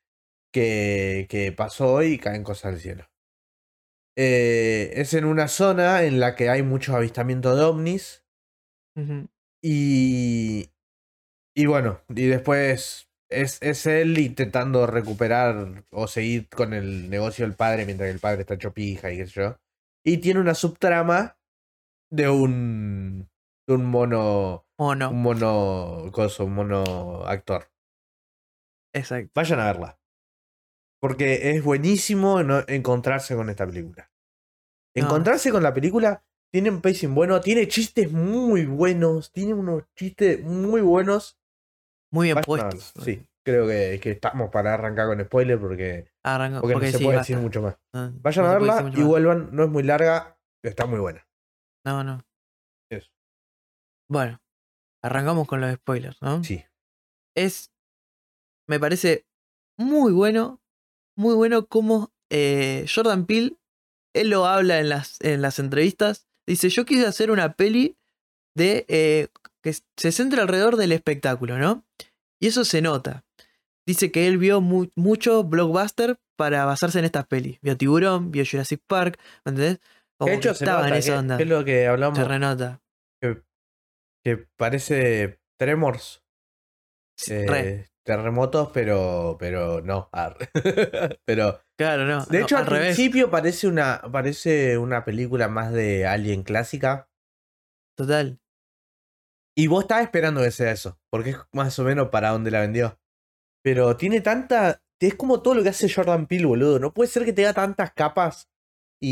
que, 0.52 1.26
que 1.30 1.52
pasó 1.52 2.02
y 2.02 2.18
caen 2.18 2.44
cosas 2.44 2.72
del 2.72 2.80
cielo. 2.80 3.10
Eh, 4.16 4.92
es 4.94 5.14
en 5.14 5.24
una 5.24 5.48
zona 5.48 6.04
en 6.04 6.20
la 6.20 6.36
que 6.36 6.48
hay 6.48 6.62
muchos 6.62 6.94
avistamientos 6.94 7.56
de 7.56 7.64
ovnis. 7.64 8.24
Y. 9.62 10.70
Y 11.56 11.66
bueno, 11.66 12.00
y 12.08 12.26
después 12.26 13.08
es, 13.30 13.58
es 13.62 13.86
él 13.86 14.18
intentando 14.18 14.86
recuperar 14.86 15.84
o 15.90 16.06
seguir 16.08 16.48
con 16.48 16.74
el 16.74 17.08
negocio 17.10 17.46
del 17.46 17.54
padre 17.54 17.86
mientras 17.86 18.10
el 18.10 18.18
padre 18.18 18.40
está 18.40 18.54
hecho 18.54 18.72
pija 18.72 19.12
y 19.12 19.18
qué 19.18 19.26
sé 19.26 19.32
yo. 19.32 19.56
Y 20.04 20.18
tiene 20.18 20.40
una 20.40 20.54
subtrama 20.54 21.38
de 22.14 22.28
un. 22.28 23.28
de 23.66 23.74
un 23.74 23.84
mono. 23.84 24.66
O 24.76 24.94
no. 24.94 25.10
Un 25.10 25.22
mono. 25.22 26.10
coso, 26.12 26.44
un 26.44 26.54
mono 26.54 27.24
actor. 27.26 27.70
Exacto. 28.94 29.30
Vayan 29.34 29.60
a 29.60 29.66
verla. 29.66 29.98
Porque 31.00 31.50
es 31.50 31.62
buenísimo 31.62 32.40
encontrarse 32.40 33.34
con 33.36 33.50
esta 33.50 33.66
película. 33.66 34.10
No. 34.96 35.04
Encontrarse 35.04 35.50
con 35.50 35.62
la 35.62 35.74
película 35.74 36.24
tiene 36.52 36.70
un 36.70 36.80
pacing 36.80 37.14
bueno, 37.14 37.40
tiene 37.40 37.66
chistes 37.68 38.10
muy 38.12 38.64
buenos, 38.64 39.32
tiene 39.32 39.54
unos 39.54 39.82
chistes 39.96 40.42
muy 40.42 40.80
buenos. 40.80 41.36
Muy 42.12 42.28
bien 42.28 42.36
Vayan 42.36 42.44
puestos. 42.70 42.92
Sí, 43.04 43.26
creo 43.44 43.66
que, 43.66 43.98
que 44.00 44.12
estamos 44.12 44.50
para 44.50 44.74
arrancar 44.74 45.08
con 45.08 45.20
spoiler 45.20 45.58
porque, 45.58 46.06
Arranca- 46.22 46.60
porque, 46.60 46.74
porque 46.74 46.86
no 46.86 46.92
se 46.92 46.98
sí, 46.98 47.04
puede 47.04 47.16
basta. 47.18 47.32
decir 47.32 47.42
mucho 47.42 47.60
más. 47.60 47.76
Vayan 47.92 48.44
no 48.44 48.50
a 48.50 48.54
verla 48.54 48.92
y 48.96 49.02
vuelvan, 49.02 49.48
no 49.52 49.64
es 49.64 49.68
muy 49.70 49.82
larga, 49.82 50.38
está 50.62 50.86
muy 50.86 51.00
buena. 51.00 51.26
No, 51.84 52.02
no. 52.04 52.24
Eso. 52.90 53.08
Bueno, 54.08 54.40
arrancamos 55.02 55.46
con 55.46 55.60
los 55.60 55.74
spoilers, 55.74 56.20
¿no? 56.22 56.42
Sí. 56.44 56.64
Es. 57.36 57.70
Me 58.68 58.80
parece 58.80 59.26
muy 59.78 60.12
bueno. 60.12 60.60
Muy 61.16 61.34
bueno 61.34 61.66
como 61.66 62.12
eh, 62.30 62.86
Jordan 62.92 63.26
Peele. 63.26 63.56
Él 64.14 64.30
lo 64.30 64.46
habla 64.46 64.80
en 64.80 64.88
las, 64.88 65.20
en 65.20 65.42
las 65.42 65.58
entrevistas. 65.58 66.26
Dice: 66.48 66.68
Yo 66.70 66.84
quise 66.84 67.06
hacer 67.06 67.30
una 67.30 67.54
peli 67.54 67.96
de. 68.56 68.84
eh, 68.88 69.28
que 69.62 69.72
se 69.98 70.12
centra 70.12 70.42
alrededor 70.42 70.76
del 70.76 70.92
espectáculo, 70.92 71.58
¿no? 71.58 71.84
Y 72.40 72.48
eso 72.48 72.64
se 72.64 72.82
nota. 72.82 73.24
Dice 73.86 74.10
que 74.12 74.26
él 74.26 74.38
vio 74.38 74.60
mu- 74.60 74.90
mucho 74.94 75.44
blockbuster 75.44 76.18
para 76.36 76.64
basarse 76.66 76.98
en 76.98 77.06
estas 77.06 77.26
pelis. 77.26 77.58
Vio 77.62 77.76
Tiburón, 77.76 78.30
vio 78.30 78.44
Jurassic 78.50 78.80
Park, 78.86 79.18
¿me 79.44 79.50
entendés? 79.50 79.80
De 80.24 80.34
hecho, 80.34 80.54
se 80.54 80.64
estaba 80.64 80.82
nota 80.82 80.94
en 80.94 80.98
esa 80.98 81.18
onda. 81.18 81.36
que 81.36 81.42
es 81.42 81.48
lo 81.48 81.64
que 81.64 81.86
hablamos, 81.86 82.18
Se 82.18 82.24
renota. 82.24 82.82
que, 83.20 83.42
que 84.24 84.46
parece 84.56 85.40
Tremors. 85.58 86.22
Sí, 87.16 87.34
eh, 87.34 87.46
re. 87.46 87.88
terremotos, 88.04 88.70
pero, 88.72 89.36
pero 89.38 89.80
no. 89.82 90.10
pero 91.26 91.60
Claro, 91.76 92.04
no. 92.04 92.24
De 92.26 92.38
no, 92.38 92.44
hecho, 92.44 92.56
al, 92.56 92.66
principio 92.66 93.30
parece 93.30 93.66
una, 93.66 94.00
parece 94.12 94.78
una 94.78 95.04
película 95.04 95.48
más 95.48 95.72
de 95.72 96.06
Alien 96.06 96.42
clásica. 96.42 97.08
Total. 97.96 98.40
Y 99.56 99.66
vos 99.68 99.84
estabas 99.84 100.04
esperando 100.04 100.42
que 100.42 100.50
sea 100.50 100.72
eso, 100.72 100.98
porque 101.10 101.30
es 101.30 101.36
más 101.52 101.78
o 101.78 101.84
menos 101.84 102.08
para 102.08 102.30
donde 102.30 102.50
la 102.50 102.60
vendió. 102.60 102.98
Pero 103.62 103.96
tiene 103.96 104.20
tanta. 104.20 104.82
Es 105.00 105.14
como 105.16 105.42
todo 105.42 105.54
lo 105.54 105.62
que 105.62 105.68
hace 105.68 105.92
Jordan 105.92 106.26
Peele, 106.26 106.46
boludo. 106.46 106.78
No 106.78 106.94
puede 106.94 107.10
ser 107.10 107.24
que 107.24 107.32
tenga 107.32 107.52
tantas 107.52 107.92
capas 107.92 108.48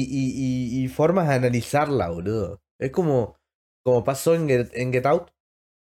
y, 0.00 0.80
y- 0.80 0.84
y- 0.84 0.88
formas 0.88 1.28
de 1.28 1.34
analizarla, 1.34 2.08
boludo. 2.10 2.62
Es 2.80 2.90
como, 2.90 3.36
como 3.84 4.04
pasó 4.04 4.34
en 4.34 4.48
Get, 4.48 4.70
en 4.74 4.92
Get 4.92 5.06
Out, 5.06 5.30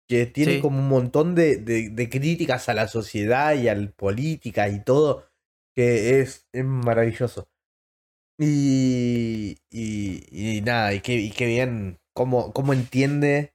que 0.09 0.27
tiene 0.27 0.55
Sí. 0.55 0.61
como 0.61 0.79
un 0.81 0.89
montón 0.89 1.35
de, 1.35 1.57
de- 1.59 1.91
de 1.91 2.11
críticas 2.11 2.69
a 2.69 2.75
la 2.75 2.89
sociedad 2.89 3.55
y 3.57 3.69
a 3.69 3.75
la 3.77 3.91
política 3.93 4.69
y 4.69 4.85
todo, 4.85 5.27
que 5.77 6.21
es, 6.21 6.49
es 6.53 6.65
maravilloso. 6.65 7.49
Y, 8.39 9.59
y, 9.71 10.57
y 10.59 10.61
nada, 10.63 10.95
y 10.95 11.01
qué, 11.01 11.15
y 11.15 11.31
qué 11.31 11.47
bien, 11.47 12.01
cómo, 12.15 12.53
cómo 12.53 12.73
entiende, 12.73 13.55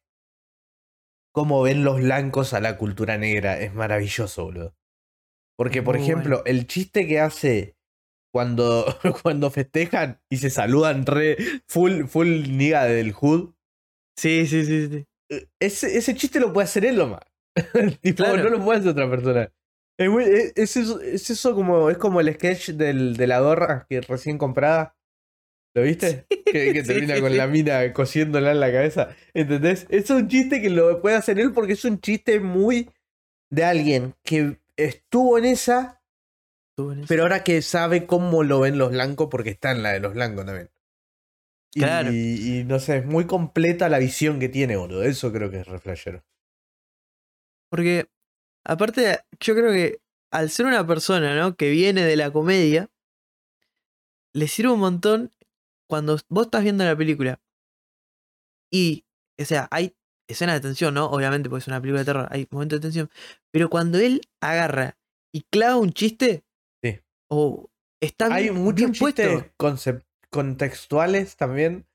cómo 1.32 1.62
ven 1.62 1.84
los 1.84 1.98
blancos 2.02 2.54
a 2.54 2.60
la 2.60 2.78
cultura 2.78 3.18
negra, 3.18 3.60
es 3.60 3.74
maravilloso, 3.74 4.45
boludo. 4.45 4.76
Porque, 5.58 5.84
por 5.84 5.95
Muy 5.95 5.98
ejemplo, 5.98 6.43
el 6.45 6.68
chiste 6.68 7.08
que 7.08 7.22
hace 7.22 7.76
cuando, 8.38 8.85
cuando 9.23 9.49
festejan 9.49 10.19
y 10.29 10.38
se 10.38 10.51
saludan 10.51 11.07
re 11.07 11.38
full, 11.67 12.05
full 12.05 12.27
niga 12.55 12.85
del 12.85 13.13
hood, 13.13 13.49
Sí, 14.15 14.45
sí, 14.45 14.63
sí, 14.63 14.88
sí. 14.89 15.05
eh, 15.31 15.47
ese, 15.59 15.97
ese 15.97 16.13
chiste 16.13 16.39
lo 16.39 16.53
puede 16.53 16.65
hacer 16.65 16.85
él 16.85 16.97
nomás. 16.97 17.21
tipo, 18.01 18.23
Claro. 18.23 18.43
no 18.43 18.49
lo 18.49 18.63
puede 18.63 18.77
hacer 18.79 18.91
otra 18.91 19.09
persona. 19.09 19.51
Es, 19.99 20.07
muy- 20.09 20.23
es- 20.25 20.53
es 20.55 20.77
eso, 20.77 21.01
es 21.01 21.27
eso 21.31 21.55
como, 21.55 21.89
es 21.89 21.97
como 21.97 22.19
el 22.21 22.31
sketch 22.35 22.69
del, 22.73 23.17
de 23.17 23.25
la 23.25 23.39
gorra 23.39 23.88
que 23.89 24.01
recién 24.01 24.38
comprada. 24.38 24.95
¿Lo 25.75 25.81
viste? 25.81 26.25
Que, 26.47 26.71
que 26.73 26.81
Sí, 26.81 26.88
termina 26.88 27.15
sí, 27.15 27.21
con 27.21 27.35
la 27.38 27.47
mina 27.47 27.91
cosiéndola 27.91 28.51
en 28.51 28.59
la 28.59 28.71
cabeza. 28.71 29.09
¿Entendés? 29.33 29.85
Es 29.89 30.09
un 30.11 30.27
chiste 30.27 30.61
que 30.61 30.69
lo 30.69 31.01
puede 31.01 31.15
hacer 31.17 31.39
él 31.39 31.51
porque 31.51 31.73
es 31.73 31.83
un 31.85 31.99
chiste 31.99 32.39
muy 32.39 32.89
de 33.51 33.63
alguien 33.65 34.13
que 34.23 34.59
estuvo 34.77 35.38
en 35.38 35.45
esa. 35.45 35.97
Pero 37.07 37.23
ahora 37.23 37.43
que 37.43 37.61
sabe 37.61 38.05
cómo 38.05 38.43
lo 38.43 38.59
ven 38.59 38.78
los 38.78 38.91
blancos 38.91 39.30
porque 39.32 39.49
está 39.49 39.71
en 39.71 39.84
la 39.84 39.91
de 39.91 39.99
los 39.99 40.13
blancos 40.13 40.45
también. 40.45 40.69
Y, 41.73 41.80
Claro. 41.80 42.11
y 42.11 42.63
no 42.65 42.80
sé, 42.80 42.97
es 42.97 43.05
muy 43.05 43.25
completa 43.25 43.89
la 43.89 43.99
visión 43.99 44.39
que 44.39 44.49
tiene, 44.49 44.78
boludo. 44.78 45.03
Eso 45.03 45.32
creo 45.32 45.49
que 45.49 45.59
es 45.61 45.67
re 45.67 45.80
flashero. 45.80 46.23
Porque, 47.69 48.07
aparte, 48.65 49.19
yo 49.39 49.55
creo 49.55 49.71
que 49.71 49.99
al 50.32 50.49
ser 50.49 50.65
una 50.65 50.86
persona, 50.86 51.36
¿no? 51.36 51.55
Que 51.55 51.69
viene 51.69 52.03
de 52.03 52.15
la 52.15 52.32
comedia, 52.32 52.89
le 54.34 54.47
sirve 54.47 54.71
un 54.71 54.80
montón 54.80 55.34
cuando 55.89 56.17
vos 56.30 56.45
estás 56.45 56.63
viendo 56.63 56.84
la 56.86 56.95
película. 56.95 57.39
Y, 58.71 59.05
o 59.39 59.45
sea, 59.45 59.67
hay 59.71 59.95
escenas 60.30 60.55
de 60.55 60.61
tensión, 60.61 60.93
¿no? 60.93 61.05
Obviamente, 61.05 61.49
porque 61.49 61.61
es 61.61 61.67
una 61.67 61.82
película 61.82 62.01
de 62.01 62.05
terror, 62.05 62.28
hay 62.30 62.47
momentos 62.51 62.80
de 62.80 62.82
tensión. 62.82 63.09
Pero 63.51 63.69
cuando 63.69 63.97
él 63.97 64.21
agarra 64.41 64.97
y 65.34 65.41
clava 65.41 65.78
un 65.78 65.91
chiste. 65.91 66.43
O 67.30 67.69
está 68.01 68.34
Hay 68.34 68.51
muchos 68.51 68.75
bien 68.75 68.93
chistes 68.93 69.45
contextuales 70.30 71.36
también. 71.36 71.88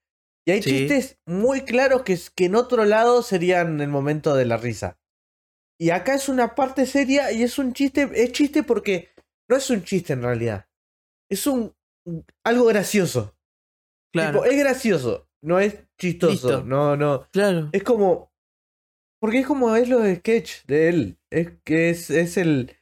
Y 0.46 0.50
hay 0.52 0.62
Sí. 0.62 0.70
chistes 0.70 1.18
muy 1.26 1.62
claros 1.62 2.02
que, 2.02 2.18
que 2.34 2.46
en 2.46 2.56
otro 2.56 2.84
lado 2.84 3.22
serían 3.22 3.80
el 3.80 3.88
momento 3.88 4.34
de 4.34 4.44
la 4.44 4.56
risa. 4.56 4.98
Y 5.80 5.90
acá 5.90 6.14
es 6.14 6.28
una 6.28 6.54
parte 6.54 6.86
seria 6.86 7.32
y 7.32 7.42
es 7.42 7.58
un 7.58 7.72
chiste. 7.72 8.10
Es 8.14 8.32
chiste 8.32 8.62
porque 8.62 9.10
no 9.48 9.56
es 9.56 9.70
un 9.70 9.82
chiste 9.84 10.12
en 10.12 10.22
realidad. 10.22 10.66
Es 11.30 11.46
un 11.46 11.74
algo 12.44 12.64
gracioso. 12.66 13.36
Claro, 14.12 14.42
Tipo, 14.42 14.52
es 14.52 14.58
gracioso. 14.58 15.28
No 15.42 15.58
es 15.60 15.84
chistoso. 15.98 16.32
Listo. 16.32 16.64
No, 16.64 16.96
no. 16.96 17.28
claro. 17.32 17.68
Es 17.72 17.82
como. 17.82 18.32
Porque 19.20 19.38
es 19.40 19.46
como 19.46 19.74
es 19.76 19.88
lo 19.88 20.00
de 20.00 20.16
sketch 20.16 20.64
de 20.66 20.88
él. 20.88 21.18
Es 21.30 21.52
que 21.64 21.90
es, 21.90 22.10
es 22.10 22.36
el. 22.36 22.76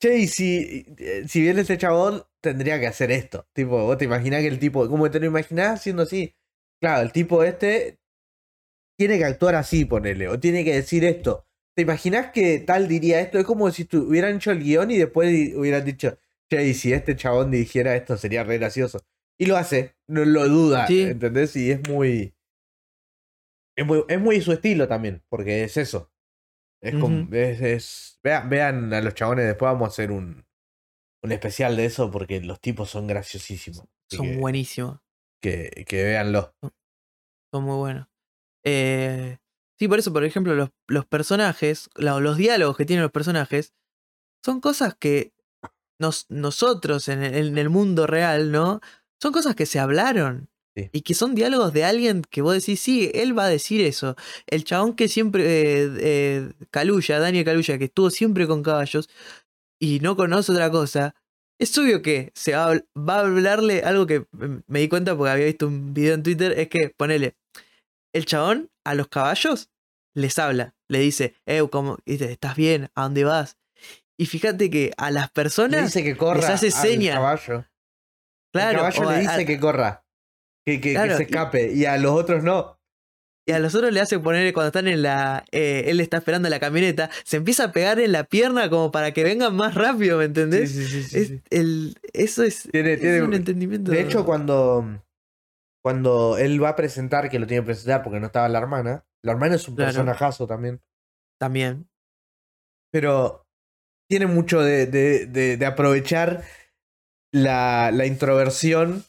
Che, 0.00 0.16
y 0.18 0.28
si, 0.28 0.86
eh, 0.98 1.24
si 1.28 1.42
viene 1.42 1.60
este 1.60 1.76
chabón, 1.76 2.22
tendría 2.40 2.80
que 2.80 2.86
hacer 2.86 3.10
esto. 3.10 3.46
Tipo, 3.52 3.84
vos 3.84 3.98
te 3.98 4.06
imaginás 4.06 4.40
que 4.40 4.48
el 4.48 4.58
tipo. 4.58 4.88
¿Cómo 4.88 5.10
te 5.10 5.20
lo 5.20 5.26
imaginás 5.26 5.80
haciendo 5.80 6.02
así? 6.02 6.34
Claro, 6.80 7.02
el 7.02 7.12
tipo 7.12 7.44
este. 7.44 7.98
Tiene 8.98 9.18
que 9.18 9.24
actuar 9.26 9.54
así, 9.54 9.84
ponele. 9.84 10.28
O 10.28 10.40
tiene 10.40 10.64
que 10.64 10.74
decir 10.74 11.04
esto. 11.04 11.46
¿Te 11.76 11.82
imaginás 11.82 12.32
que 12.32 12.58
tal 12.58 12.88
diría 12.88 13.20
esto? 13.20 13.38
Es 13.38 13.44
como 13.44 13.70
si 13.70 13.88
hubieran 13.92 14.36
hecho 14.36 14.50
el 14.50 14.62
guion 14.62 14.90
y 14.90 14.98
después 14.98 15.54
hubieran 15.54 15.84
dicho. 15.84 16.18
Che, 16.50 16.66
y 16.66 16.74
si 16.74 16.92
este 16.92 17.14
chabón 17.14 17.50
dirigiera 17.50 17.94
esto, 17.94 18.16
sería 18.16 18.42
re 18.42 18.58
gracioso. 18.58 19.00
Y 19.38 19.46
lo 19.46 19.56
hace. 19.56 19.94
No 20.08 20.24
lo 20.24 20.48
duda. 20.48 20.86
Sí. 20.86 21.02
¿Entendés? 21.02 21.54
Y 21.56 21.70
es 21.70 21.88
muy. 21.88 22.34
Es 23.76 23.86
muy, 23.86 24.04
es 24.08 24.20
muy 24.20 24.40
su 24.40 24.52
estilo 24.52 24.88
también, 24.88 25.22
porque 25.28 25.64
es 25.64 25.76
eso. 25.76 26.09
Es 26.82 26.94
es, 27.32 27.60
es- 27.60 28.20
vean, 28.22 28.48
vean 28.48 28.94
a 28.94 29.00
los 29.00 29.14
chabones, 29.14 29.46
después 29.46 29.70
vamos 29.72 29.86
a 29.86 29.90
hacer 29.90 30.10
un, 30.10 30.46
un 31.22 31.32
especial 31.32 31.76
de 31.76 31.84
eso 31.84 32.10
porque 32.10 32.40
los 32.40 32.60
tipos 32.60 32.90
son 32.90 33.06
graciosísimos. 33.06 33.86
Son 34.10 34.26
que, 34.26 34.36
buenísimos. 34.38 35.00
que, 35.42 35.84
que 35.86 36.02
véanlo. 36.04 36.54
Son 37.52 37.64
muy 37.64 37.76
buenos. 37.76 38.08
Eh, 38.64 39.38
sí, 39.78 39.88
por 39.88 39.98
eso, 39.98 40.12
por 40.12 40.24
ejemplo, 40.24 40.54
los, 40.54 40.70
los 40.88 41.06
personajes, 41.06 41.90
la- 41.94 42.18
los 42.20 42.36
diálogos 42.36 42.76
que 42.76 42.84
tienen 42.86 43.02
los 43.02 43.12
personajes, 43.12 43.74
son 44.44 44.60
cosas 44.60 44.94
que 44.94 45.32
nos, 46.00 46.26
nosotros 46.30 47.08
en 47.08 47.22
el, 47.22 47.48
en 47.48 47.58
el 47.58 47.68
mundo 47.68 48.06
real, 48.06 48.52
¿no? 48.52 48.80
Son 49.20 49.32
cosas 49.32 49.54
que 49.54 49.66
se 49.66 49.78
hablaron. 49.78 50.48
Sí. 50.76 50.88
Y 50.92 51.00
que 51.02 51.14
son 51.14 51.34
diálogos 51.34 51.72
de 51.72 51.84
alguien 51.84 52.22
que 52.30 52.42
vos 52.42 52.54
decís, 52.54 52.80
sí, 52.80 53.10
él 53.14 53.36
va 53.36 53.46
a 53.46 53.48
decir 53.48 53.80
eso. 53.80 54.14
El 54.46 54.62
chabón 54.64 54.94
que 54.94 55.08
siempre, 55.08 55.42
eh, 55.44 55.90
eh, 55.98 56.52
Caluya, 56.70 57.18
Daniel 57.18 57.44
Caluya, 57.44 57.76
que 57.78 57.86
estuvo 57.86 58.08
siempre 58.10 58.46
con 58.46 58.62
caballos 58.62 59.08
y 59.80 59.98
no 60.00 60.16
conoce 60.16 60.52
otra 60.52 60.70
cosa, 60.70 61.14
es 61.58 61.76
obvio 61.76 62.02
que 62.02 62.30
se 62.34 62.52
va 62.54 62.72
a, 62.72 62.80
va 62.98 63.16
a 63.16 63.20
hablarle 63.20 63.82
algo 63.82 64.06
que 64.06 64.26
me 64.68 64.80
di 64.80 64.88
cuenta 64.88 65.16
porque 65.16 65.30
había 65.32 65.46
visto 65.46 65.66
un 65.66 65.92
video 65.92 66.14
en 66.14 66.22
Twitter, 66.22 66.52
es 66.58 66.68
que 66.68 66.90
ponele, 66.96 67.34
el 68.14 68.24
chabón 68.24 68.70
a 68.84 68.94
los 68.94 69.08
caballos 69.08 69.70
les 70.14 70.38
habla, 70.38 70.74
le 70.88 71.00
dice, 71.00 71.34
eh, 71.46 71.62
¿cómo? 71.70 71.98
¿Estás 72.06 72.56
bien? 72.56 72.90
¿A 72.94 73.02
dónde 73.02 73.24
vas? 73.24 73.58
Y 74.16 74.26
fíjate 74.26 74.70
que 74.70 74.92
a 74.96 75.10
las 75.10 75.24
Le 75.26 75.30
personas, 75.32 75.84
dice 75.86 76.04
que 76.04 76.16
corra. 76.16 76.46
hace 76.46 76.70
seña. 76.70 77.14
caballo. 77.14 77.66
claro, 78.52 78.86
el 78.86 78.94
caballo 78.94 79.10
le 79.12 79.18
dice 79.20 79.32
a- 79.42 79.44
que 79.46 79.58
corra. 79.58 80.04
Que, 80.66 80.80
que- 80.80 80.94
se 80.94 81.22
escape. 81.24 81.72
Y 81.72 81.84
a 81.86 81.96
los 81.98 82.12
otros 82.12 82.42
no. 82.44 82.76
y 83.48 83.52
a 83.52 83.58
los 83.58 83.74
otros 83.74 83.92
le 83.92 84.00
hace 84.00 84.18
poner 84.20 84.52
cuando 84.52 84.68
están 84.68 84.86
en 84.86 85.02
la, 85.02 85.44
eh, 85.50 85.84
él 85.86 85.98
está 86.00 86.18
esperando 86.18 86.48
la 86.48 86.60
camioneta, 86.60 87.10
se 87.24 87.38
empieza 87.38 87.64
a 87.64 87.72
pegar 87.72 87.98
en 87.98 88.12
la 88.12 88.24
pierna 88.24 88.68
como 88.70 88.92
para 88.92 89.12
que 89.12 89.24
vengan 89.24 89.56
más 89.56 89.74
rápido, 89.74 90.18
¿me 90.18 90.24
entendés? 90.26 90.70
sí, 90.70 90.84
sí, 90.84 91.02
sí, 91.02 91.18
Es 91.18 91.28
sí. 91.28 91.42
el, 91.50 91.96
eso 92.12 92.42
es, 92.44 92.68
Tiene- 92.70 92.92
es 92.92 93.00
tiene- 93.00 93.22
un 93.22 93.34
entendimiento. 93.34 93.90
De 93.90 94.00
hecho, 94.02 94.24
cuando, 94.24 95.02
cuando 95.82 96.36
él 96.38 96.62
va 96.62 96.70
a 96.70 96.76
presentar, 96.76 97.28
que 97.30 97.38
lo 97.40 97.46
tiene 97.46 97.62
que 97.62 97.66
presentar 97.66 98.02
porque 98.04 98.20
no 98.20 98.26
estaba 98.26 98.48
la 98.48 98.58
hermana, 98.58 99.04
la 99.24 99.32
hermana 99.32 99.56
es 99.56 99.66
un 99.66 99.74
Claro. 99.74 99.88
personajazo 99.88 100.46
también. 100.46 100.80
También. 101.40 101.88
Pero 102.92 103.46
tiene 104.08 104.26
mucho 104.26 104.60
de, 104.60 104.86
de- 104.86 105.26
de- 105.26 105.56
de 105.56 105.66
aprovechar 105.66 106.44
la, 107.32 107.90
la 107.92 108.06
introversión 108.06 109.04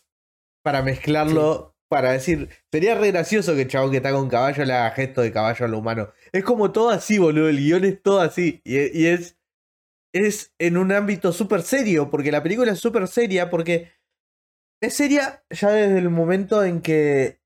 para 0.64 0.82
mezclarlo, 0.82 1.76
para 1.90 2.12
decir, 2.12 2.50
sería 2.72 2.96
re 2.96 3.12
gracioso 3.12 3.56
que 3.56 3.64
el 3.64 3.68
chabón 3.68 3.92
que 3.92 3.98
está 3.98 4.12
con 4.12 4.30
caballo 4.30 4.64
le 4.66 4.74
haga 4.74 4.92
gesto 4.92 5.22
de 5.22 5.32
caballo 5.32 5.66
a 5.66 5.68
lo 5.70 5.80
humano. 5.80 6.12
Es 6.32 6.44
como 6.44 6.72
todo 6.72 6.90
así, 6.90 7.18
boludo, 7.18 7.50
el 7.50 7.58
guion 7.58 7.86
es 7.86 8.02
todo 8.02 8.22
así. 8.22 8.62
Y, 8.64 8.78
y 8.98 9.08
es, 9.08 9.38
es 10.14 10.54
en 10.60 10.78
un 10.78 10.92
ámbito 10.92 11.34
súper 11.34 11.64
serio, 11.64 12.10
porque 12.10 12.32
la 12.32 12.44
película 12.44 12.72
es 12.72 12.80
súper 12.80 13.08
seria, 13.08 13.50
porque 13.50 13.92
es 14.82 14.94
seria 14.96 15.44
ya 15.50 15.72
desde 15.72 16.00
el 16.00 16.10
momento 16.10 16.64
en 16.64 16.82
que, 16.82 17.40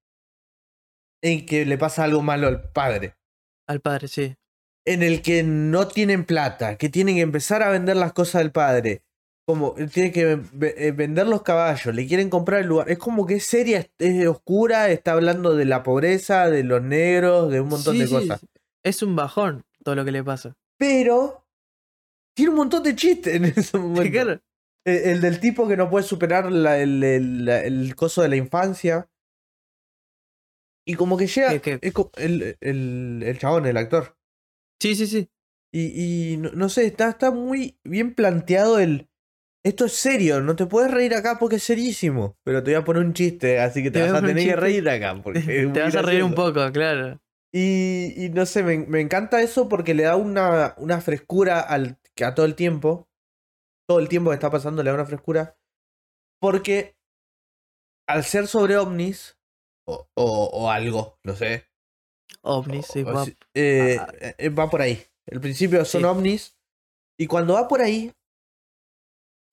en 1.23 1.45
que 1.45 1.65
le 1.65 1.77
pasa 1.77 2.03
algo 2.03 2.21
malo 2.21 2.47
al 2.47 2.71
padre 2.71 3.15
Al 3.67 3.81
padre, 3.81 4.07
sí. 4.07 4.35
en 4.85 5.03
el 5.03 5.21
que 5.21 5.43
no 5.43 5.87
tienen 5.87 6.25
plata, 6.25 6.77
que 6.77 6.89
tienen 6.89 7.15
que 7.15 7.21
empezar 7.21 7.63
a 7.63 7.69
vender 7.69 7.95
las 7.97 8.13
cosas 8.13 8.41
del 8.41 8.51
padre. 8.51 9.03
Como 9.47 9.75
eh, 9.77 9.87
tiene 9.87 10.11
que 10.11 10.39
eh, 10.61 10.91
vender 10.91 11.27
los 11.27 11.43
caballos, 11.43 11.93
le 11.93 12.07
quieren 12.07 12.29
comprar 12.29 12.61
el 12.61 12.67
lugar. 12.67 12.89
Es 12.89 12.97
como 12.97 13.25
que 13.27 13.35
es 13.35 13.45
seria, 13.45 13.85
es, 13.99 14.27
oscura, 14.27 14.89
está 14.89 15.11
hablando 15.13 15.55
de 15.55 15.65
la 15.65 15.83
pobreza, 15.83 16.49
de 16.49 16.63
los 16.63 16.81
negros, 16.81 17.51
de 17.51 17.61
un 17.61 17.69
montón 17.69 17.93
Sí, 17.93 17.99
de 18.01 18.07
sí, 18.07 18.13
cosas. 18.13 18.45
Es 18.83 19.03
un 19.03 19.15
bajón 19.15 19.63
todo 19.83 19.93
lo 19.95 20.03
que 20.03 20.11
le 20.11 20.23
pasa. 20.23 20.55
Pero 20.77 21.45
tiene 22.35 22.49
un 22.51 22.57
montón 22.57 22.81
de 22.83 22.95
chistes 22.95 23.35
en 23.35 23.45
ese 23.55 23.77
momento. 23.77 24.11
Claro. 24.11 24.41
El, 24.83 24.95
el 24.97 25.21
del 25.21 25.39
tipo 25.39 25.67
que 25.67 25.77
no 25.77 25.89
puede 25.89 26.05
superar 26.05 26.51
la- 26.51 26.79
el, 26.79 27.03
el- 27.03 27.47
el 27.49 27.95
coso 27.95 28.21
de 28.23 28.29
la 28.29 28.35
infancia. 28.37 29.07
Y 30.87 30.95
como 30.95 31.17
que 31.17 31.27
llega 31.27 31.59
que- 31.59 31.79
es 31.81 31.93
co- 31.93 32.11
el, 32.17 32.57
el, 32.61 33.21
el 33.23 33.39
chabón, 33.39 33.65
el 33.65 33.77
actor. 33.77 34.17
Sí, 34.81 34.95
sí, 34.95 35.07
sí. 35.07 35.29
Y, 35.73 36.33
y 36.33 36.37
no, 36.37 36.51
no 36.51 36.69
sé, 36.69 36.85
está, 36.85 37.09
está 37.09 37.29
muy 37.31 37.77
bien 37.83 38.13
planteado 38.15 38.79
el. 38.79 39.07
Esto 39.65 39.85
es 39.85 39.93
serio, 39.93 40.41
no 40.41 40.55
te 40.55 40.67
puedes 40.67 40.91
reír 40.91 41.15
acá 41.15 41.37
porque 41.39 41.55
es 41.55 41.63
serísimo. 41.63 42.37
Pero 42.43 42.63
te 42.63 42.71
voy 42.71 42.79
a 42.81 42.85
poner 42.85 43.03
un 43.03 43.13
chiste, 43.13 43.59
así 43.59 43.81
que 43.81 43.89
te, 43.89 43.99
vas 44.01 44.13
a 44.13 44.21
tener 44.21 44.45
que 44.45 44.55
reír 44.55 44.87
acá. 44.87 45.19
Porque 45.23 45.39
Te 45.73 45.81
vas 45.81 45.95
a 45.95 46.03
reír 46.03 46.23
un 46.23 46.35
poco, 46.35 46.71
claro. 46.71 47.19
Y, 47.51 48.13
y 48.15 48.29
no 48.29 48.45
sé, 48.45 48.61
me, 48.63 48.77
me 48.77 49.01
encanta 49.01 49.41
eso 49.41 49.67
porque 49.67 49.95
le 49.95 50.03
da 50.03 50.17
una, 50.17 50.75
una 50.77 51.01
frescura 51.01 51.61
al, 51.61 51.97
a 52.23 52.35
todo 52.35 52.45
el 52.45 52.53
tiempo. 52.53 53.07
Todo 53.87 53.99
el 53.99 54.07
tiempo 54.09 54.29
que 54.29 54.35
está 54.35 54.51
pasando 54.51 54.83
le 54.83 54.89
da 54.91 54.95
una 54.95 55.05
frescura. 55.05 55.57
Porque 56.39 56.95
al 58.07 58.23
ser 58.23 58.47
sobre 58.47 58.77
ovnis, 58.77 59.37
o, 59.87 60.07
o, 60.15 60.49
o 60.53 60.69
algo, 60.69 61.17
no 61.23 61.35
sé, 61.35 61.65
ovnis, 62.43 62.85
sí, 62.85 63.01
O 63.03 63.13
va- 63.13 63.25
si- 63.25 63.35
eh, 63.55 63.97
ah. 63.99 64.13
eh, 64.37 64.49
va 64.49 64.69
por 64.69 64.81
ahí. 64.81 65.01
El 65.25 65.41
principio 65.41 65.83
son 65.85 66.01
Sí. 66.01 66.05
ovnis. 66.05 66.57
Y 67.19 67.27
cuando 67.27 67.53
va 67.53 67.67
por 67.67 67.81
ahí, 67.81 68.11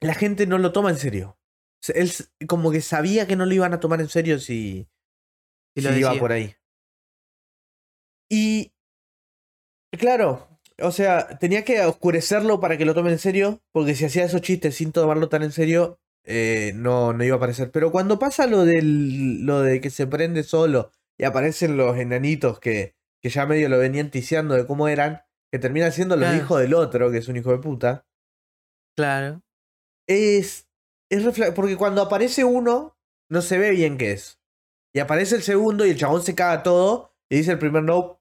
la 0.03 0.15
gente 0.15 0.47
no 0.47 0.59
lo 0.59 0.73
toma 0.73 0.91
en 0.91 0.97
serio. 0.99 1.39
Se- 1.81 1.99
Él 1.99 2.13
como 2.47 2.71
que 2.71 2.81
sabía 2.81 3.27
que 3.27 3.37
no 3.37 3.47
lo 3.47 3.55
iban 3.55 3.73
a 3.75 3.81
tomar 3.81 4.01
en 4.01 4.09
serio 4.09 4.39
si, 4.39 4.89
si 5.75 5.83
lo 5.83 5.97
iba 5.97 6.15
por 6.19 6.33
ahí. 6.33 6.55
Y 8.31 8.73
claro, 9.99 10.49
o 10.81 10.91
sea, 10.91 11.39
tenía 11.39 11.65
que 11.65 11.81
oscurecerlo 11.85 12.61
para 12.61 12.77
que 12.79 12.85
lo 12.85 12.95
tomen 12.95 13.13
en 13.13 13.19
serio, 13.19 13.61
porque 13.73 13.95
si 13.95 14.05
hacía 14.05 14.25
esos 14.25 14.41
chistes 14.43 14.77
sin 14.77 14.93
tomarlo 14.93 15.29
tan 15.29 15.43
en 15.43 15.53
serio, 15.53 15.99
eh, 16.25 16.73
no, 16.75 17.13
no 17.13 17.25
iba 17.25 17.35
a 17.35 17.37
aparecer. 17.39 17.71
Pero 17.71 17.91
cuando 17.93 18.19
pasa 18.19 18.47
lo 18.47 18.65
del 18.65 19.45
lo 19.45 19.61
de 19.61 19.81
que 19.81 19.91
se 19.91 20.07
prende 20.07 20.45
solo 20.45 20.93
y 21.19 21.25
aparecen 21.25 21.77
los 21.77 21.99
enanitos 21.99 22.59
que, 22.61 22.95
que 23.21 23.29
ya 23.29 23.45
medio 23.47 23.69
lo 23.69 23.79
venían 23.79 24.11
ticiando 24.11 24.55
de 24.55 24.67
cómo 24.67 24.89
eran, 24.89 25.23
que 25.51 25.59
terminan 25.59 25.93
siendo 25.93 26.17
los 26.17 26.29
Claro. 26.29 26.43
hijos 26.43 26.61
del 26.61 26.75
otro, 26.75 27.11
que 27.11 27.19
es 27.19 27.29
un 27.29 27.37
hijo 27.37 27.51
de 27.53 27.59
puta, 27.59 28.07
Claro. 28.97 29.43
Es, 30.07 30.69
es 31.11 31.23
porque 31.55 31.77
cuando 31.77 32.03
aparece 32.03 32.45
uno, 32.45 32.97
no 33.31 33.43
se 33.43 33.59
ve 33.59 33.71
bien 33.71 33.99
qué 33.99 34.13
es. 34.13 34.41
Y 34.95 35.01
aparece 35.01 35.37
el 35.37 35.43
segundo 35.43 35.87
y 35.87 35.91
el 35.91 35.97
chabón 35.99 36.23
se 36.23 36.35
caga 36.35 36.63
todo 36.63 37.15
y 37.31 37.37
dice 37.37 37.53
el 37.53 37.59
primer 37.59 37.83
no, 37.83 38.21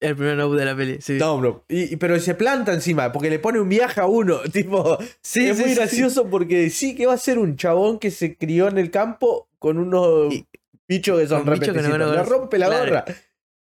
El 0.00 0.14
primer 0.14 0.36
no 0.36 0.52
de 0.52 0.64
la 0.64 0.76
peli, 0.76 1.00
sí. 1.00 1.14
no, 1.14 1.38
bro. 1.38 1.64
Y, 1.68 1.94
y- 1.94 1.96
pero 1.96 2.18
se 2.20 2.34
planta 2.34 2.74
encima, 2.74 3.12
porque 3.12 3.30
le 3.30 3.38
pone 3.38 3.60
un 3.60 3.68
viaje 3.68 4.00
a 4.00 4.06
uno. 4.06 4.40
Tipo, 4.52 4.98
Sí, 5.22 5.48
es 5.48 5.56
sí, 5.56 5.62
muy 5.62 5.70
sí, 5.72 5.76
gracioso 5.76 6.28
porque 6.28 6.68
sí 6.70 6.94
que 6.94 7.06
va 7.06 7.14
a 7.14 7.18
ser 7.18 7.38
un 7.38 7.56
chabón 7.56 7.98
que 7.98 8.10
se 8.10 8.36
crió 8.36 8.68
en 8.68 8.76
el 8.78 8.90
campo 8.90 9.48
con 9.58 9.78
unos 9.78 10.34
Y- 10.34 10.46
bichos 10.88 11.18
que 11.18 11.26
son 11.28 11.44
con 11.44 11.54
bichos 11.58 11.74
que 11.74 11.82
no 11.82 11.96
Le 11.96 12.22
rompe 12.24 12.58
la 12.58 12.66
claro. 12.66 12.84
gorra. 12.84 13.04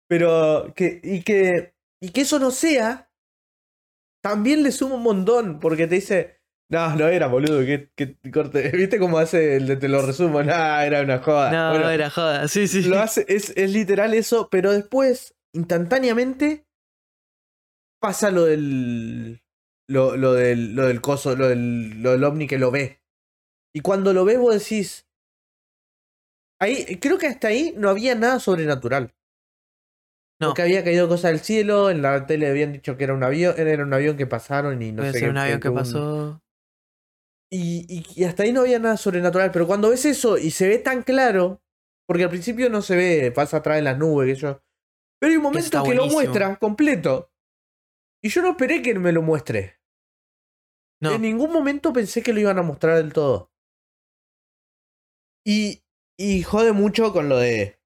Pero 0.08 0.74
que, 0.76 1.00
y 1.04 1.22
que, 1.22 1.76
y 2.02 2.10
que 2.10 2.22
eso 2.22 2.40
no 2.40 2.50
sea, 2.52 3.10
también 4.22 4.64
le 4.64 4.72
suma 4.72 4.96
un 4.96 5.04
montón, 5.04 5.60
porque 5.60 5.88
te 5.88 5.96
dice, 5.96 6.40
no, 6.74 6.96
no 6.96 7.08
era, 7.08 7.28
boludo, 7.28 7.60
que, 7.66 7.90
que 7.96 8.18
corte. 8.32 8.70
¿Viste 8.76 9.00
cómo 9.00 9.18
hace 9.20 9.56
el 9.58 9.68
de 9.68 9.78
te 9.78 9.88
lo 9.88 10.06
resumo? 10.06 10.44
No, 10.44 10.52
era 10.54 11.02
una 11.02 11.20
joda. 11.20 11.52
No, 11.52 11.70
Bueno, 11.72 11.90
era 11.90 12.10
joda, 12.10 12.48
sí, 12.48 12.68
sí. 12.68 12.82
lo 12.84 13.00
hace, 13.00 13.26
es, 13.28 13.54
es 13.56 13.72
literal 13.72 14.14
eso, 14.14 14.50
pero 14.52 14.72
después, 14.72 15.36
instantáneamente, 15.54 16.66
pasa 18.02 18.32
lo 18.32 18.46
del. 18.46 19.42
Lo, 19.90 20.16
lo 20.16 20.34
del, 20.34 20.76
lo 20.76 20.86
del 20.88 21.02
coso, 21.02 21.36
lo 21.36 21.50
del, 21.50 22.02
lo 22.02 22.12
del 22.12 22.24
ovni 22.24 22.48
que 22.48 22.58
lo 22.58 22.72
ve. 22.72 23.02
Y 23.76 23.82
cuando 23.82 24.14
lo 24.14 24.24
ves, 24.26 24.40
vos 24.40 24.54
decís. 24.58 25.08
Ahí, 26.62 26.98
creo 27.02 27.18
que 27.18 27.28
hasta 27.28 27.50
ahí 27.50 27.74
no 27.76 27.90
había 27.90 28.16
nada 28.16 28.40
sobrenatural. 28.40 29.14
No. 30.40 30.48
Porque 30.50 30.62
había 30.62 30.84
caído 30.84 31.08
cosas 31.10 31.32
del 31.32 31.42
cielo, 31.42 31.90
en 31.90 32.02
la 32.02 32.26
tele 32.26 32.48
habían 32.50 32.72
dicho 32.74 32.96
que 32.98 33.04
era 33.04 33.14
un 33.14 33.24
avión, 33.24 33.54
era 33.58 33.84
un 33.84 33.94
avión 33.94 34.16
que 34.18 34.26
pasaron 34.28 34.82
y 34.82 34.92
no 34.92 34.98
Puede 35.02 35.12
sé 35.14 35.20
ser 35.20 35.28
qué- 35.28 35.32
un 35.32 35.38
avión 35.38 35.60
que 35.60 35.70
un- 35.70 35.76
pasó. 35.76 36.43
Y, 37.54 37.86
y- 37.88 38.06
y 38.16 38.24
hasta 38.24 38.44
ahí 38.44 38.52
no 38.52 38.62
había 38.62 38.80
nada 38.80 38.98
sobrenatural. 38.98 39.52
Pero 39.52 39.68
cuando 39.68 39.90
ves 39.90 40.06
eso 40.06 40.38
y 40.38 40.52
se 40.52 40.68
ve 40.68 40.80
tan 40.80 41.04
claro, 41.04 41.62
porque 42.08 42.24
al 42.24 42.30
principio 42.30 42.70
no 42.70 42.82
se 42.82 42.96
ve, 42.96 43.32
pasa 43.32 43.58
atrás 43.58 43.78
de 43.78 43.84
las 43.84 43.98
nubes, 43.98 44.28
que 44.28 44.42
yo. 44.42 44.64
Pero 45.20 45.32
hay 45.32 45.38
un 45.38 45.44
momento 45.44 45.84
que 45.84 45.96
lo 45.96 46.08
muestra 46.08 46.56
completo. 46.58 47.32
Y 48.24 48.30
yo 48.30 48.42
no 48.42 48.52
esperé 48.52 48.82
que 48.82 48.94
me 48.96 49.12
lo 49.12 49.22
muestre. 49.22 49.80
No, 51.02 51.16
En 51.16 51.22
ningún 51.22 51.52
momento 51.52 51.92
pensé 51.94 52.24
que 52.24 52.34
lo 52.34 52.40
iban 52.40 52.58
a 52.58 52.64
mostrar 52.64 52.98
del 52.98 53.12
todo. 53.14 53.52
Y, 55.46 55.84
y 56.18 56.44
jode 56.44 56.72
mucho 56.72 57.12
con 57.14 57.30
lo 57.30 57.38
de. 57.38 57.80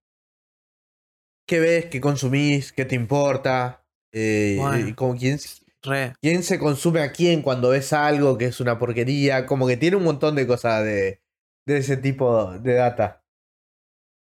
¿Qué 1.48 1.60
ves? 1.60 1.86
¿Qué 1.86 2.02
consumís? 2.02 2.72
¿Qué 2.74 2.86
te 2.86 2.96
importa? 2.96 3.86
Eh, 4.12 4.56
Bueno. 4.60 4.88
y 4.88 4.94
como 4.94 5.16
quién, 5.18 5.40
re. 5.88 6.14
quién 6.22 6.44
se 6.44 6.60
consume 6.60 7.02
a 7.02 7.12
quién 7.12 7.42
cuando 7.42 7.70
ves 7.70 7.94
algo 7.94 8.38
que 8.38 8.46
es 8.46 8.60
una 8.60 8.78
porquería. 8.78 9.46
Como 9.46 9.68
que 9.68 9.78
tiene 9.78 9.98
un 9.98 10.04
montón 10.04 10.36
de 10.36 10.46
cosas 10.46 10.84
de, 10.84 11.22
de 11.66 11.78
ese 11.78 11.98
tipo 11.98 12.52
de 12.60 12.74
data. 12.74 13.24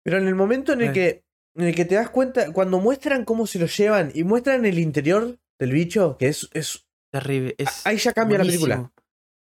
Pero 0.03 0.17
en 0.17 0.27
el 0.27 0.35
momento 0.35 0.73
en 0.73 0.81
el 0.81 0.93
que 0.93 1.23
en 1.55 1.65
el 1.65 1.75
que 1.75 1.85
te 1.85 1.95
das 1.95 2.09
cuenta, 2.09 2.53
cuando 2.53 2.79
muestran 2.79 3.25
cómo 3.25 3.45
se 3.45 3.59
lo 3.59 3.65
llevan 3.65 4.11
y 4.13 4.23
muestran 4.23 4.65
el 4.65 4.79
interior 4.79 5.37
del 5.59 5.71
bicho, 5.73 6.15
que 6.17 6.27
es, 6.29 6.47
es 6.53 6.85
Terrible. 7.11 7.55
Es 7.57 7.85
ahí 7.85 7.97
ya 7.97 8.13
cambia 8.13 8.37
la 8.37 8.43
película. 8.43 8.91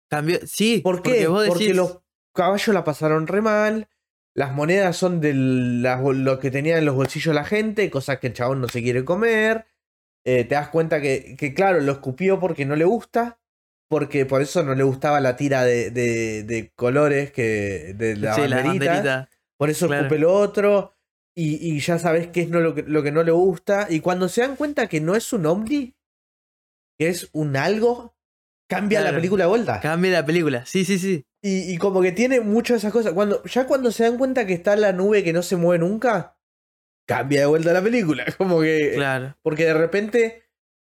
Cambió, 0.09 0.39
sí, 0.45 0.79
¿Por 0.83 1.01
qué? 1.01 1.09
porque 1.09 1.27
vos 1.27 1.47
Porque 1.47 1.63
decís, 1.65 1.77
los 1.77 1.99
caballos 2.33 2.73
la 2.73 2.83
pasaron 2.83 3.27
re 3.27 3.41
mal. 3.41 3.89
Las 4.35 4.53
monedas 4.53 4.95
son 4.95 5.19
de 5.19 5.33
lo 5.33 6.39
que 6.39 6.51
tenía 6.51 6.77
en 6.77 6.85
los 6.85 6.95
bolsillos 6.95 7.33
la 7.33 7.43
gente, 7.43 7.89
cosas 7.89 8.19
que 8.19 8.27
el 8.27 8.33
chabón 8.33 8.61
no 8.61 8.67
se 8.67 8.83
quiere 8.83 9.03
comer. 9.03 9.65
Eh, 10.27 10.43
te 10.43 10.55
das 10.55 10.67
cuenta 10.67 10.99
que, 10.99 11.37
que, 11.37 11.53
claro, 11.53 11.79
lo 11.79 11.93
escupió 11.93 12.37
porque 12.37 12.65
no 12.65 12.75
le 12.75 12.83
gusta. 12.83 13.39
Porque 13.89 14.25
por 14.25 14.41
eso 14.41 14.63
no 14.63 14.75
le 14.75 14.83
gustaba 14.83 15.21
la 15.21 15.37
tira 15.37 15.63
de, 15.63 15.91
de, 15.91 16.43
de 16.43 16.73
colores 16.75 17.31
que 17.31 17.93
de 17.95 18.17
la 18.17 18.33
sí, 18.33 18.45
la 18.45 18.61
banderita. 18.61 19.29
Por 19.57 19.69
eso 19.69 19.87
claro. 19.87 20.03
escupe 20.03 20.19
lo 20.19 20.33
otro. 20.33 20.93
Y, 21.33 21.55
y 21.71 21.79
ya 21.79 21.97
sabes 21.97 22.27
qué 22.27 22.41
es 22.41 22.49
no, 22.49 22.59
lo, 22.59 22.75
que, 22.75 22.83
lo 22.83 23.01
que 23.01 23.13
no 23.13 23.23
le 23.23 23.31
gusta. 23.31 23.87
Y 23.89 24.01
cuando 24.01 24.27
se 24.27 24.41
dan 24.41 24.57
cuenta 24.57 24.87
que 24.87 24.99
no 24.99 25.15
es 25.15 25.31
un 25.31 25.45
ovni, 25.45 25.95
que 26.99 27.07
es 27.07 27.29
un 27.31 27.55
algo, 27.55 28.13
cambia 28.69 28.99
la 28.99 29.13
película 29.13 29.45
de 29.45 29.49
vuelta. 29.49 29.79
Cambia 29.79 30.11
la 30.11 30.25
película. 30.25 30.65
Sí, 30.65 30.83
sí, 30.83 30.99
sí. 30.99 31.25
Y, 31.41 31.71
y 31.71 31.77
como 31.77 32.01
que 32.01 32.11
tiene 32.11 32.41
muchas 32.41 32.75
de 32.75 32.79
esas 32.79 32.91
cosas. 32.91 33.13
Cuando, 33.13 33.41
ya 33.45 33.67
cuando 33.67 33.91
se 33.93 34.03
dan 34.03 34.17
cuenta 34.17 34.45
que 34.45 34.53
está 34.53 34.75
la 34.75 34.91
nube 34.91 35.23
que 35.23 35.31
no 35.31 35.43
se 35.43 35.55
mueve 35.55 35.79
nunca, 35.85 36.36
cambia 37.07 37.39
de 37.41 37.45
vuelta 37.47 37.73
la 37.73 37.81
película. 37.81 38.25
Como 38.37 38.61
que. 38.61 38.91
Claro. 38.95 39.35
Porque 39.41 39.65
de 39.65 39.73
repente 39.73 40.43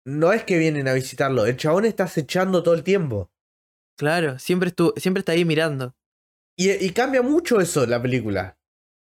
no 0.05 0.31
es 0.33 0.43
que 0.43 0.57
vienen 0.57 0.87
a 0.87 0.93
visitarlo. 0.93 1.45
El 1.45 1.57
chabón 1.57 1.85
está 1.85 2.05
acechando 2.05 2.63
todo 2.63 2.73
el 2.75 2.83
tiempo. 2.83 3.31
Claro. 3.97 4.39
Siempre, 4.39 4.69
estuvo, 4.69 4.93
siempre 4.97 5.19
está 5.19 5.31
ahí 5.33 5.45
mirando. 5.45 5.95
Y, 6.57 6.71
y 6.71 6.91
cambia 6.91 7.21
mucho 7.21 7.59
eso 7.59 7.85
la 7.85 8.01
película. 8.01 8.57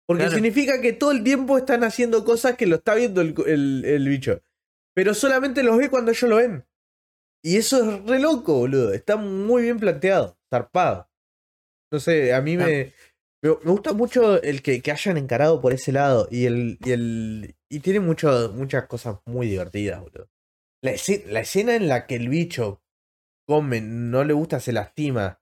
Porque 0.08 0.24
Claro. 0.24 0.36
significa 0.36 0.82
que 0.82 0.94
todo 0.94 1.12
el 1.12 1.24
tiempo 1.24 1.58
están 1.58 1.84
haciendo 1.84 2.26
cosas 2.26 2.56
que 2.58 2.66
lo 2.68 2.78
está 2.78 2.96
viendo 2.96 3.22
el, 3.22 3.34
el- 3.46 3.86
el 3.86 4.08
bicho. 4.10 4.42
Pero 4.94 5.14
solamente 5.14 5.64
los 5.64 5.78
ve 5.78 5.90
cuando 5.90 6.12
ellos 6.12 6.30
lo 6.30 6.36
ven. 6.38 6.66
Y 7.44 7.58
eso 7.58 7.82
es 7.84 8.06
re 8.06 8.20
loco, 8.20 8.56
boludo. 8.56 8.94
Está 8.94 9.16
muy 9.16 9.64
bien 9.64 9.80
planteado, 9.80 10.38
zarpado. 10.50 11.10
No 11.92 12.00
sé, 12.00 12.34
a 12.34 12.42
mí 12.42 12.56
Ah. 12.60 12.66
Me, 13.42 13.50
me, 13.64 13.72
gusta 13.72 13.94
mucho 13.94 14.42
el 14.42 14.62
que, 14.62 14.82
que 14.82 14.92
hayan 14.92 15.18
encarado 15.18 15.62
por 15.62 15.74
ese 15.74 15.92
lado. 15.92 16.28
Y 16.32 16.46
el. 16.46 16.78
Y, 16.84 16.92
el, 16.92 17.56
y 17.70 17.80
tiene 17.80 18.00
mucho, 18.00 18.52
muchas 18.54 18.86
cosas 18.88 19.20
muy 19.26 19.48
divertidas, 19.48 20.02
boludo. 20.02 20.30
La, 20.84 20.92
esce- 20.92 21.26
la 21.26 21.42
escena 21.42 21.76
en 21.76 21.88
la 21.88 22.08
que 22.08 22.16
el 22.16 22.30
bicho 22.30 22.82
come, 23.48 23.82
no 23.82 24.24
le 24.24 24.34
gusta, 24.34 24.60
se 24.60 24.72
lastima. 24.72 25.40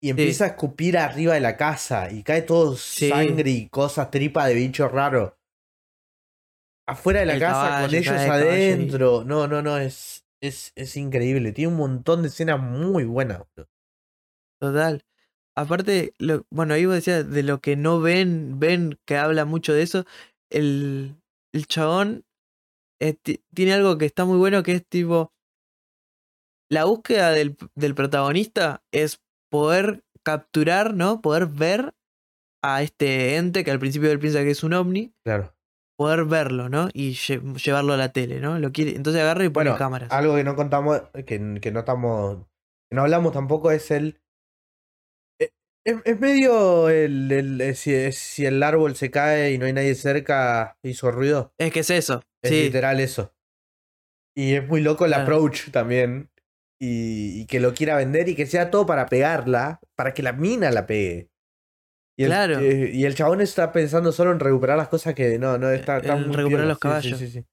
Y 0.00 0.10
empieza 0.10 0.44
a 0.44 0.48
escupir 0.48 0.96
arriba 0.96 1.34
de 1.34 1.40
la 1.40 1.56
casa 1.56 2.10
y 2.12 2.22
cae 2.22 2.42
todo 2.42 2.76
Sí. 2.76 3.08
sangre 3.08 3.50
y 3.50 3.68
cosas, 3.68 4.10
tripa 4.10 4.46
de 4.46 4.54
bicho 4.54 4.88
raro. 4.88 5.36
Afuera 6.86 7.20
de 7.20 7.26
la 7.26 7.34
El 7.34 7.40
casa 7.40 7.60
con 7.62 7.68
caballo, 7.70 7.98
ellos 7.98 8.14
cae 8.14 8.24
el 8.26 8.30
adentro. 8.32 9.24
No, 9.24 9.46
no, 9.48 9.60
no, 9.60 9.76
es, 9.78 10.24
es, 10.40 10.72
es 10.76 10.96
increíble. 10.96 11.52
Tiene 11.52 11.72
un 11.72 11.78
montón 11.78 12.22
de 12.22 12.28
escenas 12.28 12.60
muy 12.60 13.04
buenas. 13.04 13.38
boludo. 13.54 13.68
Total. 14.60 15.02
Aparte, 15.58 16.12
lo, 16.18 16.44
bueno, 16.50 16.74
ahí 16.74 16.86
vos 16.86 16.94
decías 16.94 17.28
de 17.28 17.42
lo 17.42 17.60
que 17.60 17.74
no 17.76 18.00
ven, 18.00 18.60
ven 18.60 18.98
que 19.06 19.16
habla 19.16 19.44
mucho 19.44 19.72
de 19.72 19.82
eso. 19.82 20.04
El, 20.50 21.16
el 21.52 21.66
chabón 21.66 22.24
eh, 23.00 23.14
ti- 23.14 23.42
tiene 23.54 23.72
algo 23.72 23.98
que 23.98 24.06
está 24.06 24.24
muy 24.24 24.38
bueno 24.38 24.62
que 24.62 24.72
es 24.72 24.86
tipo. 24.86 25.32
La 26.70 26.84
búsqueda 26.84 27.30
del, 27.32 27.56
del 27.74 27.94
protagonista 27.94 28.82
es 28.92 29.20
poder 29.50 30.04
capturar, 30.22 30.94
¿no? 30.94 31.20
Poder 31.22 31.46
ver 31.46 31.94
a 32.62 32.82
este 32.82 33.36
ente 33.36 33.64
que 33.64 33.70
al 33.70 33.78
principio 33.78 34.10
él 34.12 34.18
piensa 34.18 34.42
que 34.42 34.50
es 34.50 34.62
un 34.62 34.74
ovni, 34.74 35.12
Claro. 35.24 35.54
poder 35.96 36.24
verlo, 36.26 36.68
¿no? 36.68 36.88
Y 36.92 37.12
lle- 37.14 37.56
llevarlo 37.56 37.94
a 37.94 37.96
la 37.96 38.12
tele, 38.12 38.40
¿no? 38.40 38.58
Lo 38.58 38.70
quiere, 38.72 38.94
entonces 38.96 39.22
agarra 39.22 39.44
y 39.44 39.48
pone 39.48 39.70
Bueno, 39.70 39.78
cámaras. 39.78 40.12
algo 40.12 40.36
que 40.36 40.44
no 40.44 40.54
contamos, 40.56 41.00
que, 41.26 41.58
que 41.60 41.70
no 41.72 41.80
estamos, 41.80 42.46
que 42.90 42.96
no 42.96 43.02
hablamos 43.02 43.32
tampoco 43.32 43.70
es 43.70 43.90
el... 43.90 44.20
eh, 45.88 46.00
Es, 46.04 46.14
es 46.14 46.20
medio 46.20 46.88
el, 46.88 47.30
el- 47.32 47.60
eh, 47.60 47.74
si, 47.74 47.94
es- 47.94 48.18
si 48.18 48.46
el 48.46 48.62
árbol 48.62 48.94
se 48.96 49.10
cae 49.10 49.52
y 49.52 49.58
no 49.58 49.66
hay 49.66 49.72
nadie 49.72 49.94
cerca, 49.94 50.76
hizo 50.82 51.10
ruido. 51.10 51.52
Es 51.58 51.72
que 51.72 51.80
es 51.80 51.90
eso. 51.90 52.22
Es 52.42 52.50
sí, 52.50 52.62
literal 52.64 53.00
eso. 53.00 53.34
Y 54.36 54.54
es 54.54 54.66
muy 54.68 54.80
loco 54.80 55.04
el 55.04 55.10
Claro. 55.12 55.22
approach 55.24 55.70
también. 55.70 56.30
Y, 56.80 57.40
y 57.40 57.46
que 57.46 57.58
lo 57.58 57.74
quiera 57.74 57.96
vender 57.96 58.28
y 58.28 58.36
que 58.36 58.46
sea 58.46 58.70
todo 58.70 58.86
para 58.86 59.06
pegarla, 59.06 59.80
para 59.96 60.14
que 60.14 60.22
la 60.22 60.32
mina 60.32 60.70
la 60.70 60.86
pegue. 60.86 61.28
Y 62.16 62.24
el, 62.24 62.28
Claro. 62.30 62.60
eh, 62.60 62.90
y 62.92 63.04
el 63.04 63.14
chabón 63.16 63.40
está 63.40 63.72
pensando 63.72 64.12
solo 64.12 64.30
en 64.30 64.38
recuperar 64.38 64.76
las 64.76 64.88
cosas 64.88 65.14
que 65.14 65.38
no, 65.40 65.58
no 65.58 65.70
está, 65.70 65.98
está 65.98 66.14
muy 66.14 66.36
recuperar 66.36 66.66
los 66.66 66.76
Sí, 66.78 66.82
caballos. 66.82 67.18
Sí, 67.18 67.26
sí, 67.26 67.32
sí. 67.32 67.46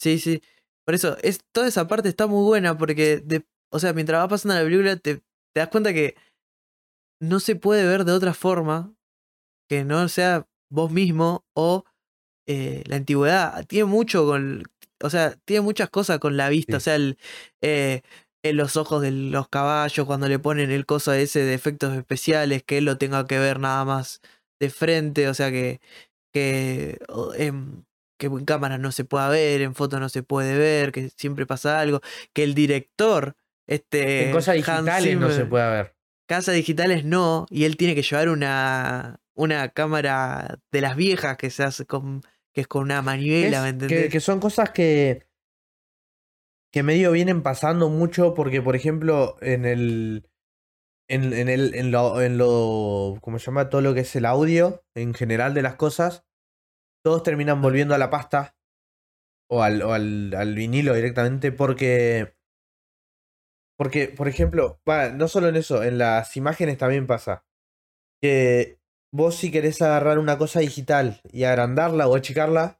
Sí, 0.00 0.18
sí. 0.18 0.42
Por 0.84 0.94
eso, 0.94 1.16
es, 1.22 1.40
toda 1.52 1.66
esa 1.68 1.88
parte 1.88 2.08
está 2.08 2.26
muy 2.26 2.44
buena 2.44 2.78
porque, 2.78 3.18
de, 3.24 3.44
o 3.72 3.78
sea, 3.80 3.92
mientras 3.92 4.20
va 4.20 4.28
pasando 4.28 4.54
la 4.54 4.62
película, 4.62 4.96
te, 4.96 5.16
te 5.16 5.22
das 5.60 5.68
cuenta 5.68 5.92
que 5.92 6.14
no 7.20 7.40
se 7.40 7.56
puede 7.56 7.86
ver 7.86 8.04
de 8.04 8.12
otra 8.12 8.34
forma 8.34 8.94
que 9.68 9.84
no 9.84 10.08
sea 10.08 10.48
vos 10.70 10.90
mismo 10.90 11.44
o 11.54 11.84
eh, 12.46 12.82
la 12.86 12.96
antigüedad 12.96 13.64
tiene 13.66 13.84
mucho 13.84 14.26
con. 14.26 14.64
O 15.02 15.08
sea, 15.10 15.36
tiene 15.44 15.60
muchas 15.62 15.88
cosas 15.90 16.18
con 16.18 16.36
la 16.36 16.48
vista. 16.48 16.72
Sí. 16.72 16.76
O 16.76 16.80
sea, 16.80 16.94
el, 16.96 17.18
eh, 17.62 18.02
en 18.42 18.56
los 18.56 18.76
ojos 18.76 19.02
de 19.02 19.10
los 19.12 19.48
caballos, 19.48 20.06
cuando 20.06 20.28
le 20.28 20.38
ponen 20.38 20.70
el 20.70 20.86
coso 20.86 21.12
ese 21.12 21.40
de 21.40 21.54
efectos 21.54 21.96
especiales, 21.96 22.62
que 22.62 22.78
él 22.78 22.86
lo 22.86 22.98
tenga 22.98 23.26
que 23.26 23.38
ver 23.38 23.60
nada 23.60 23.84
más 23.84 24.20
de 24.58 24.70
frente. 24.70 25.28
O 25.28 25.34
sea, 25.34 25.50
que. 25.50 25.80
que 26.32 26.98
em, 27.36 27.84
que 28.18 28.26
en 28.26 28.44
cámara 28.44 28.76
no 28.76 28.92
se 28.92 29.06
pueda 29.06 29.30
ver, 29.30 29.62
en 29.62 29.74
foto 29.74 29.98
no 29.98 30.10
se 30.10 30.22
puede 30.22 30.58
ver, 30.58 30.92
que 30.92 31.08
siempre 31.08 31.46
pasa 31.46 31.80
algo, 31.80 32.02
que 32.34 32.44
el 32.44 32.54
director, 32.54 33.34
este 33.66 34.26
en 34.26 34.32
cosas 34.32 34.56
digitales 34.56 35.18
no 35.18 35.30
se 35.30 35.46
puede 35.46 35.70
ver. 35.70 35.99
Casas 36.30 36.54
digitales 36.54 37.04
no, 37.04 37.44
y 37.50 37.64
él 37.64 37.76
tiene 37.76 37.96
que 37.96 38.02
llevar 38.02 38.28
una, 38.28 39.20
una 39.34 39.70
cámara 39.70 40.60
de 40.70 40.80
las 40.80 40.94
viejas 40.94 41.36
que 41.36 41.50
se 41.50 41.64
hace 41.64 41.86
con, 41.86 42.22
que 42.52 42.60
es 42.60 42.68
con 42.68 42.82
una 42.84 43.02
manivela, 43.02 43.56
Es 43.56 43.74
¿me 43.74 43.78
que, 43.78 43.84
entendés? 43.84 44.12
que 44.12 44.20
son 44.20 44.38
cosas 44.38 44.70
que. 44.70 45.26
que 46.72 46.84
medio 46.84 47.10
vienen 47.10 47.42
pasando 47.42 47.88
mucho 47.88 48.32
porque, 48.34 48.62
por 48.62 48.76
ejemplo, 48.76 49.36
en 49.40 49.64
el. 49.64 50.30
En, 51.08 51.32
en 51.32 51.48
el, 51.48 51.74
en 51.74 51.90
lo, 51.90 52.22
en 52.22 52.38
lo, 52.38 53.18
¿cómo 53.20 53.40
se 53.40 53.46
llama? 53.46 53.68
Todo 53.68 53.80
lo 53.80 53.92
que 53.92 54.02
es 54.02 54.14
el 54.14 54.24
audio, 54.24 54.84
en 54.94 55.12
general 55.12 55.52
de 55.52 55.62
las 55.62 55.74
cosas, 55.74 56.24
todos 57.02 57.24
terminan 57.24 57.60
volviendo 57.60 57.96
a 57.96 57.98
la 57.98 58.10
pasta 58.10 58.54
o 59.50 59.64
al, 59.64 59.82
o 59.82 59.92
al, 59.92 60.32
al 60.36 60.54
vinilo 60.54 60.94
directamente 60.94 61.50
porque, 61.50 62.36
porque, 63.80 64.08
por 64.08 64.28
ejemplo, 64.28 64.78
va, 64.86 65.08
no 65.08 65.26
solo 65.26 65.48
en 65.48 65.56
eso, 65.56 65.82
en 65.82 65.96
las 65.96 66.36
imágenes 66.36 66.76
también 66.76 67.06
pasa 67.06 67.46
que 68.20 68.78
vos 69.10 69.36
si 69.36 69.50
querés 69.50 69.80
agarrar 69.80 70.18
una 70.18 70.36
cosa 70.36 70.60
digital 70.60 71.22
y 71.32 71.44
agrandarla 71.44 72.06
o 72.06 72.14
achicarla, 72.14 72.78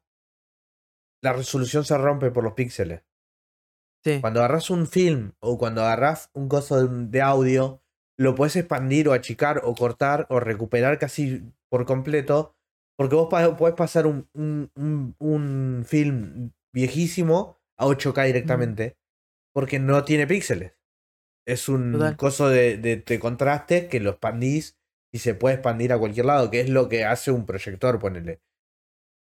la 1.23 1.33
resolución 1.33 1.87
se 1.87 1.97
rompe 1.97 2.31
por 2.31 2.45
los 2.45 2.53
píxeles. 2.53 3.01
Sí, 4.05 4.21
Cuando 4.21 4.41
agarras 4.41 4.69
un 4.69 4.87
film 4.87 5.33
o 5.41 5.57
cuando 5.57 5.81
agarras 5.81 6.29
un 6.35 6.51
coso 6.51 6.87
de, 6.87 7.23
audio, 7.23 7.83
lo 8.19 8.35
puedes 8.35 8.57
expandir 8.57 9.09
o 9.09 9.15
achicar 9.15 9.63
o 9.65 9.75
cortar 9.75 10.27
o 10.29 10.39
recuperar 10.39 10.99
casi 10.99 11.51
por 11.71 11.87
completo. 11.87 12.57
Porque 12.99 13.17
vos 13.17 13.29
podés 13.31 13.75
pasar 13.75 14.07
un, 14.07 14.29
un, 14.35 14.71
un- 14.77 15.17
un 15.19 15.85
film 15.87 16.53
viejísimo 16.75 17.59
a 17.79 17.87
8K 17.87 18.27
directamente. 18.27 18.99
Porque 19.55 19.79
no 19.79 20.05
tiene 20.05 20.27
píxeles. 20.27 20.75
Es 21.47 21.69
un 21.69 21.93
Total. 21.93 22.17
coso 22.17 22.49
de, 22.49 22.77
de- 22.77 22.97
de 22.97 23.19
contraste 23.19 23.89
que 23.89 24.01
lo 24.01 24.11
expandís 24.11 24.77
y 25.13 25.19
se 25.19 25.35
puede 25.35 25.57
expandir 25.57 25.93
a 25.93 25.99
cualquier 25.99 26.27
lado, 26.27 26.51
que 26.51 26.61
es 26.61 26.69
lo 26.69 26.89
que 26.89 27.05
hace 27.05 27.31
un 27.31 27.47
proyector, 27.47 27.99
ponele. 27.99 28.41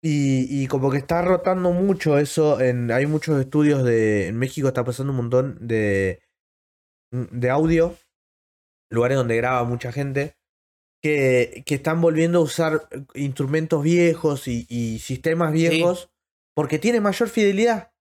Y, 0.03 0.47
y 0.63 0.67
como 0.69 0.91
que 0.91 0.99
está 0.99 1.23
rotando 1.23 1.73
mucho 1.73 2.19
eso. 2.19 2.61
En, 2.61 2.91
hay 2.93 3.07
muchos 3.07 3.41
estudios 3.41 3.83
de. 3.85 4.29
En 4.29 4.37
México 4.39 4.69
está 4.69 4.85
pasando 4.85 5.13
un 5.13 5.17
montón 5.17 5.57
de. 5.67 6.21
de 7.11 7.51
audio. 7.51 7.97
Lugares 8.91 9.17
donde 9.17 9.37
graba 9.37 9.65
mucha 9.65 9.93
gente. 9.93 10.37
Que, 11.03 11.63
que 11.67 11.75
están 11.77 12.01
volviendo 12.03 12.39
a 12.39 12.43
usar 12.43 12.87
instrumentos 13.15 13.83
viejos 13.83 14.47
y, 14.47 14.67
y 14.69 14.99
sistemas 14.99 15.53
viejos. 15.53 16.11
Porque 16.55 16.79
tiene 16.79 17.01
mayor 17.01 17.29
fidelidad. 17.31 17.93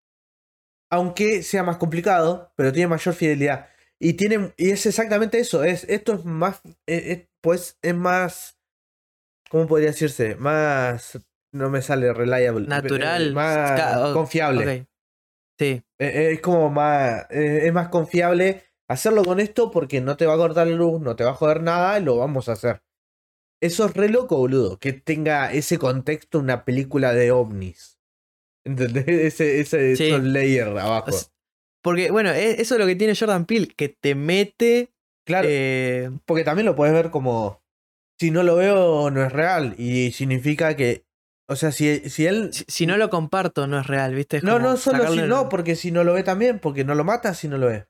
Aunque 0.92 1.42
sea 1.42 1.64
más 1.64 1.78
complicado, 1.78 2.52
pero 2.56 2.72
tiene 2.74 2.88
mayor 2.90 3.16
fidelidad. 3.16 3.70
Y 4.04 4.14
tiene. 4.14 4.54
Y 4.58 4.72
es 4.72 4.86
exactamente 4.86 5.40
eso. 5.40 5.64
Es, 5.64 5.86
esto 5.86 6.14
es 6.14 6.26
más. 6.26 6.62
eh, 6.88 7.12
eh, 7.12 7.30
pues 7.42 7.78
es 7.82 7.96
más. 7.96 8.58
¿Cómo 9.50 9.68
podría 9.68 9.90
decirse? 9.92 10.36
Más. 10.36 11.20
No 11.54 11.70
me 11.70 11.82
sale 11.82 12.12
reliable. 12.14 12.66
eh, 12.66 12.70
Natural, 12.70 13.34
Más 13.34 14.14
confiable. 14.14 14.88
Sí, 15.60 15.84
Eh, 16.00 16.32
Es 16.34 16.42
como 16.42 16.70
más. 16.70 17.28
Es 17.30 17.72
más 17.72 17.90
confiable 17.90 18.64
hacerlo 18.90 19.24
con 19.24 19.40
esto 19.40 19.72
porque 19.72 20.02
no 20.02 20.18
te 20.18 20.26
va 20.26 20.34
a 20.34 20.38
cortar 20.38 20.68
la 20.68 20.76
luz, 20.76 21.00
no 21.02 21.16
te 21.16 21.24
va 21.24 21.32
a 21.32 21.36
joder 21.36 21.62
nada 21.62 21.98
y 22.00 22.04
lo 22.04 22.18
vamos 22.18 22.50
a 22.50 22.54
hacer. 22.54 22.82
Eso 23.62 23.86
es 23.86 23.94
re 23.94 24.10
loco, 24.10 24.36
boludo. 24.38 24.78
Que 24.80 24.92
tenga 24.94 25.54
ese 25.54 25.78
contexto 25.78 26.40
una 26.40 26.66
película 26.66 27.14
de 27.14 27.32
ovnis. 27.32 28.00
¿Entendés? 28.66 29.06
Ese, 29.08 29.60
ese, 29.62 29.96
Sí. 29.96 30.08
esos 30.08 30.24
layers 30.24 30.72
abajo. 30.72 31.10
O 31.10 31.14
sea, 31.14 31.30
porque 31.84 32.10
bueno, 32.10 32.32
e- 32.32 32.60
eso 32.62 32.76
es 32.76 32.80
lo 32.82 32.88
que 32.88 32.96
tiene 32.96 33.16
Jordan 33.16 33.46
Peele, 33.46 33.68
que 33.68 33.90
te 33.90 34.16
mete... 34.16 34.90
claro, 35.26 35.48
eh, 35.52 36.10
porque 36.26 36.44
también 36.44 36.66
lo 36.66 36.76
puedes 36.76 36.94
ver 36.94 37.12
como. 37.12 37.62
Si 38.20 38.32
no 38.32 38.42
lo 38.44 38.56
veo, 38.56 39.12
no 39.12 39.24
es 39.24 39.32
real. 39.32 39.76
Y 39.78 40.12
significa 40.14 40.76
que. 40.76 41.06
O 41.48 41.56
sea, 41.56 41.72
si, 41.72 42.10
si 42.10 42.26
él. 42.26 42.54
si, 42.54 42.64
si 42.68 42.86
no 42.88 42.98
lo 42.98 43.10
comparto, 43.10 43.68
no 43.68 43.80
es 43.80 43.86
real, 43.86 44.16
¿viste? 44.16 44.38
Es 44.38 44.44
No, 44.44 44.60
no, 44.60 44.78
solo 44.78 45.12
si 45.12 45.22
no, 45.22 45.50
porque 45.50 45.76
si 45.76 45.92
no 45.92 46.04
lo 46.04 46.14
ve 46.14 46.24
también, 46.24 46.60
porque 46.60 46.84
no 46.86 46.96
lo 46.96 47.04
mata 47.04 47.34
si 47.34 47.48
no 47.48 47.58
lo 47.58 47.68
ve. 47.68 47.86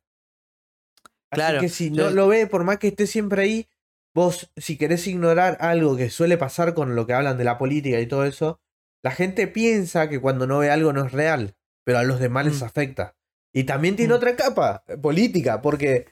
Así 1.29 1.39
Claro, 1.41 1.59
que 1.61 1.69
si 1.69 1.89
no 1.89 2.09
lo 2.09 2.27
ve, 2.27 2.47
por 2.47 2.63
más 2.63 2.77
que 2.77 2.87
esté 2.89 3.07
siempre 3.07 3.43
ahí, 3.43 3.67
vos, 4.13 4.51
si 4.57 4.77
querés 4.77 5.07
ignorar 5.07 5.57
algo 5.61 5.97
que 5.97 6.09
suele 6.09 6.37
pasar 6.37 6.73
con 6.73 6.95
lo 6.95 7.07
que 7.07 7.13
hablan 7.13 7.37
de 7.37 7.43
la 7.43 7.57
política 7.57 7.99
y 7.99 8.07
todo 8.07 8.25
eso, 8.25 8.59
la 9.03 9.11
gente 9.11 9.47
piensa 9.47 10.09
que 10.09 10.19
cuando 10.21 10.47
no 10.47 10.59
ve 10.59 10.69
algo 10.69 10.93
no 10.93 11.05
es 11.05 11.11
real, 11.11 11.55
pero 11.83 11.97
a 11.99 12.03
los 12.03 12.19
demás 12.19 12.45
les 12.45 12.61
Mm. 12.61 12.65
afecta. 12.65 13.15
Y 13.53 13.65
también 13.65 13.95
tiene 13.95 14.13
Mm. 14.13 14.17
otra 14.17 14.35
capa, 14.35 14.83
eh, 14.87 14.97
política, 14.97 15.61
porque 15.61 16.07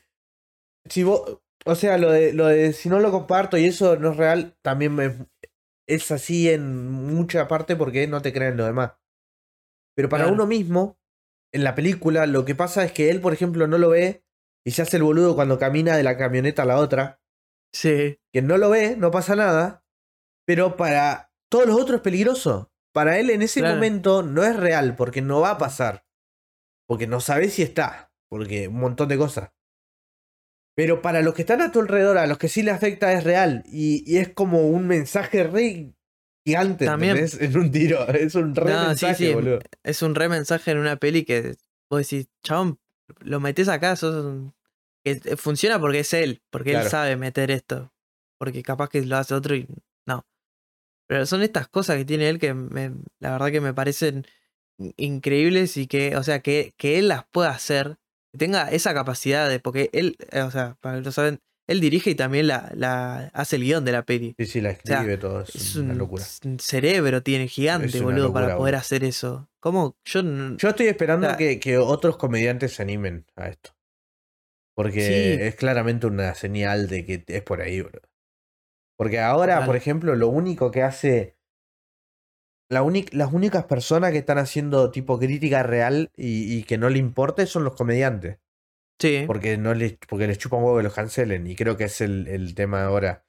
si 0.88 1.04
vos, 1.04 1.40
o 1.66 1.76
sea, 1.76 1.98
lo 1.98 2.12
de, 2.12 2.34
lo 2.34 2.48
de 2.48 2.74
si 2.74 2.90
no 2.90 3.00
lo 3.00 3.12
comparto 3.12 3.58
y 3.58 3.66
eso 3.66 3.96
no 3.98 4.12
es 4.12 4.18
real, 4.18 4.56
también 4.62 4.94
me- 4.96 5.28
es 5.88 6.12
así 6.12 6.50
en 6.50 6.90
mucha 6.90 7.48
parte 7.48 7.76
porque 7.76 8.08
no 8.08 8.22
te 8.22 8.32
creen 8.34 8.58
los 8.58 8.68
demás. 8.68 8.94
Pero 9.96 10.08
para 10.10 10.24
Claro. 10.24 10.36
uno 10.36 10.48
mismo, 10.48 10.98
en 11.54 11.64
la 11.64 11.76
película, 11.76 12.26
lo 12.28 12.46
que 12.46 12.56
pasa 12.56 12.84
es 12.84 12.92
que 12.94 13.10
él, 13.10 13.20
por 13.20 13.34
ejemplo, 13.34 13.68
no 13.68 13.78
lo 13.78 13.90
ve 13.90 14.24
y 14.66 14.72
se 14.72 14.84
hace 14.84 14.98
el 14.98 15.04
boludo 15.04 15.36
cuando 15.36 15.60
camina 15.60 15.98
de 15.98 16.04
la 16.04 16.18
camioneta 16.18 16.62
a 16.64 16.66
la 16.66 16.78
otra. 16.78 17.20
Sí, 17.74 18.20
Que 18.34 18.42
no 18.42 18.58
lo 18.58 18.70
ve, 18.70 18.96
no 18.98 19.12
pasa 19.12 19.36
nada. 19.36 19.84
Pero 20.46 20.78
para 20.78 21.34
todos 21.50 21.66
los 21.68 21.76
otros 21.80 21.98
es 21.98 22.02
peligroso. 22.02 22.72
Para 22.94 23.18
él 23.20 23.30
en 23.30 23.42
ese 23.42 23.60
Claro. 23.62 23.76
momento 23.76 24.24
no 24.24 24.44
es 24.44 24.56
real 24.56 24.96
porque 24.96 25.22
no 25.22 25.42
va 25.42 25.52
a 25.52 25.58
pasar. 25.58 26.06
Porque 26.92 27.08
no 27.08 27.22
sabes 27.22 27.54
si 27.54 27.62
está. 27.62 28.12
Porque 28.30 28.68
un 28.68 28.82
montón 28.82 29.08
de 29.08 29.18
cosas. 29.18 29.52
Pero 30.76 31.02
para 31.02 31.22
los 31.22 31.34
que 31.34 31.44
están 31.44 31.62
a 31.62 31.72
tu 31.72 31.80
alrededor, 31.80 32.18
a 32.18 32.28
los 32.28 32.38
que 32.38 32.50
sí 32.50 32.64
le 32.64 32.72
afecta, 32.72 33.14
es 33.14 33.24
real. 33.24 33.64
Y, 33.68 34.04
y 34.06 34.18
es 34.18 34.28
como 34.34 34.68
un 34.68 34.88
mensaje 34.88 35.44
re 35.46 35.94
gigante, 36.46 36.86
También- 36.86 37.18
¿entendés? 37.18 37.40
En 37.42 37.58
un 37.58 37.72
tiro. 37.72 38.06
Es 38.14 38.36
un 38.36 38.54
re 38.56 38.74
No, 38.74 38.88
mensaje, 38.88 39.16
sí. 39.28 39.34
boludo. 39.34 39.60
es 39.84 40.02
un 40.02 40.16
re 40.16 40.28
mensaje 40.28 40.72
en 40.72 40.80
una 40.80 40.98
peli 40.98 41.24
que 41.24 41.56
vos 41.90 42.02
decís, 42.10 42.28
chabón, 42.44 42.78
lo 43.20 43.40
metes 43.40 43.70
acá, 43.70 43.96
sos 43.96 44.26
un- 44.26 44.54
que 45.06 45.12
eh, 45.24 45.38
funciona 45.38 45.80
porque 45.80 46.00
es 46.00 46.14
él, 46.14 46.42
porque 46.50 46.72
Claro. 46.72 46.86
él 46.86 46.92
sabe 46.92 47.16
meter 47.16 47.52
esto. 47.52 47.94
Porque 48.38 48.64
capaz 48.64 48.90
que 48.90 49.02
lo 49.06 49.16
hace 49.16 49.34
otro 49.34 49.56
y 49.56 49.66
no. 50.06 50.26
Pero 51.08 51.26
son 51.26 51.42
estas 51.42 51.70
cosas 51.70 51.96
que 51.98 52.06
tiene 52.06 52.28
él 52.30 52.38
que 52.38 52.54
me- 52.54 52.94
la 53.20 53.32
verdad 53.32 53.52
que 53.52 53.62
me 53.62 53.74
parecen 53.74 54.26
increíbles 54.98 55.78
y 55.78 55.88
que, 55.88 56.16
o 56.16 56.24
sea, 56.24 56.40
que, 56.42 56.74
que 56.78 57.00
él 57.00 57.08
las 57.08 57.26
pueda 57.32 57.50
hacer, 57.52 57.98
que 58.32 58.38
tenga 58.38 58.70
esa 58.72 58.94
capacidad 58.94 59.50
de, 59.50 59.60
porque 59.60 59.90
él, 59.94 60.16
eh, 60.32 60.42
o 60.42 60.52
sea, 60.52 60.78
para 60.82 60.98
que 60.98 61.04
lo 61.06 61.12
saben, 61.12 61.40
él 61.68 61.80
dirige 61.80 62.10
y 62.10 62.16
también 62.16 62.48
la, 62.48 62.72
la 62.76 63.28
hace 63.34 63.56
el 63.56 63.64
guion 63.64 63.86
de 63.86 63.92
la 63.94 64.04
peli. 64.04 64.36
Sí, 64.38 64.46
sí, 64.46 64.62
la 64.62 64.76
sea, 64.84 64.98
escribe 64.98 65.18
todo. 65.18 65.42
Es, 65.42 65.56
Es 65.56 65.76
una 65.78 65.94
un, 65.94 66.00
locura. 66.00 66.24
cerebro 66.60 67.24
tiene 67.24 67.48
gigante, 67.48 68.02
boludo, 68.02 68.34
para 68.34 68.58
poder 68.58 68.76
hacer 68.76 69.04
eso. 69.04 69.48
¿Cómo? 69.60 69.96
Yo 70.06 70.22
Yo 70.58 70.70
estoy 70.70 70.88
esperando 70.88 71.28
sea- 71.28 71.38
que, 71.38 71.60
que 71.60 71.78
otros 71.78 72.18
comediantes 72.18 72.74
se 72.74 72.82
animen 72.82 73.26
a 73.36 73.48
esto. 73.48 73.72
Porque 74.76 75.02
Sí. 75.38 75.44
es 75.44 75.56
claramente 75.56 76.08
una 76.08 76.34
señal 76.34 76.88
de 76.88 77.06
que 77.06 77.24
es 77.28 77.42
por 77.44 77.62
ahí, 77.62 77.82
bro. 77.82 78.02
Porque 78.98 79.20
ahora, 79.20 79.66
por 79.66 79.76
ejemplo, 79.76 80.16
lo 80.16 80.28
único 80.30 80.72
que 80.72 80.82
hace. 80.84 81.38
La 82.72 82.82
las 83.12 83.34
únicas 83.34 83.66
personas 83.66 84.12
que 84.12 84.20
están 84.20 84.38
haciendo 84.38 84.92
tipo 84.92 85.20
crítica 85.20 85.62
real 85.62 86.10
y, 86.16 86.58
y 86.58 86.64
que 86.64 86.78
no 86.78 86.90
le 86.90 87.00
importe 87.00 87.46
son 87.46 87.66
los 87.66 87.76
comediantes. 87.76 88.40
Sí. 88.98 89.26
Porque 89.28 89.58
no 89.58 89.74
les, 89.74 89.98
porque 90.08 90.26
les 90.26 90.38
chupa 90.38 90.56
un 90.56 90.64
huevo 90.64 90.78
que 90.78 90.84
los 90.84 90.94
cancelen. 90.94 91.48
Y 91.48 91.56
creo 91.58 91.76
que 91.76 91.84
es 91.86 92.00
el, 92.00 92.28
el 92.30 92.56
tema 92.56 92.86
ahora. 92.86 93.26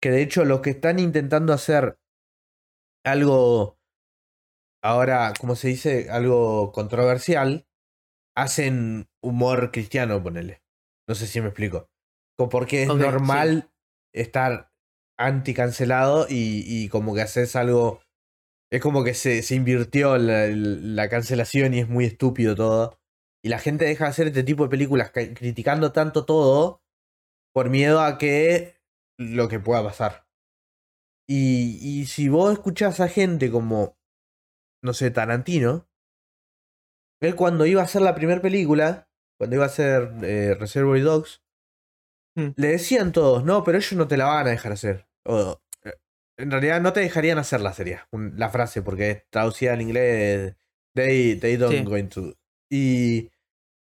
Que 0.00 0.10
de 0.10 0.22
hecho, 0.22 0.44
los 0.44 0.60
que 0.60 0.70
están 0.70 1.00
intentando 1.00 1.52
hacer 1.52 1.98
algo. 3.04 3.78
Ahora, 4.82 5.32
¿cómo 5.40 5.56
se 5.56 5.68
dice? 5.68 6.08
Algo 6.10 6.70
controversial. 6.70 7.66
Hacen 8.36 9.08
humor 9.22 9.72
cristiano, 9.72 10.22
ponele. 10.22 10.62
No 11.08 11.16
sé 11.16 11.26
si 11.26 11.40
me 11.40 11.48
explico. 11.48 11.88
Co- 12.38 12.48
Porque 12.48 12.82
es 12.84 12.88
normal 12.88 13.70
estar 14.14 14.70
anti-cancelado 15.18 16.26
y, 16.28 16.62
y 16.66 16.88
como 16.90 17.14
que 17.14 17.22
haces 17.22 17.56
algo. 17.56 18.03
Es 18.72 18.80
como 18.80 19.04
que 19.04 19.14
se, 19.14 19.42
se 19.42 19.54
invirtió 19.54 20.16
la, 20.18 20.46
la 20.48 21.08
cancelación 21.08 21.74
y 21.74 21.80
es 21.80 21.88
muy 21.88 22.04
estúpido 22.04 22.54
todo. 22.56 22.98
Y 23.42 23.48
la 23.48 23.58
gente 23.58 23.84
deja 23.84 24.04
de 24.04 24.10
hacer 24.10 24.26
este 24.28 24.42
tipo 24.42 24.64
de 24.64 24.70
películas 24.70 25.10
ca- 25.10 25.34
criticando 25.34 25.92
tanto 25.92 26.24
todo 26.24 26.82
por 27.54 27.70
miedo 27.70 28.00
a 28.00 28.18
que 28.18 28.76
lo 29.18 29.48
que 29.48 29.60
pueda 29.60 29.82
pasar. 29.84 30.26
Y, 31.28 31.78
y 31.82 32.06
si 32.06 32.28
vos 32.28 32.52
escuchás 32.52 33.00
a 33.00 33.08
gente 33.08 33.50
como 33.50 33.96
no 34.82 34.92
sé, 34.92 35.10
Tarantino, 35.10 35.88
él 37.22 37.34
cuando 37.36 37.64
iba 37.64 37.80
a 37.80 37.84
hacer 37.84 38.02
la 38.02 38.14
primera 38.14 38.42
película, 38.42 39.08
cuando 39.38 39.56
iba 39.56 39.64
a 39.64 39.68
hacer 39.68 40.12
eh, 40.22 40.54
Reservoir 40.54 41.02
Dogs, 41.02 41.40
Mm. 42.36 42.48
le 42.56 42.66
decían 42.66 43.12
todos, 43.12 43.44
no, 43.44 43.62
pero 43.62 43.78
ellos 43.78 43.92
no 43.92 44.08
te 44.08 44.16
la 44.16 44.24
van 44.24 44.48
a 44.48 44.50
dejar 44.50 44.72
hacer. 44.72 45.06
O, 45.24 45.60
en 46.36 46.50
realidad 46.50 46.80
no 46.80 46.92
te 46.92 47.00
dejarían 47.00 47.38
hacerla, 47.38 47.72
sería 47.72 48.08
un- 48.10 48.34
la 48.36 48.48
frase, 48.50 48.82
porque 48.82 49.10
es 49.10 49.30
traducida 49.30 49.72
al 49.74 49.82
inglés, 49.82 50.56
they, 50.94 51.36
they 51.36 51.56
don't 51.56 51.78
Sí. 51.78 51.84
going 51.84 52.08
to. 52.08 52.34
Y, 52.70 53.30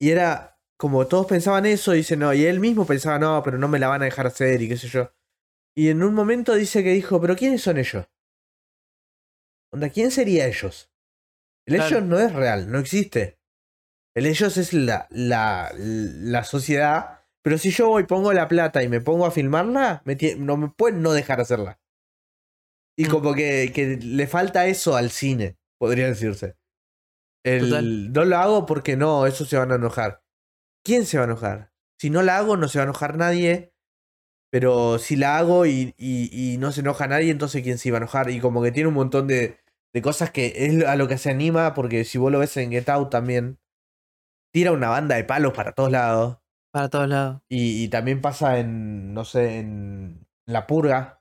y 0.01 0.11
era 0.11 0.59
como 0.77 1.07
todos 1.07 1.27
pensaban 1.27 1.67
eso, 1.67 1.93
dice 1.93 2.17
no, 2.17 2.35
y 2.35 2.45
él 2.47 2.61
mismo 2.61 2.87
pensaba, 2.87 3.19
no, 3.19 3.43
pero 3.45 3.59
no 3.59 3.69
me 3.69 3.79
la 3.79 3.89
van 3.89 4.03
a 4.03 4.07
dejar 4.07 4.27
hacer 4.27 4.61
y 4.63 4.69
qué 4.69 4.77
sé 4.77 4.89
yo. 4.89 5.13
Y 5.77 5.89
en 5.89 6.03
un 6.03 6.15
momento 6.15 6.55
dice 6.55 6.83
que 6.85 6.91
dijo, 6.93 7.21
pero 7.21 7.37
¿quiénes 7.37 7.63
son 7.63 7.79
ellos? 7.79 8.07
Onda, 9.73 9.89
¿quién 9.91 10.11
sería 10.11 10.47
ellos? 10.47 10.91
El 11.67 11.77
Claro. 11.77 11.97
ellos 11.97 12.09
no 12.09 12.19
es 12.19 12.33
real, 12.33 12.71
no 12.71 12.79
existe. 12.79 13.39
El 14.15 14.27
ellos 14.27 14.57
es 14.57 14.73
la, 14.73 15.09
la, 15.11 15.73
la 15.77 16.45
sociedad. 16.45 17.21
Pero 17.43 17.59
si 17.59 17.71
yo 17.71 17.89
voy, 17.89 18.05
pongo 18.05 18.33
la 18.33 18.49
plata 18.49 18.83
y 18.83 18.89
me 18.89 19.01
pongo 19.01 19.27
a 19.27 19.31
filmarla, 19.31 20.03
me 20.05 20.17
no 20.39 20.57
me 20.57 20.69
pueden 20.69 21.03
no 21.03 21.13
dejar 21.13 21.41
hacerla. 21.41 21.81
Y 22.97 23.05
Mm. 23.07 23.11
como 23.11 23.35
que, 23.35 23.73
que 23.75 23.97
le 23.97 24.27
falta 24.27 24.67
eso 24.67 24.97
al 24.97 25.11
cine, 25.11 25.57
podría 25.79 26.07
decirse. 26.07 26.57
El, 27.45 28.13
no 28.13 28.25
lo 28.25 28.37
hago 28.39 28.67
porque 28.67 28.97
no, 28.97 29.27
eso 29.27 29.45
se 29.45 29.57
van 29.59 29.73
a 29.73 29.75
enojar. 29.75 30.23
¿Quién 30.85 31.05
se 31.07 31.19
va 31.19 31.25
a 31.25 31.27
enojar? 31.27 31.73
Si 32.01 32.09
no 32.11 32.23
la 32.23 32.39
hago, 32.39 32.57
no 32.57 32.69
se 32.69 32.79
va 32.79 32.85
a 32.85 32.87
enojar 32.87 33.17
nadie. 33.17 33.73
Pero 34.51 34.99
si 34.99 35.17
la 35.17 35.37
hago 35.39 35.67
y, 35.67 35.95
y, 35.99 36.31
y 36.55 36.59
no 36.59 36.71
se 36.73 36.81
enoja 36.81 37.07
nadie, 37.09 37.31
entonces 37.31 37.63
¿quién 37.63 37.77
se 37.79 37.89
iba 37.89 37.99
a 37.99 38.03
enojar? 38.03 38.31
Y 38.31 38.41
como 38.41 38.63
que 38.63 38.71
tiene 38.73 38.89
un 38.89 38.95
montón 38.95 39.27
de, 39.27 39.59
de 39.93 40.03
cosas 40.03 40.31
que 40.31 40.53
es 40.57 40.85
a 40.87 40.95
lo 40.97 41.09
que 41.09 41.19
se 41.19 41.31
anima, 41.31 41.75
porque 41.75 42.05
si 42.05 42.19
vos 42.19 42.31
lo 42.31 42.39
ves 42.39 42.57
en 42.57 42.71
Get 42.71 42.89
Out 42.89 43.11
también, 43.11 43.59
tira 44.53 44.71
una 44.73 44.89
banda 44.89 45.17
de 45.17 45.25
palos 45.25 45.53
para 45.53 45.73
todos 45.73 45.91
lados. 45.91 46.39
Para 46.73 46.89
todos 46.89 47.09
lados. 47.09 47.43
Y, 47.49 47.83
y 47.85 47.89
también 47.89 48.21
pasa 48.21 48.59
en, 48.61 49.13
no 49.13 49.25
sé, 49.25 49.59
en 49.59 50.27
La 50.47 50.67
Purga. 50.67 51.21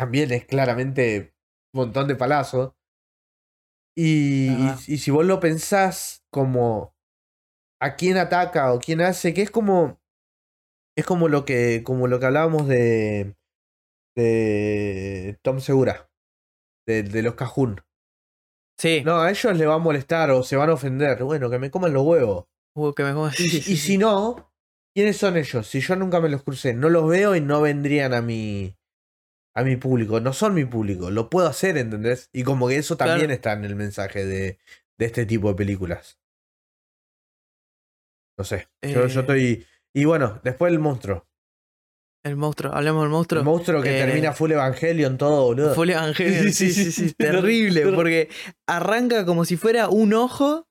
También 0.00 0.32
es 0.32 0.46
claramente 0.46 1.34
un 1.74 1.82
montón 1.82 2.08
de 2.08 2.16
palazos. 2.16 2.72
Y, 3.94 4.48
y, 4.86 4.96
si 4.96 5.10
vos 5.10 5.26
lo 5.26 5.40
pensás 5.40 6.24
como 6.30 6.96
a 7.82 7.96
quién 7.96 8.16
ataca 8.16 8.72
o 8.72 8.78
quién 8.78 9.02
hace, 9.02 9.34
que 9.34 9.42
es 9.42 9.50
como. 9.50 10.00
Es 10.96 11.04
como 11.04 11.28
lo 11.28 11.44
que. 11.44 11.82
como 11.84 12.06
lo 12.06 12.18
que 12.18 12.24
hablábamos 12.24 12.66
de. 12.66 13.36
de 14.16 15.38
Tom 15.42 15.60
Segura. 15.60 16.10
De, 16.86 17.02
de 17.02 17.22
los 17.22 17.34
Cajún. 17.34 17.82
Sí. 18.78 19.02
No, 19.04 19.20
a 19.20 19.28
ellos 19.28 19.54
les 19.54 19.68
va 19.68 19.74
a 19.74 19.78
molestar 19.78 20.30
o 20.30 20.42
se 20.42 20.56
van 20.56 20.70
a 20.70 20.74
ofender. 20.74 21.22
Bueno, 21.24 21.50
que 21.50 21.58
me 21.58 21.70
coman 21.70 21.92
los 21.92 22.06
huevos. 22.06 22.46
Uh, 22.74 22.94
que 22.94 23.04
me 23.04 23.12
Y, 23.38 23.44
y 23.44 23.76
si 23.76 23.98
no, 23.98 24.50
¿quiénes 24.94 25.18
son 25.18 25.36
ellos? 25.36 25.66
Si 25.66 25.80
yo 25.80 25.94
nunca 25.94 26.20
me 26.20 26.30
los 26.30 26.42
crucé, 26.42 26.72
no 26.72 26.88
los 26.88 27.06
veo 27.06 27.36
y 27.36 27.42
no 27.42 27.60
vendrían 27.60 28.14
a 28.14 28.22
mi 28.22 28.79
a 29.54 29.62
mi 29.64 29.76
público. 29.76 30.20
No 30.20 30.32
son 30.32 30.54
mi 30.54 30.64
público, 30.64 31.10
lo 31.10 31.28
puedo 31.30 31.48
hacer, 31.48 31.76
¿entendés? 31.78 32.28
Y 32.32 32.42
como 32.44 32.68
que 32.68 32.76
eso 32.76 32.96
también 32.96 33.18
Claro. 33.20 33.32
está 33.34 33.52
en 33.52 33.64
el 33.64 33.76
mensaje 33.76 34.24
de, 34.26 34.58
de 34.98 35.06
este 35.06 35.26
tipo 35.26 35.48
de 35.48 35.54
películas. 35.54 36.18
No 38.38 38.44
sé. 38.44 38.68
Yo, 38.82 39.06
yo 39.06 39.20
Eh. 39.20 39.22
estoy. 39.22 39.66
Y 39.94 40.04
bueno, 40.04 40.40
después 40.44 40.72
el 40.72 40.78
monstruo. 40.78 41.26
El 42.24 42.36
monstruo, 42.36 42.72
hablemos 42.74 43.02
del 43.02 43.10
monstruo. 43.10 43.40
El 43.40 43.44
monstruo 43.46 43.82
que 43.82 43.96
Eh, 43.98 44.04
termina 44.04 44.32
full 44.32 44.52
Evangelion, 44.52 45.16
todo, 45.16 45.44
boludo. 45.46 45.74
Full 45.74 45.90
Evangelion, 45.90 46.44
Sí, 46.52 46.70
sí, 46.72 46.92
sí, 46.92 46.92
sí, 47.08 47.14
terrible, 47.18 47.90
porque 47.92 48.28
arranca 48.68 49.24
como 49.24 49.44
si 49.46 49.56
fuera 49.56 49.88
un 49.88 50.12
ojo, 50.12 50.68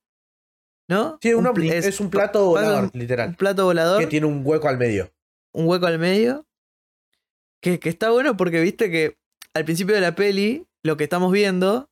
¿no? 0.88 1.18
Sí, 1.22 1.30
es, 1.30 2.00
un 2.00 2.10
plato 2.12 2.46
volador, 2.46 2.84
un- 2.86 2.92
un 2.94 3.00
literal. 3.00 3.36
plato 3.36 3.66
volador, 3.66 4.00
Que 4.00 4.08
tiene 4.08 4.28
un 4.28 4.42
hueco 4.46 4.68
al 4.70 4.78
medio. 4.78 5.12
un 5.54 5.68
hueco 5.68 5.88
al 5.88 5.98
medio, 5.98 6.46
que, 7.62 7.80
que 7.80 7.90
está 7.90 8.12
bueno 8.12 8.38
porque 8.38 8.62
viste 8.62 8.90
que 8.90 9.18
al 9.54 9.66
principio 9.66 9.96
de 9.96 10.02
la 10.02 10.16
peli 10.16 10.68
lo 10.84 10.98
que 10.98 11.04
estamos 11.04 11.32
viendo 11.32 11.90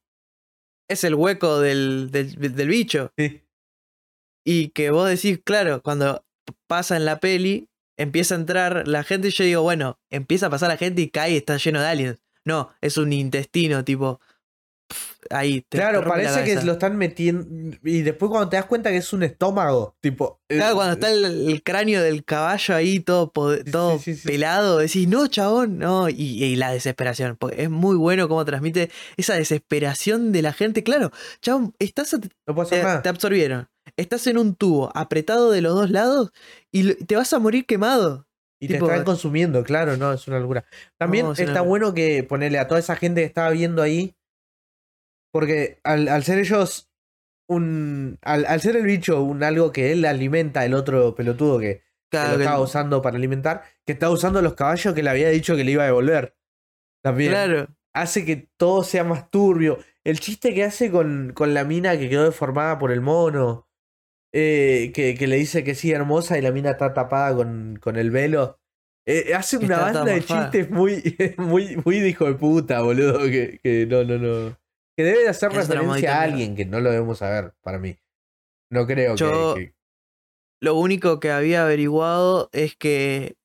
es 0.90 1.04
el 1.04 1.16
hueco 1.16 1.60
del, 1.60 2.10
del, 2.12 2.56
del 2.56 2.68
bicho. 2.68 3.12
Sí. 3.18 3.44
Y 4.46 4.70
que 4.70 4.92
vos 4.92 5.10
decís, 5.10 5.40
claro, 5.44 5.82
cuando 5.84 6.26
pasa 6.68 6.96
en 6.96 7.04
la 7.04 7.20
peli, 7.20 7.70
empieza 7.98 8.36
a 8.36 8.38
entrar 8.38 8.88
la 8.88 9.04
gente 9.04 9.28
y 9.28 9.32
yo 9.32 9.44
digo, 9.44 9.62
bueno, 9.62 10.00
empieza 10.10 10.48
a 10.48 10.50
pasar 10.50 10.70
la 10.70 10.78
gente 10.78 11.02
y 11.02 11.10
cae 11.10 11.34
y 11.34 11.38
está 11.38 11.58
lleno 11.58 11.82
de 11.82 11.88
aliens. 11.88 12.24
No, 12.46 12.74
es 12.80 12.98
un 12.98 13.12
intestino, 13.12 13.84
tipo. 13.84 14.22
Ahí. 15.30 15.62
te 15.68 15.78
Claro, 15.78 16.04
parece 16.08 16.44
que 16.44 16.56
lo 16.64 16.74
están 16.74 16.98
metiendo. 16.98 17.46
Y 17.84 18.02
después 18.02 18.30
cuando 18.30 18.50
te 18.50 18.56
das 18.58 18.66
cuenta 18.66 18.90
que 18.90 18.98
es 18.98 19.14
un 19.14 19.24
estómago, 19.24 19.96
tipo. 20.02 20.40
eh, 20.50 20.58
Claro, 20.58 20.76
cuando 20.76 20.94
está 20.94 21.12
el, 21.12 21.50
el 21.50 21.64
cráneo 21.64 22.02
del 22.02 22.24
caballo 22.24 22.76
ahí 22.76 23.00
todo, 23.00 23.32
Sí, 23.64 23.72
todo 23.72 24.00
sí, 24.00 24.16
sí. 24.16 24.28
pelado, 24.28 24.78
decís, 24.80 25.08
no, 25.08 25.28
chabón, 25.28 25.78
no. 25.78 26.10
Y, 26.10 26.44
y 26.44 26.56
la 26.56 26.72
desesperación, 26.72 27.36
porque 27.38 27.64
es 27.64 27.70
muy 27.70 27.96
bueno 27.96 28.28
cómo 28.28 28.44
transmite 28.46 28.90
esa 29.18 29.36
desesperación 29.36 30.32
de 30.32 30.42
la 30.42 30.54
gente. 30.54 30.84
Claro, 30.84 31.12
chabón, 31.42 31.74
estás 31.80 32.14
a- 32.14 32.20
No 32.46 32.66
te, 32.66 32.82
nada. 32.82 33.02
te 33.02 33.10
absorbieron. 33.10 33.68
Estás 33.96 34.28
en 34.28 34.38
un 34.38 34.56
tubo 34.56 34.92
apretado 34.96 35.50
de 35.52 35.62
los 35.62 35.74
dos 35.74 35.90
lados 35.90 36.32
y 36.72 36.94
te 37.06 37.16
vas 37.16 37.32
a 37.34 37.40
morir 37.40 37.66
quemado. 37.66 38.26
Y 38.60 38.68
te 38.68 38.78
están 38.78 39.04
consumiendo, 39.04 39.64
claro, 39.64 39.98
no, 39.98 40.12
es 40.12 40.28
una 40.28 40.40
locura. 40.40 40.66
También 40.98 41.28
No, 41.28 41.34
está 41.34 41.62
bueno 41.62 41.94
que 41.94 42.24
ponerle 42.24 42.58
a 42.58 42.68
toda 42.68 42.80
esa 42.80 42.96
gente 42.96 43.22
que 43.22 43.28
estaba 43.28 43.52
viendo 43.52 43.84
ahí. 43.84 44.16
Porque 45.32 45.80
al, 45.84 46.08
al 46.08 46.24
ser 46.24 46.40
ellos 46.40 46.90
un. 47.48 48.18
Al, 48.22 48.46
al 48.46 48.62
ser 48.62 48.76
el 48.76 48.86
bicho 48.86 49.22
un 49.22 49.44
algo 49.44 49.72
que 49.72 49.92
él 49.92 50.06
alimenta, 50.06 50.66
el 50.66 50.74
otro 50.74 51.16
pelotudo 51.16 51.60
que, 51.60 51.84
lo 52.12 52.20
que- 52.38 52.44
estaba 52.44 52.60
usando 52.60 53.02
para 53.02 53.18
alimentar, 53.18 53.64
que 53.86 53.94
estaba 53.94 54.12
usando 54.14 54.42
los 54.42 54.54
caballos 54.56 54.94
que 54.94 55.04
le 55.04 55.10
había 55.10 55.30
dicho 55.30 55.56
que 55.56 55.64
le 55.64 55.72
iba 55.72 55.84
a 55.84 55.88
devolver. 55.88 56.36
También. 57.04 57.32
claro. 57.32 57.68
Hace 57.94 58.26
que 58.26 58.50
todo 58.58 58.84
sea 58.84 59.04
más 59.04 59.32
turbio. 59.32 59.80
El 60.04 60.20
chiste 60.20 60.54
que 60.54 60.64
hace 60.64 60.92
con, 60.92 61.32
con 61.34 61.54
la 61.56 61.64
mina 61.64 61.98
que 61.98 62.10
quedó 62.10 62.26
deformada 62.26 62.78
por 62.78 62.92
el 62.92 63.02
mono. 63.02 63.68
eh, 64.34 64.92
que, 64.94 65.16
que 65.16 65.26
le 65.28 65.38
dice 65.38 65.64
que 65.64 65.74
sí, 65.74 65.92
hermosa, 65.92 66.38
y 66.38 66.42
la 66.42 66.52
mina 66.52 66.72
está 66.72 66.94
tapada 66.94 67.36
con, 67.36 67.80
con 67.82 67.96
el 67.96 68.12
velo. 68.12 68.60
Eh, 69.08 69.34
hace 69.34 69.58
una 69.58 69.78
banda 69.80 70.04
de 70.14 70.22
chistes 70.52 70.70
muy, 70.70 71.16
muy, 71.38 71.78
muy 71.86 72.00
de 72.02 72.10
hijo 72.10 72.26
de 72.26 72.34
puta, 72.36 72.82
boludo. 72.82 73.20
Que, 73.26 73.60
que 73.64 73.86
no, 73.88 74.04
no, 74.04 74.18
no. 74.18 74.58
Que 74.98 75.04
debe 75.04 75.22
de 75.24 75.30
hacer 75.30 75.52
Es 75.52 75.58
referencia 75.70 76.20
a 76.20 76.24
alguien 76.24 76.56
que 76.56 76.66
no 76.66 76.80
lo 76.82 76.90
debemos 76.90 77.20
saber, 77.20 77.54
para 77.62 77.78
mí. 77.78 77.98
No 78.72 78.88
creo 78.88 79.14
que- 79.16 79.20
Yo- 79.24 79.54
que, 79.56 79.74
Lo 80.60 80.74
único 80.74 81.20
que 81.20 81.30
había 81.30 81.62
averiguado 81.64 82.50
es 82.52 82.76
que 82.76 83.38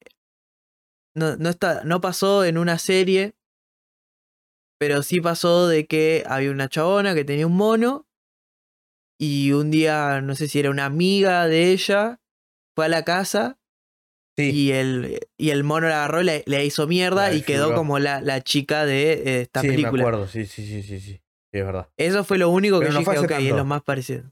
no, 1.14 1.36
no, 1.36 1.50
está, 1.50 1.84
no 1.84 2.00
pasó 2.00 2.42
en 2.46 2.56
una 2.56 2.78
serie, 2.78 3.34
pero 4.80 5.02
sí 5.02 5.20
pasó 5.20 5.68
de 5.68 5.86
que 5.86 6.24
había 6.26 6.50
una 6.50 6.70
chabona 6.70 7.14
que 7.14 7.26
tenía 7.26 7.46
un 7.46 7.56
mono 7.56 8.06
y 9.20 9.52
un 9.52 9.70
día, 9.70 10.22
no 10.22 10.34
sé 10.34 10.48
si 10.48 10.58
era 10.58 10.70
una 10.70 10.86
amiga 10.86 11.46
de 11.48 11.70
ella, 11.70 12.18
fue 12.74 12.86
a 12.86 12.88
la 12.88 13.04
casa 13.04 13.58
Sí, 14.38 14.50
y 14.50 14.72
el, 14.72 15.20
y 15.36 15.50
el 15.50 15.62
mono 15.62 15.88
la 15.88 15.96
agarró, 16.04 16.22
le, 16.22 16.42
le 16.46 16.64
hizo 16.64 16.86
mierda 16.86 17.28
La 17.28 17.34
y 17.34 17.42
quedó 17.42 17.74
como 17.74 17.98
la, 17.98 18.22
la 18.22 18.40
chica 18.40 18.86
de 18.86 19.12
eh, 19.12 19.40
esta 19.42 19.60
sí, 19.60 19.66
me 19.68 19.74
película. 19.74 20.04
acuerdo. 20.04 20.26
Sí, 20.26 20.46
sí, 20.46 20.66
sí, 20.66 20.82
sí, 20.82 20.98
sí. 20.98 21.21
Sí, 21.52 21.58
es 21.58 21.64
verdad. 21.66 21.88
Eso 21.96 22.24
fue 22.24 22.38
lo 22.38 22.48
único 22.48 22.78
Pero 22.78 22.88
que 22.90 22.94
no 22.94 23.00
yo 23.00 23.04
fue 23.04 23.14
dije, 23.14 23.26
hace 23.26 23.34
ok, 23.34 23.40
es 23.50 23.56
lo 23.56 23.64
más 23.64 23.82
parecido. 23.82 24.24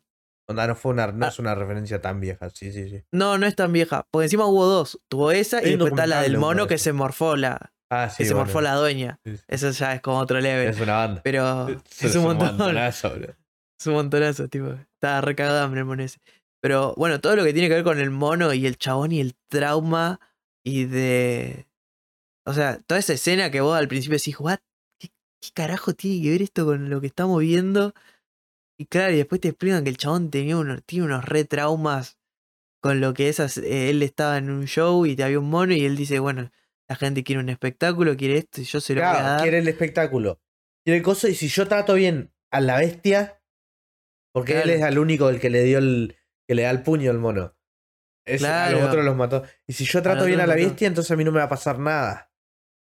Onda, 0.49 0.66
no, 0.66 0.75
fue 0.75 0.93
una, 0.93 1.07
no 1.12 1.27
Ah. 1.27 1.29
es 1.29 1.39
una 1.39 1.55
referencia 1.55 2.01
tan 2.01 2.18
vieja. 2.21 2.51
Sí, 2.51 2.73
sí, 2.73 2.89
sí. 2.89 3.05
No, 3.12 3.39
no 3.39 3.47
es 3.47 3.55
tan 3.55 3.73
vieja. 3.73 4.05
Porque 4.11 4.25
encima 4.25 4.47
hubo 4.47 4.64
dos. 4.66 4.99
Tuvo 5.09 5.31
esa 5.31 5.62
y 5.62 5.71
después 5.71 5.93
está 5.93 6.07
la 6.07 6.23
del 6.23 6.39
mono 6.39 6.66
que 6.66 6.79
se 6.79 6.93
morfó 6.93 7.37
la, 7.37 7.73
Ah, 7.91 8.07
que 8.09 8.25
sí. 8.25 8.29
se 8.29 8.35
bueno. 8.35 8.47
morfó 8.47 8.61
la 8.61 8.75
dueña. 8.75 9.21
Sí, 9.25 9.37
sí. 9.37 9.43
Eso 9.49 9.71
ya 9.71 9.95
es 9.95 10.01
como 10.01 10.18
otro 10.18 10.41
level. 10.41 10.68
Es 10.68 10.81
una 10.81 10.95
banda. 10.97 11.21
Pero 11.23 11.68
Es 11.91 12.03
es 12.05 12.16
un 12.16 12.23
montón. 12.25 12.57
montonazo, 12.57 13.11
boludo. 13.11 13.35
Es 13.79 13.87
un 13.87 13.95
montonazo, 13.95 14.49
tipo. 14.49 14.73
Está 14.95 15.21
recagado 15.21 15.57
de 15.59 15.62
hambre 15.62 15.81
el 15.81 15.87
mono 15.87 16.03
ese. 16.03 16.18
Pero 16.62 16.95
bueno, 16.97 17.21
todo 17.21 17.37
lo 17.37 17.45
que 17.45 17.53
tiene 17.53 17.68
que 17.68 17.75
ver 17.75 17.85
con 17.85 17.99
el 18.01 18.11
mono 18.11 18.53
y 18.53 18.66
el 18.66 18.77
chabón 18.77 19.12
y 19.12 19.21
el 19.21 19.35
trauma 19.49 20.21
y 20.64 20.85
de. 20.87 21.66
O 22.47 22.53
sea, 22.55 22.81
toda 22.87 22.99
esa 22.99 23.12
escena 23.12 23.51
que 23.51 23.61
vos 23.61 23.77
al 23.79 23.87
principio 23.89 24.18
decís, 24.18 24.39
¿what? 24.41 24.59
¿Qué, 25.41 25.51
carajo 25.53 25.95
tiene 25.95 26.22
que 26.22 26.30
ver 26.30 26.43
esto 26.43 26.64
con 26.66 26.91
lo 26.91 27.01
que 27.01 27.07
estamos 27.07 27.41
viendo? 27.41 27.95
Y 28.78 28.86
claro, 28.86 29.12
y 29.12 29.16
después 29.16 29.41
te 29.41 29.49
explican 29.49 29.84
que 29.84 29.91
el 29.91 29.97
chabón 29.97 30.30
tenía 30.30 30.57
unos, 30.57 30.82
tiene 30.84 31.05
unos 31.07 31.24
re 31.24 31.45
traumas 31.45 32.18
con 32.82 33.01
lo 33.01 33.12
que 33.14 33.28
esas. 33.28 33.59
eh, 33.59 33.91
él 33.91 34.03
estaba 34.03 34.38
en 34.38 34.51
un 34.51 34.66
show 34.66 35.05
y 35.07 35.16
te 35.16 35.22
había 35.24 35.38
un 35.38 35.51
mono 35.51 35.74
y 35.74 35.84
él 35.84 35.97
dice, 35.97 36.18
bueno, 36.18 36.51
la 36.88 36.97
gente 36.97 37.22
quiere 37.22 37.41
un 37.41 37.49
espectáculo, 37.51 38.16
quiere 38.16 38.38
esto 38.38 38.61
y 38.61 38.64
yo 38.64 38.80
se 38.80 38.95
lo 38.95 39.01
voy 39.03 39.09
a 39.09 39.12
Claro, 39.12 39.28
dar. 39.28 39.43
quiere 39.43 39.59
el 39.59 39.68
espectáculo. 39.68 40.41
Quiere 40.84 40.99
el 40.99 41.03
coso. 41.05 41.28
Y 41.28 41.34
si 41.34 41.49
yo 41.49 41.68
trato 41.68 41.95
bien 41.95 42.32
a 42.51 42.61
la 42.61 42.78
bestia, 42.78 43.43
porque 44.32 44.53
él 44.55 44.62
Claro. 44.64 44.78
es 44.78 44.84
el 44.86 44.99
único 44.99 45.28
el 45.28 45.41
que 45.41 45.51
le 45.51 45.62
dio 45.64 45.78
el. 45.78 46.16
que 46.49 46.55
le 46.55 46.62
da 46.62 46.70
el 46.70 46.82
puño 46.82 47.11
al 47.11 47.18
mono. 47.18 47.55
Es- 48.26 48.43
A 48.43 48.70
los 48.70 48.78
Claro. 48.80 48.86
otros 48.88 49.05
los 49.05 49.16
mató. 49.16 49.45
Y 49.66 49.72
si 49.74 49.84
yo 49.84 50.03
trato 50.03 50.24
bien 50.24 50.41
a 50.41 50.47
la 50.47 50.55
bestia, 50.57 50.88
entonces 50.88 51.11
a 51.12 51.16
mí 51.16 51.22
no 51.24 51.32
me 51.32 51.38
va 51.38 51.45
a 51.45 51.49
pasar 51.49 51.78
nada. 51.78 52.30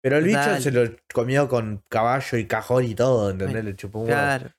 Pero 0.06 0.20
el 0.20 0.26
bicho 0.26 0.62
se 0.62 0.70
lo 0.70 0.84
comió 1.12 1.50
con 1.50 1.84
caballo 1.90 2.38
y 2.38 2.46
cajón 2.46 2.86
y 2.86 2.94
todo, 2.94 3.32
¿entendés? 3.32 3.66
Le 3.66 3.76
chupó 3.76 4.02
un. 4.02 4.06
Claro. 4.06 4.52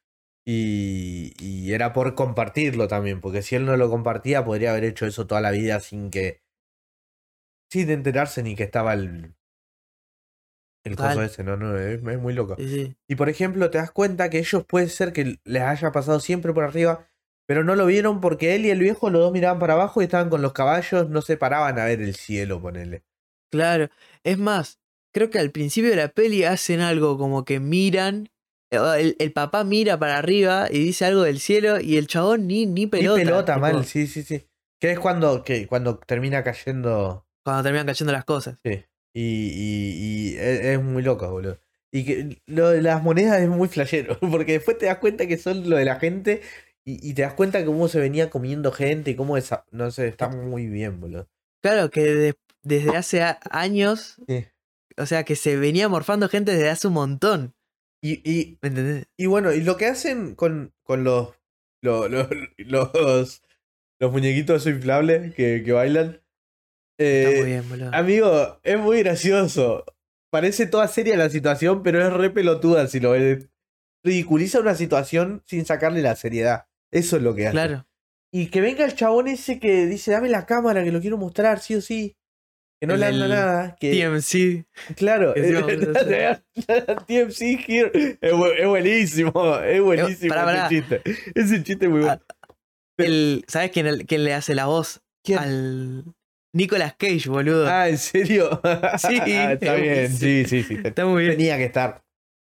Y, 0.44 1.34
y 1.38 1.72
era 1.72 1.92
por 1.92 2.16
compartirlo 2.16 2.88
también, 2.88 3.20
porque 3.20 3.42
si 3.42 3.54
él 3.54 3.64
no 3.64 3.76
lo 3.76 3.88
compartía, 3.88 4.44
podría 4.44 4.72
haber 4.72 4.82
hecho 4.82 5.06
eso 5.06 5.28
toda 5.28 5.40
la 5.40 5.52
vida 5.52 5.78
sin 5.78 6.10
que. 6.10 6.42
sin 7.70 7.90
enterarse 7.90 8.42
ni 8.42 8.56
que 8.56 8.64
estaba 8.64 8.94
el. 8.94 9.36
el 10.84 10.96
coso 10.96 11.22
ese, 11.22 11.44
no, 11.44 11.56
no, 11.56 11.78
es, 11.78 12.02
es 12.04 12.18
muy 12.18 12.32
loco. 12.32 12.56
Sí, 12.56 12.68
sí. 12.68 12.96
Y 13.06 13.14
por 13.14 13.28
ejemplo, 13.28 13.70
te 13.70 13.78
das 13.78 13.92
cuenta 13.92 14.28
que 14.30 14.40
ellos 14.40 14.64
puede 14.64 14.88
ser 14.88 15.12
que 15.12 15.38
les 15.44 15.62
haya 15.62 15.92
pasado 15.92 16.18
siempre 16.18 16.52
por 16.54 16.64
arriba, 16.64 17.06
pero 17.46 17.62
no 17.62 17.76
lo 17.76 17.86
vieron 17.86 18.20
porque 18.20 18.56
él 18.56 18.66
y 18.66 18.70
el 18.70 18.80
viejo, 18.80 19.10
los 19.10 19.20
dos 19.20 19.32
miraban 19.32 19.60
para 19.60 19.74
abajo 19.74 20.00
y 20.00 20.06
estaban 20.06 20.28
con 20.28 20.42
los 20.42 20.52
caballos, 20.52 21.08
no 21.08 21.22
se 21.22 21.36
paraban 21.36 21.78
a 21.78 21.84
ver 21.84 22.02
el 22.02 22.16
cielo, 22.16 22.60
ponele. 22.60 23.04
Claro. 23.52 23.90
Es 24.24 24.38
más, 24.38 24.80
creo 25.16 25.30
que 25.30 25.38
al 25.38 25.50
principio 25.50 25.88
de 25.88 25.96
la 25.96 26.08
peli 26.08 26.44
hacen 26.44 26.80
algo 26.80 27.16
como 27.16 27.46
que 27.46 27.58
miran. 27.58 28.28
eh, 28.70 28.78
El, 28.98 29.16
el 29.18 29.32
papá 29.32 29.64
mira 29.64 29.98
para 29.98 30.18
arriba 30.18 30.68
y 30.70 30.78
dice 30.78 31.06
algo 31.06 31.22
del 31.22 31.40
cielo 31.40 31.80
y 31.80 31.96
el 31.96 32.06
chabón 32.06 32.46
ni, 32.46 32.66
ni 32.66 32.86
pelota. 32.86 33.22
y 33.22 33.24
pelota, 33.24 33.56
mal, 33.56 33.84
sí, 33.86 34.06
sí, 34.06 34.22
sí. 34.22 34.46
Que 34.78 34.90
es 34.92 34.98
cuando, 34.98 35.42
que, 35.42 35.66
cuando 35.66 35.98
termina 35.98 36.44
cayendo. 36.44 37.26
Cuando 37.42 37.62
terminan 37.62 37.86
cayendo 37.86 38.12
las 38.12 38.26
cosas. 38.26 38.58
Sí. 38.62 38.84
Y, 39.14 39.22
y, 39.22 40.32
y 40.32 40.36
es, 40.36 40.60
es 40.66 40.82
muy 40.82 41.02
loco, 41.02 41.30
boludo. 41.30 41.58
Y 41.90 42.04
que 42.04 42.42
lo 42.44 42.68
de 42.68 42.82
las 42.82 43.02
monedas 43.02 43.40
es 43.40 43.48
muy 43.48 43.68
flashero, 43.68 44.18
porque 44.30 44.52
después 44.52 44.76
te 44.76 44.84
das 44.86 44.98
cuenta 44.98 45.26
que 45.26 45.38
son 45.38 45.70
lo 45.70 45.76
de 45.76 45.86
la 45.86 45.98
gente 45.98 46.42
y, 46.84 47.08
y 47.08 47.14
te 47.14 47.22
das 47.22 47.32
cuenta 47.32 47.64
cómo 47.64 47.88
se 47.88 48.00
venía 48.00 48.28
comiendo 48.28 48.70
gente 48.70 49.12
y 49.12 49.14
cómo 49.16 49.38
esa, 49.38 49.64
no 49.70 49.90
sé, 49.90 50.08
está 50.08 50.28
muy 50.28 50.66
bien, 50.66 51.00
boludo. 51.00 51.26
Claro 51.62 51.88
que 51.90 52.02
de- 52.02 52.34
desde 52.62 52.96
hace 52.96 53.22
a- 53.22 53.38
años, 53.50 54.16
Sí. 54.28 54.44
O 54.96 55.06
sea, 55.06 55.24
que 55.24 55.36
se 55.36 55.56
venía 55.56 55.88
morfando 55.88 56.28
gente 56.28 56.52
desde 56.52 56.70
hace 56.70 56.88
un 56.88 56.94
montón. 56.94 57.54
Y, 58.02 58.20
y, 58.30 58.58
¿Me 58.62 58.68
entendés? 58.68 59.06
y 59.16 59.26
bueno, 59.26 59.52
y 59.52 59.62
lo 59.62 59.76
que 59.76 59.86
hacen 59.86 60.34
con, 60.34 60.74
con 60.82 61.02
los, 61.04 61.30
lo- 61.82 62.08
lo- 62.08 62.28
los, 62.58 63.42
los 64.00 64.12
muñequitos 64.12 64.66
inflables 64.66 65.34
que, 65.34 65.62
que 65.64 65.72
bailan. 65.72 66.22
Está 66.98 67.30
eh, 67.30 67.36
muy 67.40 67.46
bien, 67.46 67.68
boludo. 67.68 67.90
Amigo, 67.94 68.60
es 68.62 68.78
muy 68.78 68.98
gracioso. 69.02 69.84
Parece 70.30 70.66
toda 70.66 70.88
seria 70.88 71.16
la 71.16 71.30
situación, 71.30 71.82
pero 71.82 72.04
es 72.06 72.12
re 72.12 72.30
pelotuda 72.30 72.86
si 72.86 73.00
lo 73.00 73.12
ves. 73.12 73.48
Ridiculiza 74.04 74.60
una 74.60 74.74
situación 74.74 75.42
sin 75.46 75.64
sacarle 75.64 76.00
la 76.02 76.16
seriedad. 76.16 76.66
Eso 76.92 77.16
es 77.16 77.22
lo 77.22 77.34
que 77.34 77.46
hace. 77.48 77.52
Claro. 77.52 77.86
Y 78.32 78.48
que 78.48 78.60
venga 78.60 78.84
el 78.84 78.94
chabón 78.94 79.28
ese 79.28 79.58
que 79.58 79.86
dice, 79.86 80.10
dame 80.12 80.28
la 80.28 80.46
cámara, 80.46 80.84
que 80.84 80.92
lo 80.92 81.00
quiero 81.00 81.16
mostrar, 81.16 81.58
sí 81.60 81.74
o 81.74 81.80
sí. 81.80 82.16
Que 82.80 82.86
no 82.86 82.96
le 82.96 83.06
anda 83.06 83.26
nada. 83.28 83.76
Que, 83.80 83.90
TMC. 83.92 84.66
claro, 84.96 85.32
TMC 87.06 87.40
here. 87.66 88.18
Es, 88.20 88.32
bu- 88.32 88.52
es 88.56 88.66
buenísimo, 88.66 89.56
es 89.58 89.80
buenísimo 89.80 90.34
pará, 90.34 90.52
ese 90.52 90.56
pará. 90.56 90.68
chiste. 90.68 91.02
Ese 91.34 91.62
chiste 91.62 91.86
es 91.86 91.90
muy 91.90 92.00
bueno. 92.00 92.20
Ah, 92.28 92.44
El, 92.98 93.44
¿Sabes 93.48 93.70
quién, 93.70 93.86
el- 93.86 94.06
quién 94.06 94.24
le 94.24 94.34
hace 94.34 94.54
la 94.54 94.66
voz? 94.66 95.02
¿Quién? 95.24 95.38
Al 95.38 96.04
Nicolas 96.54 96.94
Cage, 96.98 97.28
boludo. 97.28 97.66
Ah, 97.68 97.88
¿en 97.88 97.98
serio? 97.98 98.60
Sí, 98.98 99.16
Está 99.24 99.76
es 99.76 99.82
bien, 99.82 100.12
sí, 100.12 100.44
sí, 100.46 100.62
sí. 100.62 100.78
Está 100.84 101.04
muy 101.06 101.24
bien. 101.24 101.36
Tenía 101.36 101.56
que 101.58 101.64
estar. 101.64 102.02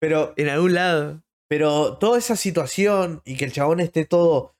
Pero 0.00 0.34
En 0.36 0.48
algún 0.48 0.74
lado. 0.74 1.22
Pero 1.50 1.96
toda 1.96 2.18
esa 2.18 2.36
situación 2.36 3.22
y 3.24 3.36
que 3.36 3.46
el 3.46 3.52
chabón 3.52 3.80
esté 3.80 4.04
todo 4.04 4.54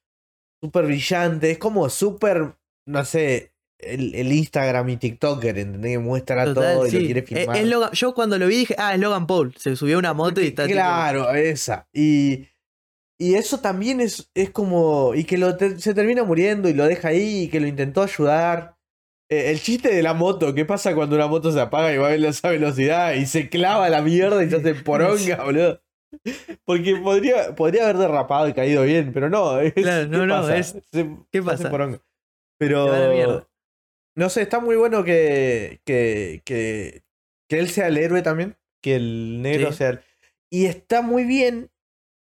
súper 0.63 0.87
brillante, 0.87 1.51
es 1.51 1.59
como 1.59 1.91
súper, 1.91 2.55
no 2.87 3.05
sé, 3.05 3.53
el, 3.79 4.14
el 4.14 4.33
Instagram 4.33 4.89
y 4.89 4.97
TikToker, 4.97 5.57
¿entendés? 5.59 5.93
Que 5.93 5.99
muestra 5.99 6.45
Total, 6.45 6.74
todo 6.74 6.87
y 6.87 6.91
lo 6.91 6.99
sí. 6.99 7.05
quiere 7.07 7.20
Eh, 7.20 7.24
filmar. 7.24 7.57
es 7.57 7.66
Logan- 7.66 7.93
yo 7.93 8.14
cuando 8.14 8.39
lo 8.39 8.47
vi 8.47 8.57
dije, 8.59 8.74
ah, 8.79 8.95
es 8.95 9.01
Logan 9.01 9.26
Paul. 9.26 9.55
Se 9.57 9.76
subió 9.76 9.97
a 9.97 9.99
una 10.01 10.14
moto 10.14 10.41
y 10.41 10.49
está 10.49 10.64
tipo- 10.64 10.74
Claro, 10.74 11.33
esa. 11.35 11.89
Y, 11.93 12.47
y 13.18 13.35
eso 13.35 13.61
también 13.61 14.01
es, 14.01 14.31
es 14.35 14.51
como. 14.51 15.14
Y 15.14 15.24
que 15.24 15.39
lo 15.39 15.57
te- 15.57 15.79
se 15.79 15.95
termina 15.95 16.24
muriendo 16.24 16.68
y 16.68 16.74
lo 16.74 16.85
deja 16.87 17.09
ahí 17.09 17.43
y 17.45 17.49
que 17.49 17.61
lo 17.61 17.66
intentó 17.66 18.03
ayudar. 18.03 18.76
Eh, 19.31 19.51
el 19.51 19.61
chiste 19.61 19.95
de 19.95 20.03
la 20.03 20.14
moto, 20.14 20.55
¿qué 20.55 20.64
pasa 20.64 20.95
cuando 20.95 21.14
una 21.14 21.26
moto 21.26 21.53
se 21.53 21.61
apaga 21.61 21.93
y 21.93 21.99
va 21.99 22.09
a 22.09 22.14
esa 22.14 22.49
velocidad 22.49 23.12
y 23.12 23.26
se 23.26 23.49
clava 23.51 23.89
la 23.91 24.01
mierda 24.03 24.43
y 24.43 24.49
se 24.49 24.57
hace 24.57 24.74
poronga, 24.74 25.37
boludo? 25.45 25.83
Porque 26.64 26.97
podría, 26.97 27.55
podría 27.55 27.85
haber 27.85 27.99
derrapado 27.99 28.49
y 28.49 28.55
caído 28.55 28.83
bien, 28.85 29.12
pero 29.12 29.29
no. 29.29 29.61
es- 29.61 29.74
Claro, 29.74 30.07
no, 30.07 30.20
¿qué 30.20 30.26
no, 30.26 30.35
pasa? 30.41 30.57
es- 30.57 30.76
Se- 30.91 31.16
¿qué 31.31 31.43
pasa? 31.43 31.68
poronga. 31.70 32.01
Se 32.59 32.72
va 32.74 32.83
a 32.97 32.99
la 33.01 33.09
Pero. 33.11 33.47
No 34.19 34.29
sé, 34.31 34.43
está 34.43 34.59
muy 34.61 34.77
bueno 34.77 35.05
que, 35.05 35.81
que, 35.85 36.43
que, 36.45 37.05
que 37.49 37.59
él 37.59 37.69
sea 37.69 37.87
el 37.87 37.97
héroe 37.99 38.23
también. 38.23 38.57
Que 38.83 38.97
el 38.97 39.43
negro 39.43 39.71
Sí. 39.73 39.79
sea 39.79 39.89
el. 39.91 40.01
Y 40.51 40.66
está 40.66 41.03
muy 41.03 41.25
bien 41.25 41.71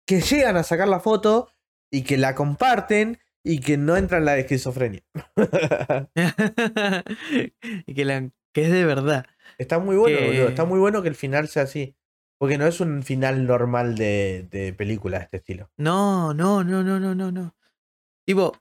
que 0.07 0.21
llegan 0.21 0.57
a 0.57 0.63
sacar 0.63 0.89
la 0.89 1.01
foto 1.01 1.51
y 1.91 2.03
que 2.03 2.17
la 2.17 2.35
comparten 2.35 3.19
y 3.45 3.61
que 3.61 3.77
no 3.77 3.97
entra 3.97 4.19
en 4.19 4.25
la 4.25 4.39
esquizofrenia. 4.39 5.03
y 7.87 7.95
que, 7.95 8.05
la- 8.05 8.31
que 8.53 8.65
es 8.65 8.71
de 8.73 8.85
verdad. 8.85 9.27
está 9.59 9.79
muy 9.79 9.97
bueno, 9.97 10.19
Que- 10.19 10.27
boludo. 10.27 10.49
Está 10.49 10.65
muy 10.65 10.79
bueno 10.79 11.03
que 11.03 11.09
el 11.09 11.15
final 11.15 11.49
sea 11.49 11.65
así. 11.65 11.97
Porque 12.39 12.59
no 12.59 12.67
es 12.67 12.81
un 12.81 13.03
final 13.05 13.47
normal 13.47 13.95
de, 13.95 14.49
de 14.51 14.73
película 14.73 15.19
de 15.19 15.25
este 15.25 15.37
estilo. 15.37 15.71
No, 15.77 16.35
no, 16.35 16.65
no, 16.65 16.83
no, 16.83 16.99
no, 16.99 17.15
no, 17.15 17.31
no. 17.31 17.55
Tipo, 18.27 18.57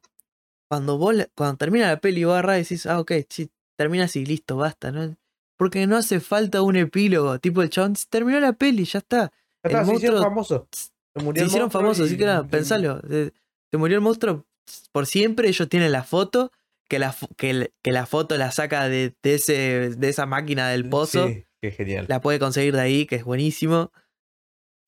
cuando 0.72 0.98
vos, 0.98 1.14
cuando 1.36 1.58
termina 1.58 1.88
la 1.90 2.00
peli, 2.00 2.22
y 2.22 2.24
decís, 2.24 2.86
ah, 2.86 3.02
ok, 3.02 3.12
sí, 3.28 3.52
termina 3.78 4.06
así, 4.06 4.26
listo, 4.26 4.56
basta, 4.56 4.90
¿no? 4.90 5.18
Porque 5.58 5.86
no 5.86 5.98
hace 5.98 6.22
falta 6.22 6.62
un 6.62 6.78
epílogo. 6.78 7.40
Tipo, 7.40 7.62
el 7.62 7.70
chabón 7.70 7.96
terminó 8.10 8.40
la 8.40 8.54
peli, 8.54 8.86
ya 8.86 9.00
está. 9.00 9.34
Ya 9.66 9.70
está, 9.70 9.80
El 9.82 9.86
se 9.86 9.96
hicieron 9.96 10.24
famosos. 10.24 10.62
Se, 10.72 11.22
murió 11.22 11.42
Se 11.42 11.44
el 11.44 11.48
hicieron 11.48 11.72
famosos, 11.72 12.06
y- 12.06 12.12
así 12.12 12.18
que 12.18 12.24
nada, 12.26 12.48
pensalo. 12.48 13.02
Se, 13.02 13.34
se 13.70 13.78
murió 13.78 13.98
el 13.98 14.02
monstruo 14.02 14.46
por 14.94 15.08
siempre, 15.08 15.50
ellos 15.50 15.68
tienen 15.68 15.92
la 15.92 16.04
foto, 16.06 16.54
que 16.88 17.00
la, 17.00 17.14
que, 17.36 17.74
que 17.84 17.92
la 17.92 18.06
foto 18.06 18.38
la 18.38 18.52
saca 18.52 18.88
de, 18.88 19.14
de 19.22 19.34
ese, 19.34 19.90
de 19.90 20.08
esa 20.08 20.26
máquina 20.26 20.70
del 20.70 20.88
pozo, 20.88 21.28
Sí, 21.28 21.46
qué 21.62 21.72
genial. 21.72 22.06
la 22.08 22.22
puede 22.22 22.40
conseguir 22.40 22.76
de 22.76 22.82
ahí, 22.82 23.06
que 23.06 23.18
es 23.18 23.26
buenísimo. 23.26 23.92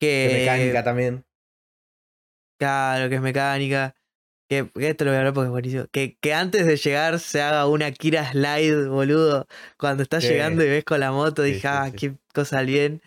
Que, 0.00 0.30
mecánica 0.32 0.82
también. 0.82 1.26
Claro, 2.58 3.10
que 3.10 3.16
es 3.16 3.20
mecánica. 3.20 3.94
Que, 4.62 4.70
que 4.80 4.88
esto 4.90 5.04
lo 5.04 5.10
voy 5.10 5.16
a 5.16 5.18
hablar 5.20 5.34
porque 5.34 5.46
es 5.46 5.50
buenísimo. 5.50 5.84
Que, 5.90 6.16
que 6.20 6.34
antes 6.34 6.66
de 6.66 6.76
llegar 6.76 7.18
se 7.20 7.42
haga 7.42 7.66
una 7.66 7.90
Kira 7.92 8.30
Slide, 8.32 8.88
boludo. 8.88 9.46
Cuando 9.78 10.02
estás 10.02 10.22
Sí. 10.24 10.30
llegando 10.30 10.62
y 10.64 10.68
ves 10.68 10.84
con 10.84 11.00
la 11.00 11.12
moto, 11.12 11.42
dije, 11.42 11.60
sí, 11.60 11.66
ah, 11.68 11.90
qué 11.96 12.14
cosa 12.32 12.62
bien. 12.62 13.02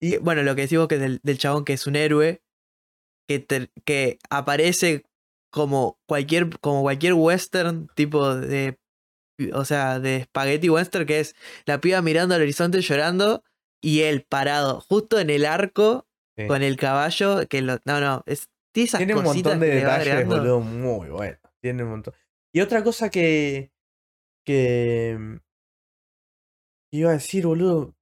Y- 0.00 0.16
bueno, 0.18 0.42
lo 0.42 0.54
que 0.54 0.62
decimos 0.62 0.88
que 0.88 0.98
del, 0.98 1.20
del 1.22 1.38
chabón 1.38 1.64
que 1.64 1.74
es 1.74 1.86
un 1.86 1.96
héroe, 1.96 2.42
que, 3.28 3.68
que 3.84 4.18
aparece 4.30 5.04
como 5.52 5.98
cualquier, 6.08 6.58
como 6.60 6.82
cualquier 6.82 7.14
western 7.14 7.88
tipo 7.94 8.34
de. 8.34 8.78
O 9.52 9.64
sea, 9.64 9.98
de 9.98 10.24
spaghetti 10.24 10.68
western, 10.70 11.06
que 11.06 11.18
es 11.20 11.34
la 11.66 11.80
piba 11.80 12.00
mirando 12.02 12.34
al 12.36 12.42
horizonte 12.42 12.80
llorando 12.80 13.42
y 13.82 14.02
él 14.02 14.24
parado 14.28 14.80
justo 14.80 15.18
en 15.18 15.30
el 15.30 15.44
arco 15.46 16.06
Sí. 16.36 16.46
con 16.48 16.62
el 16.62 16.76
caballo. 16.76 17.46
que 17.48 17.62
lo, 17.62 17.78
No, 17.84 18.00
no, 18.00 18.22
es, 18.26 18.48
tiene 18.74 18.86
esas 18.88 18.98
Tiene 18.98 19.14
un 19.14 19.22
montón 19.24 19.60
de 19.60 19.68
que 19.70 19.74
detalles, 19.76 20.26
boludo, 20.26 20.60
muy 20.60 21.08
bueno. 21.08 21.38
Tiene 21.62 21.84
un 21.84 21.90
montón. 21.90 22.12
Y 22.52 22.60
otra 22.60 22.82
cosa 22.84 23.08
que. 23.08 23.70
que. 24.44 25.16
mm, 25.18 25.36
iba 26.92 27.10
a 27.10 27.14
decir, 27.14 27.46
boludo. 27.46 27.94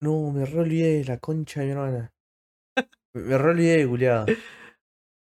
No, 0.00 0.30
me 0.32 0.44
re 0.46 0.58
olvidé 0.60 0.98
de 0.98 1.04
la 1.04 1.18
concha 1.18 1.60
de 1.60 1.66
mi 1.66 1.72
hermana. 1.72 2.12
Me 3.14 3.36
re 3.38 3.50
olvidé, 3.50 3.86
culiado. 3.86 4.26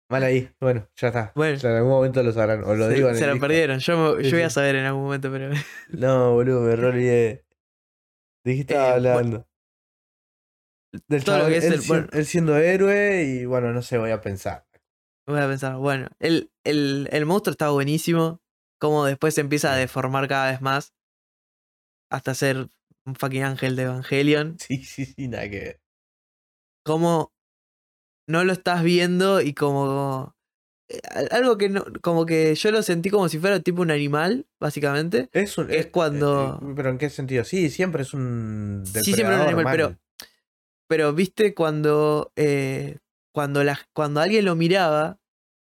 Mal 0.09 0.23
ahí. 0.23 0.49
Bueno, 0.59 0.89
ya 0.95 1.09
está. 1.09 1.31
Bueno. 1.35 1.59
En 1.61 1.67
algún 1.75 1.91
momento 1.91 2.23
lo 2.23 2.31
sabrán. 2.31 2.63
O 2.63 2.75
lo 2.75 2.87
se, 2.87 2.93
digo 2.95 3.09
en 3.09 3.15
se 3.15 3.25
el 3.25 3.31
lo 3.35 3.39
perdieron. 3.39 3.79
Yo, 3.79 4.15
me- 4.15 4.23
Sí, 4.23 4.29
yo 4.31 4.37
voy 4.37 4.43
a 4.45 4.49
saber 4.49 4.75
en 4.75 4.85
algún 4.85 5.03
momento, 5.03 5.29
pero. 5.31 5.49
No, 5.89 6.33
boludo, 6.33 6.61
me 6.61 6.75
re 6.75 6.85
olvidé. 6.87 7.45
¿De 8.45 8.53
qué 8.55 8.59
estaba 8.61 8.89
Eh, 8.89 8.93
hablando? 8.93 9.47
Del 11.07 11.23
todo 11.23 11.39
lo 11.39 11.47
que 11.47 11.57
es 11.57 11.65
él, 11.65 11.73
el- 11.73 11.81
bueno. 11.87 12.07
él 12.11 12.25
siendo 12.25 12.57
héroe 12.57 13.23
y 13.23 13.45
bueno, 13.45 13.71
no 13.73 13.81
sé, 13.81 13.97
voy 13.97 14.11
a 14.11 14.19
pensar. 14.21 14.65
Voy 15.27 15.39
a 15.39 15.47
pensar, 15.47 15.75
bueno, 15.75 16.07
el, 16.19 16.51
el, 16.63 17.09
el 17.11 17.25
monstruo 17.25 17.51
está 17.51 17.69
buenísimo. 17.69 18.39
Como 18.79 19.05
después 19.05 19.33
se 19.33 19.41
empieza 19.41 19.73
a 19.73 19.75
deformar 19.75 20.27
cada 20.27 20.51
vez 20.51 20.61
más. 20.61 20.93
Hasta 22.11 22.33
ser 22.35 22.69
un 23.05 23.15
fucking 23.15 23.43
ángel 23.43 23.75
de 23.75 23.83
Evangelion. 23.83 24.57
Sí, 24.59 24.83
sí, 24.83 25.05
sí, 25.05 25.27
nada 25.27 25.49
que 25.49 25.59
ver. 25.59 25.81
Como 26.85 27.33
no 28.29 28.43
lo 28.43 28.53
estás 28.53 28.83
viendo 28.83 29.41
y 29.41 29.53
como. 29.53 30.35
eh, 30.89 30.99
al- 31.11 31.29
Algo 31.31 31.57
que 31.57 31.69
no. 31.69 31.83
Como 32.01 32.25
que 32.25 32.55
yo 32.55 32.71
lo 32.71 32.81
sentí 32.83 33.09
como 33.09 33.27
si 33.29 33.39
fuera 33.39 33.59
tipo 33.59 33.81
un 33.81 33.91
animal, 33.91 34.47
básicamente. 34.59 35.29
Es, 35.33 35.57
un, 35.57 35.69
Es 35.71 35.87
eh, 35.87 35.91
cuando- 35.91 36.59
eh, 36.63 36.73
¿Pero 36.75 36.89
en 36.89 36.97
qué 36.97 37.09
sentido? 37.09 37.43
Sí, 37.43 37.69
siempre 37.69 38.03
es 38.03 38.13
un. 38.13 38.83
Sí, 38.85 39.13
siempre 39.13 39.35
es 39.35 39.41
un 39.41 39.47
animal, 39.47 39.65
pero-. 39.71 39.97
Pero 40.87 41.13
viste 41.13 41.53
cuando. 41.53 42.31
eh, 42.37 42.99
cuando, 43.33 43.63
la, 43.63 43.79
cuando 43.93 44.19
alguien 44.21 44.45
lo 44.45 44.55
miraba. 44.55 45.17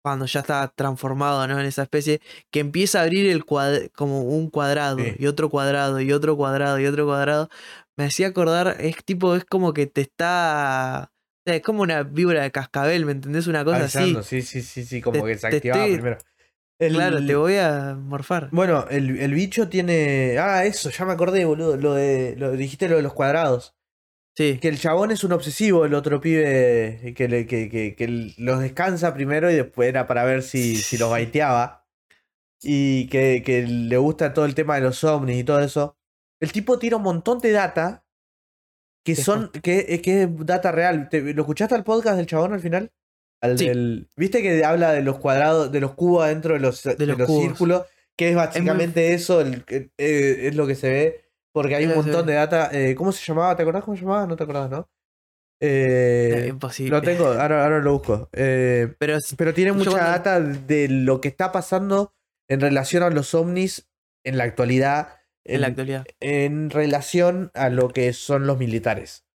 Cuando 0.01 0.25
ya 0.27 0.39
estaba 0.39 0.69
transformado 0.69 1.45
¿no? 1.45 1.59
en 1.59 1.65
esa 1.65 1.83
especie. 1.83 2.21
Que 2.51 2.61
empieza 2.61 2.99
a 3.01 3.03
abrir 3.03 3.29
el 3.29 3.45
cuad- 3.45 3.89
como 3.93 4.21
un 4.21 4.49
cuadrado. 4.49 4.97
Sí. 4.99 5.13
Y 5.19 5.27
otro 5.27 5.49
cuadrado. 5.49 5.99
Y 5.99 6.13
otro 6.13 6.37
cuadrado. 6.37 6.79
Y 6.79 6.85
otro 6.85 7.05
cuadrado. 7.05 7.49
Me 7.97 8.05
hacía 8.05 8.27
acordar. 8.27 8.77
Es 8.79 9.03
tipo. 9.03 9.35
Es 9.35 9.43
como 9.43 9.73
que 9.73 9.87
te 9.87 9.99
está 10.01 11.11
Es 11.45 11.61
como 11.61 11.81
una 11.81 12.03
víbora 12.03 12.43
de 12.43 12.51
cascabel, 12.51 13.05
¿me 13.05 13.11
entendés? 13.11 13.47
Una 13.47 13.65
cosa 13.65 13.77
Avisando, 13.81 14.19
así. 14.19 14.41
sí, 14.41 14.61
sí, 14.61 14.61
sí, 14.61 14.85
sí, 14.85 15.01
como 15.01 15.19
Te- 15.21 15.25
que 15.27 15.37
se 15.37 15.47
activaba 15.47 15.83
estoy- 15.83 15.95
primero. 15.97 16.17
El- 16.79 16.93
Claro, 16.93 17.25
te 17.25 17.35
voy 17.35 17.57
a 17.57 17.97
morfar. 17.99 18.47
Bueno, 18.53 18.85
el, 18.89 19.19
el 19.19 19.33
bicho 19.33 19.67
tiene. 19.67 20.37
Ah, 20.39 20.63
eso, 20.63 20.89
ya 20.91 21.03
me 21.03 21.11
acordé, 21.11 21.43
boludo. 21.43 21.75
Lo 21.75 21.93
de. 21.95 22.35
Lo, 22.37 22.51
dijiste 22.53 22.87
lo 22.87 22.95
de 22.95 23.01
los 23.01 23.13
cuadrados. 23.13 23.75
Sí, 24.39 24.57
Que 24.57 24.69
el 24.69 24.79
chabón 24.79 25.11
es 25.11 25.25
un 25.25 25.33
obsesivo, 25.33 25.83
el 25.85 25.93
otro 25.93 26.21
pibe 26.21 27.13
que, 27.13 27.27
le, 27.27 27.45
que, 27.45 27.67
que, 27.69 27.93
que 27.93 28.33
los 28.37 28.61
descansa 28.61 29.13
primero 29.13 29.51
y 29.51 29.55
después 29.55 29.89
era 29.89 30.07
para 30.07 30.23
ver 30.23 30.43
si, 30.43 30.77
si 30.77 30.97
los 30.97 31.09
baiteaba. 31.11 31.85
Y 32.63 33.07
que, 33.07 33.43
que 33.45 33.63
le 33.67 33.97
gusta 33.97 34.33
todo 34.33 34.45
el 34.45 34.55
tema 34.55 34.75
de 34.75 34.81
los 34.81 35.03
ovnis 35.03 35.37
y 35.39 35.43
todo 35.43 35.59
eso. 35.59 35.97
El 36.41 36.53
tipo 36.53 36.79
tira 36.79 36.95
un 36.95 37.03
montón 37.03 37.39
de 37.39 37.51
data 37.51 38.05
que 39.05 39.17
son. 39.17 39.49
que, 39.61 39.99
que 40.01 40.23
es 40.23 40.29
data 40.45 40.71
real. 40.71 41.09
¿Te- 41.09 41.33
¿Lo 41.33 41.41
escuchaste 41.41 41.75
al 41.75 41.83
podcast 41.83 42.15
del 42.15 42.25
chabón 42.25 42.53
al 42.53 42.61
final? 42.61 42.93
Al 43.41 43.57
Sí. 43.57 43.67
del- 43.67 44.07
¿Viste 44.15 44.41
que 44.41 44.63
habla 44.63 44.93
de 44.93 45.03
los 45.03 45.19
cuadrados, 45.19 45.69
de 45.69 45.81
los 45.81 45.95
cubos 45.95 46.23
adentro 46.23 46.53
de 46.53 46.61
los, 46.61 46.81
de 46.83 47.05
los 47.05 47.27
círculos? 47.27 47.83
Que 48.17 48.29
es 48.29 48.35
básicamente 48.37 49.13
eso, 49.13 49.41
el- 49.41 49.65
eh, 49.67 49.89
eh, 49.97 50.47
es 50.47 50.55
lo 50.55 50.65
que 50.65 50.75
se 50.75 50.89
ve. 50.89 51.25
Porque 51.53 51.75
hay 51.75 51.85
un 51.85 51.95
montón 51.95 52.25
de 52.25 52.33
data. 52.33 52.69
eh, 52.71 52.95
¿Cómo 52.95 53.11
se 53.11 53.25
llamaba? 53.25 53.55
¿Te 53.55 53.63
acordás 53.63 53.83
cómo 53.83 53.97
se 53.97 54.03
llamaba? 54.03 54.27
No 54.27 54.35
te 54.35 54.43
acordás, 54.43 54.69
¿no? 54.69 54.89
es 55.61 55.67
Eh, 56.45 56.47
imposible. 56.49 56.91
lo 56.91 57.01
tengo, 57.01 57.25
ahora, 57.27 57.63
ahora 57.65 57.79
lo 57.79 57.91
busco. 57.93 58.29
Eh, 58.31 58.93
Pero 58.97 59.17
pero 59.35 59.53
tiene 59.53 59.73
mucha 59.73 59.91
cuando- 59.91 60.09
data 60.09 60.39
de 60.39 60.87
lo 60.87 61.19
que 61.19 61.27
está 61.27 61.51
pasando 61.51 62.13
en 62.49 62.61
relación 62.61 63.03
a 63.03 63.09
los 63.09 63.33
ovnis 63.35 63.89
en 64.25 64.37
la 64.37 64.45
actualidad. 64.45 65.15
en 65.45 65.61
la 65.61 65.67
actualidad. 65.67 66.05
en 66.21 66.69
relación 66.69 67.49
a 67.55 67.69
lo 67.69 67.89
que 67.89 68.13
son 68.13 68.45
los 68.47 68.57
militares. 68.59 69.25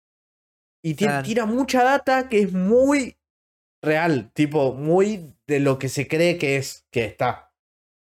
Y 0.82 0.94
Claro. 0.94 1.22
tira 1.26 1.44
mucha 1.46 1.82
data 1.82 2.28
que 2.28 2.40
es 2.42 2.52
muy 2.52 3.16
real, 3.82 4.30
tipo, 4.32 4.72
muy 4.74 5.34
de 5.48 5.58
lo 5.60 5.78
que 5.78 5.88
se 5.88 6.06
cree 6.08 6.38
que 6.38 6.56
es, 6.56 6.86
que 6.92 7.04
está. 7.04 7.52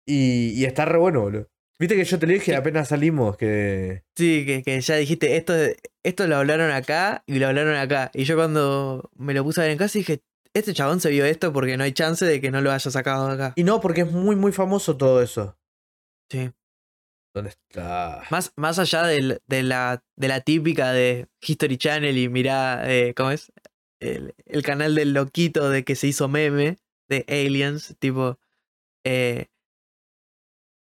Y, 0.07 0.51
y 0.61 0.65
está 0.67 0.85
re 0.85 0.99
bueno, 0.99 1.23
boludo. 1.23 1.49
Viste 1.83 1.97
que 1.97 2.05
yo 2.05 2.17
te 2.17 2.29
lo 2.29 2.33
dije 2.33 2.55
apenas 2.55 2.91
salimos, 2.91 3.37
que... 3.37 4.05
Sí, 4.15 4.47
que, 4.47 4.63
que 4.63 4.81
ya 4.81 4.95
dijiste, 4.95 5.37
esto, 5.37 5.53
esto 6.05 6.29
lo 6.29 6.37
hablaron 6.37 6.71
acá 6.71 7.25
y 7.27 7.41
lo 7.41 7.49
hablaron 7.49 7.75
acá. 7.75 8.13
Y 8.15 8.23
yo 8.23 8.37
cuando 8.37 9.11
me 9.17 9.35
lo 9.35 9.43
puse 9.43 9.61
a 9.61 9.65
ver 9.65 9.73
en 9.73 9.79
casa 9.79 9.99
dije, 9.99 10.23
este 10.55 10.75
chabón 10.75 11.01
se 11.01 11.11
vio 11.11 11.25
esto 11.25 11.53
porque 11.53 11.77
no 11.77 11.83
hay 11.83 11.91
chance 11.91 12.25
de 12.25 12.41
que 12.41 12.53
no 12.53 12.61
lo 12.61 12.71
haya 12.71 12.89
sacado 12.89 13.27
acá. 13.27 13.53
Y 13.57 13.65
no, 13.65 13.81
porque 13.81 14.03
es 14.03 14.13
muy, 14.13 14.37
muy 14.37 14.53
famoso 14.53 14.97
todo 14.97 15.21
eso. 15.21 15.59
Sí. 16.31 16.53
¿Dónde 17.35 17.51
está? 17.51 18.23
Más, 18.31 18.53
más 18.55 18.79
allá 18.79 19.03
de, 19.03 19.41
la, 19.65 20.05
de 20.15 20.29
la 20.29 20.41
típica 20.41 20.93
de 20.93 21.27
History 21.41 21.79
Channel 21.79 22.17
y 22.17 22.29
mirá, 22.29 22.89
eh, 22.89 23.13
¿cómo 23.17 23.33
es? 23.33 23.51
El, 23.99 24.37
el 24.47 24.63
canal 24.63 24.95
del 24.95 25.15
loquito 25.15 25.69
de 25.69 25.83
que 25.83 25.97
se 25.97 26.07
hizo 26.07 26.29
meme 26.29 26.79
de 27.09 27.25
Aliens, 27.27 27.97
tipo, 27.99 28.39
eh, 29.03 29.47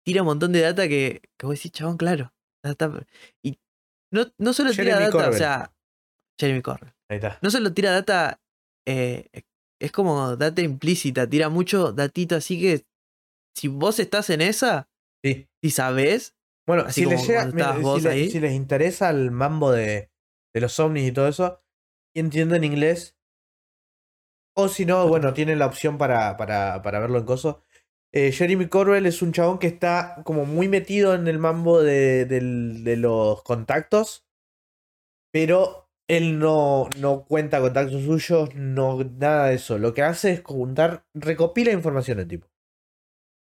tira 0.05 0.21
un 0.21 0.27
montón 0.27 0.51
de 0.51 0.61
data 0.61 0.87
que, 0.87 1.21
que 1.37 1.45
vos 1.45 1.55
decís, 1.55 1.71
chabón, 1.71 1.97
claro. 1.97 2.31
data- 2.63 3.05
y 3.43 3.57
no, 4.11 4.25
no 4.37 4.53
solo 4.53 4.71
tira 4.71 4.99
data, 4.99 5.29
o 5.29 5.33
sea, 5.33 5.73
Jeremy 6.39 6.61
Corbyn. 6.61 6.93
Ahí 7.09 7.17
está. 7.17 7.39
No 7.41 7.49
solo 7.51 7.73
tira 7.73 7.91
data, 7.91 8.39
eh, 8.87 9.29
es 9.79 9.91
como 9.91 10.35
data 10.35 10.61
implícita, 10.61 11.27
tira 11.29 11.49
mucho 11.49 11.91
datito, 11.91 12.35
así 12.35 12.59
que 12.59 12.85
si 13.55 13.67
vos 13.67 13.99
estás 13.99 14.29
en 14.29 14.41
esa, 14.41 14.89
Sí. 15.23 15.47
si 15.63 15.71
sabés, 15.71 16.35
Bueno, 16.67 16.83
Así 16.87 17.03
si 17.03 17.09
les, 17.09 17.27
llega- 17.27 17.45
mira, 17.51 17.75
si 17.75 17.81
vos 17.83 18.05
ahí. 18.07 18.29
si 18.31 18.39
les 18.39 18.53
interesa 18.53 19.11
el 19.11 19.29
mambo 19.29 19.71
de, 19.71 20.09
de 20.53 20.61
los 20.61 20.79
ovnis 20.79 21.07
y 21.07 21.11
todo 21.11 21.27
eso, 21.27 21.61
y 22.15 22.19
entienden 22.19 22.63
inglés, 22.63 23.15
o 24.57 24.67
si 24.67 24.85
no, 24.85 25.07
bueno, 25.07 25.33
tienen 25.33 25.59
la 25.59 25.65
opción 25.67 25.97
para, 25.99 26.37
para, 26.37 26.81
para 26.81 26.99
verlo 26.99 27.19
en 27.19 27.25
coso. 27.25 27.63
Eh, 28.17 28.31
Jeremy 28.31 28.69
Corbell 28.69 29.05
es 29.07 29.21
un 29.21 29.33
chabón 29.33 29.59
que 29.59 29.67
está 29.67 30.21
como 30.23 30.45
muy 30.45 30.69
metido 30.69 31.13
en 31.15 31.27
el 31.27 31.37
mambo 31.37 31.83
de, 31.83 32.25
los 32.97 33.43
contactos, 33.43 34.25
pero 35.33 35.89
él 36.07 36.39
no, 36.39 36.89
no 36.97 37.25
cuenta 37.25 37.59
contactos 37.59 38.03
suyos, 38.03 38.55
no, 38.55 39.03
nada 39.03 39.47
de 39.47 39.55
eso. 39.55 39.77
Lo 39.79 39.93
que 39.93 40.01
hace 40.01 40.31
es 40.31 40.41
juntar, 40.43 41.05
recopila 41.13 41.73
información 41.73 42.19
el 42.19 42.27
tipo. 42.29 42.47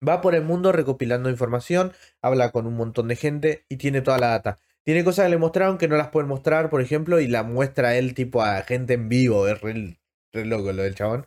Va 0.06 0.20
por 0.20 0.36
el 0.36 0.44
mundo 0.44 0.70
recopilando 0.70 1.30
información, 1.30 1.92
habla 2.22 2.52
con 2.52 2.66
un 2.68 2.74
montón 2.74 3.08
de 3.08 3.16
gente 3.16 3.66
y 3.68 3.76
tiene 3.76 4.02
toda 4.02 4.18
la 4.18 4.28
data. 4.28 4.58
Tiene 4.84 5.02
cosas 5.02 5.24
que 5.26 5.30
le 5.30 5.38
mostraron 5.38 5.78
que 5.78 5.88
no 5.88 5.96
las 5.96 6.10
pueden 6.10 6.28
mostrar, 6.28 6.70
por 6.70 6.80
ejemplo, 6.80 7.18
y 7.18 7.26
la 7.26 7.42
muestra 7.42 7.96
él 7.96 8.14
tipo 8.14 8.40
a 8.42 8.62
gente 8.62 8.94
en 8.94 9.08
vivo, 9.08 9.48
es 9.48 9.60
re, 9.60 9.98
re 10.32 10.44
loco 10.46 10.72
lo 10.72 10.82
del 10.84 10.94
chabón. 10.94 11.26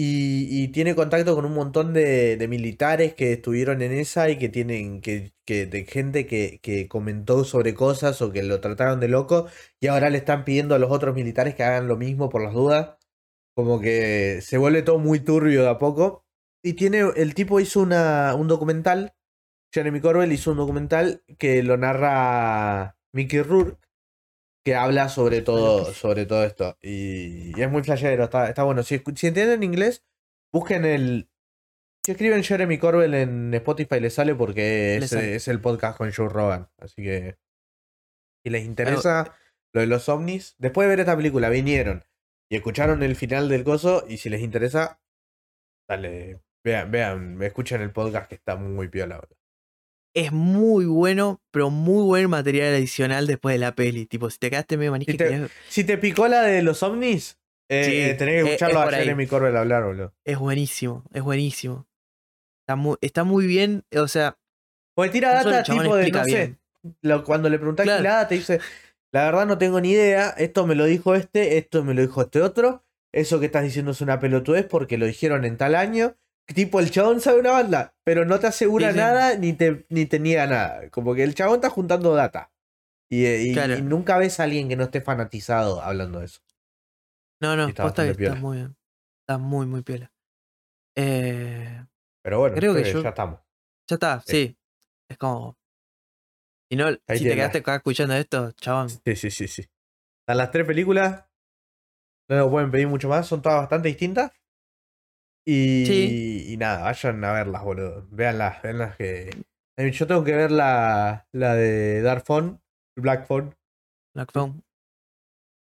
Y, 0.00 0.68
tiene 0.68 0.94
contacto 0.94 1.34
con 1.34 1.44
un 1.44 1.54
montón 1.54 1.92
de, 1.92 2.46
militares 2.48 3.14
que 3.14 3.32
estuvieron 3.32 3.82
en 3.82 3.90
esa 3.90 4.30
y 4.30 4.38
que 4.38 4.48
tienen, 4.48 5.00
que, 5.00 5.32
gente 5.88 6.24
que, 6.26 6.60
que 6.62 6.86
comentó 6.88 7.42
sobre 7.44 7.74
cosas 7.74 8.22
o 8.22 8.30
que 8.30 8.44
lo 8.44 8.60
trataron 8.60 9.00
de 9.00 9.08
loco 9.08 9.48
y 9.80 9.88
ahora 9.88 10.08
le 10.10 10.18
están 10.18 10.44
pidiendo 10.44 10.76
a 10.76 10.78
los 10.78 10.92
otros 10.92 11.16
militares 11.16 11.56
que 11.56 11.64
hagan 11.64 11.88
lo 11.88 11.96
mismo 11.96 12.28
por 12.28 12.42
las 12.42 12.54
dudas. 12.54 12.96
Como 13.54 13.80
que 13.80 14.40
se 14.42 14.58
vuelve 14.58 14.82
todo 14.82 14.98
muy 15.00 15.20
turbio 15.20 15.62
de 15.62 15.70
a 15.70 15.78
poco. 15.78 16.24
Y 16.62 16.74
tiene, 16.74 17.00
el 17.16 17.34
tipo 17.34 17.58
hizo 17.60 17.80
una, 17.80 18.34
un 18.36 18.46
documental, 18.48 19.14
Jeremy 19.72 20.00
Corbell 20.00 20.32
hizo 20.32 20.52
un 20.52 20.58
documental 20.58 21.24
que 21.38 21.62
lo 21.64 21.76
narra 21.76 22.96
Mickey 23.12 23.42
Rourke, 23.42 23.78
que 24.68 24.74
habla 24.74 25.08
sobre 25.08 25.40
todo, 25.40 25.92
sobre 25.94 26.26
todo 26.26 26.44
esto. 26.44 26.76
Y, 26.82 27.58
y 27.58 27.62
es 27.62 27.70
muy 27.70 27.82
flashero, 27.82 28.24
está, 28.24 28.48
está 28.48 28.64
bueno. 28.64 28.82
Si, 28.82 28.96
entienden 28.96 29.62
inglés, 29.62 30.04
busquen 30.52 30.84
el... 30.84 31.30
Si 32.04 32.12
escriben 32.12 32.44
Jeremy 32.44 32.78
Corbell 32.78 33.14
en 33.14 33.54
Spotify 33.54 34.00
les 34.00 34.14
sale 34.14 34.34
porque 34.34 34.96
es, 34.96 35.10
sale. 35.10 35.36
es 35.36 35.48
el 35.48 35.60
podcast 35.60 35.96
con 35.96 36.12
Joe 36.12 36.28
Rogan. 36.28 36.68
Así 36.78 37.02
que... 37.02 37.38
Si 38.44 38.50
les 38.50 38.64
interesa 38.64 39.34
lo 39.72 39.80
de 39.80 39.86
los 39.86 40.08
ovnis, 40.08 40.54
después 40.58 40.86
de 40.86 40.90
ver 40.90 41.00
esta 41.00 41.16
película, 41.16 41.48
vinieron 41.48 42.04
y 42.50 42.56
escucharon 42.56 43.02
el 43.02 43.16
final 43.16 43.48
del 43.48 43.64
coso 43.64 44.04
y 44.08 44.18
si 44.18 44.28
les 44.28 44.42
interesa, 44.42 45.00
dale, 45.88 46.40
vean, 46.62 46.90
vean, 46.90 47.42
escuchen 47.42 47.80
el 47.80 47.92
podcast 47.92 48.28
que 48.28 48.34
está 48.36 48.56
muy 48.56 48.88
piola. 48.88 49.16
boludo. 49.16 49.37
Es 50.14 50.32
muy 50.32 50.84
bueno, 50.86 51.40
pero 51.50 51.70
muy 51.70 52.02
buen 52.04 52.28
material 52.30 52.74
adicional 52.74 53.26
después 53.26 53.54
de 53.54 53.58
la 53.58 53.74
peli. 53.74 54.06
Tipo, 54.06 54.30
si 54.30 54.38
te 54.38 54.50
quedaste 54.50 54.76
medio 54.76 54.90
manija 54.90 55.12
Si 55.12 55.14
y 55.14 55.18
te- 55.18 55.24
querías- 55.28 55.50
Si 55.68 55.84
te 55.84 55.98
picó 55.98 56.26
la 56.28 56.42
de 56.42 56.62
los 56.62 56.82
ovnis, 56.82 57.38
eh, 57.68 57.84
Sí, 57.84 57.92
eh, 58.00 58.14
tenés 58.14 58.42
que 58.44 58.50
escucharlo 58.54 58.76
es 58.78 58.82
a 58.82 58.84
por 58.86 58.94
ahí. 58.94 59.00
Jeremy 59.04 59.26
Corbell 59.26 59.56
hablar, 59.56 59.84
boludo. 59.84 60.14
es 60.24 60.38
buenísimo, 60.38 61.04
es 61.12 61.22
buenísimo. 61.22 61.86
Está 62.62 62.76
muy, 62.76 62.96
está 63.00 63.24
muy 63.24 63.46
bien, 63.46 63.84
o 63.96 64.08
sea, 64.08 64.36
Porque 64.94 65.10
tira 65.12 65.32
data 65.32 65.62
tipo 65.62 65.94
de, 65.96 66.10
no 66.10 66.24
sé, 66.24 66.56
lo- 67.02 67.24
cuando 67.24 67.48
le 67.48 67.58
preguntás 67.58 67.84
Claro. 67.84 68.02
la 68.02 68.10
data, 68.16 68.28
te 68.28 68.34
dice, 68.36 68.60
la 69.12 69.24
verdad 69.24 69.46
no 69.46 69.56
tengo 69.58 69.80
ni 69.80 69.92
idea, 69.92 70.30
esto 70.30 70.66
me 70.66 70.74
lo 70.74 70.84
dijo 70.84 71.14
este, 71.14 71.56
esto 71.58 71.84
me 71.84 71.94
lo 71.94 72.02
dijo 72.02 72.20
este 72.22 72.42
otro, 72.42 72.84
eso 73.12 73.40
que 73.40 73.46
estás 73.46 73.62
diciendo 73.64 73.92
es 73.92 74.00
una 74.00 74.18
pelotudez 74.20 74.66
porque 74.66 74.98
lo 74.98 75.06
dijeron 75.06 75.44
en 75.44 75.56
tal 75.56 75.74
año. 75.76 76.16
Tipo, 76.54 76.80
el 76.80 76.90
chabón 76.90 77.20
sabe 77.20 77.40
una 77.40 77.50
banda, 77.52 77.94
pero 78.04 78.24
no 78.24 78.40
te 78.40 78.46
asegura 78.46 78.88
Sí, 78.88 78.92
sí. 78.94 78.98
nada 78.98 79.36
ni 79.36 79.52
te, 79.52 79.86
ni 79.90 80.06
te 80.06 80.18
niega 80.18 80.46
nada. 80.46 80.88
Como 80.90 81.14
que 81.14 81.22
el 81.22 81.34
chabón 81.34 81.56
está 81.56 81.68
juntando 81.70 82.14
data. 82.14 82.50
Y, 83.10 83.26
eh, 83.26 83.42
y- 83.42 83.52
Claro. 83.52 83.76
y 83.76 83.82
nunca 83.82 84.16
ves 84.18 84.40
a 84.40 84.44
alguien 84.44 84.68
que 84.68 84.76
no 84.76 84.84
esté 84.84 85.00
fanatizado 85.00 85.80
hablando 85.82 86.20
de 86.20 86.26
eso. 86.26 86.40
no, 87.40 87.54
no, 87.54 87.66
Y 87.66 87.70
está 87.70 87.84
posta 87.84 88.02
que 88.02 88.08
bastante 88.08 88.24
está 88.24 88.34
piola. 88.34 88.40
muy 88.40 88.56
bien. 88.56 88.76
Está 89.22 89.38
muy, 89.38 89.66
muy 89.66 89.82
piola. 89.82 90.10
Eh, 90.96 91.84
Pero 92.24 92.40
bueno, 92.40 92.56
Creo 92.56 92.74
que 92.74 92.80
eh, 92.80 92.92
yo- 92.92 93.02
ya 93.02 93.10
estamos. 93.10 93.40
ya 93.88 93.94
está, 93.94 94.20
Sí. 94.22 94.32
sí. 94.48 94.58
Es 95.08 95.18
como. 95.18 95.56
Si 96.70 96.76
no, 96.76 96.90
si 96.90 96.98
te 97.06 97.34
quedaste 97.34 97.58
acá 97.58 97.76
escuchando 97.76 98.14
esto, 98.14 98.52
chabón. 98.52 98.90
Sí, 98.90 99.16
sí, 99.16 99.30
sí, 99.30 99.48
sí. 99.48 99.62
Están 100.22 100.36
las 100.38 100.50
tres 100.50 100.66
películas. 100.66 101.24
No 102.28 102.36
nos 102.36 102.50
pueden 102.50 102.70
pedir 102.70 102.88
mucho 102.88 103.08
más, 103.08 103.26
son 103.26 103.40
todas 103.40 103.60
bastante 103.60 103.88
distintas. 103.88 104.32
Y, 105.50 105.86
Sí. 105.86 106.44
y 106.52 106.56
nada, 106.58 106.82
vayan 106.82 107.24
a 107.24 107.32
verlas, 107.32 107.62
boludo. 107.64 108.06
Veanlas, 108.10 108.60
veanlas 108.62 108.96
que. 108.96 109.30
Yo 109.78 110.06
tengo 110.06 110.22
que 110.22 110.34
ver 110.36 110.50
la, 110.50 111.26
la 111.32 111.54
de 111.54 112.02
Dark 112.02 112.24
Phone, 112.26 112.60
Black 112.96 113.26
Phone. 113.26 113.56
Black 114.14 114.30
Phone. 114.32 114.62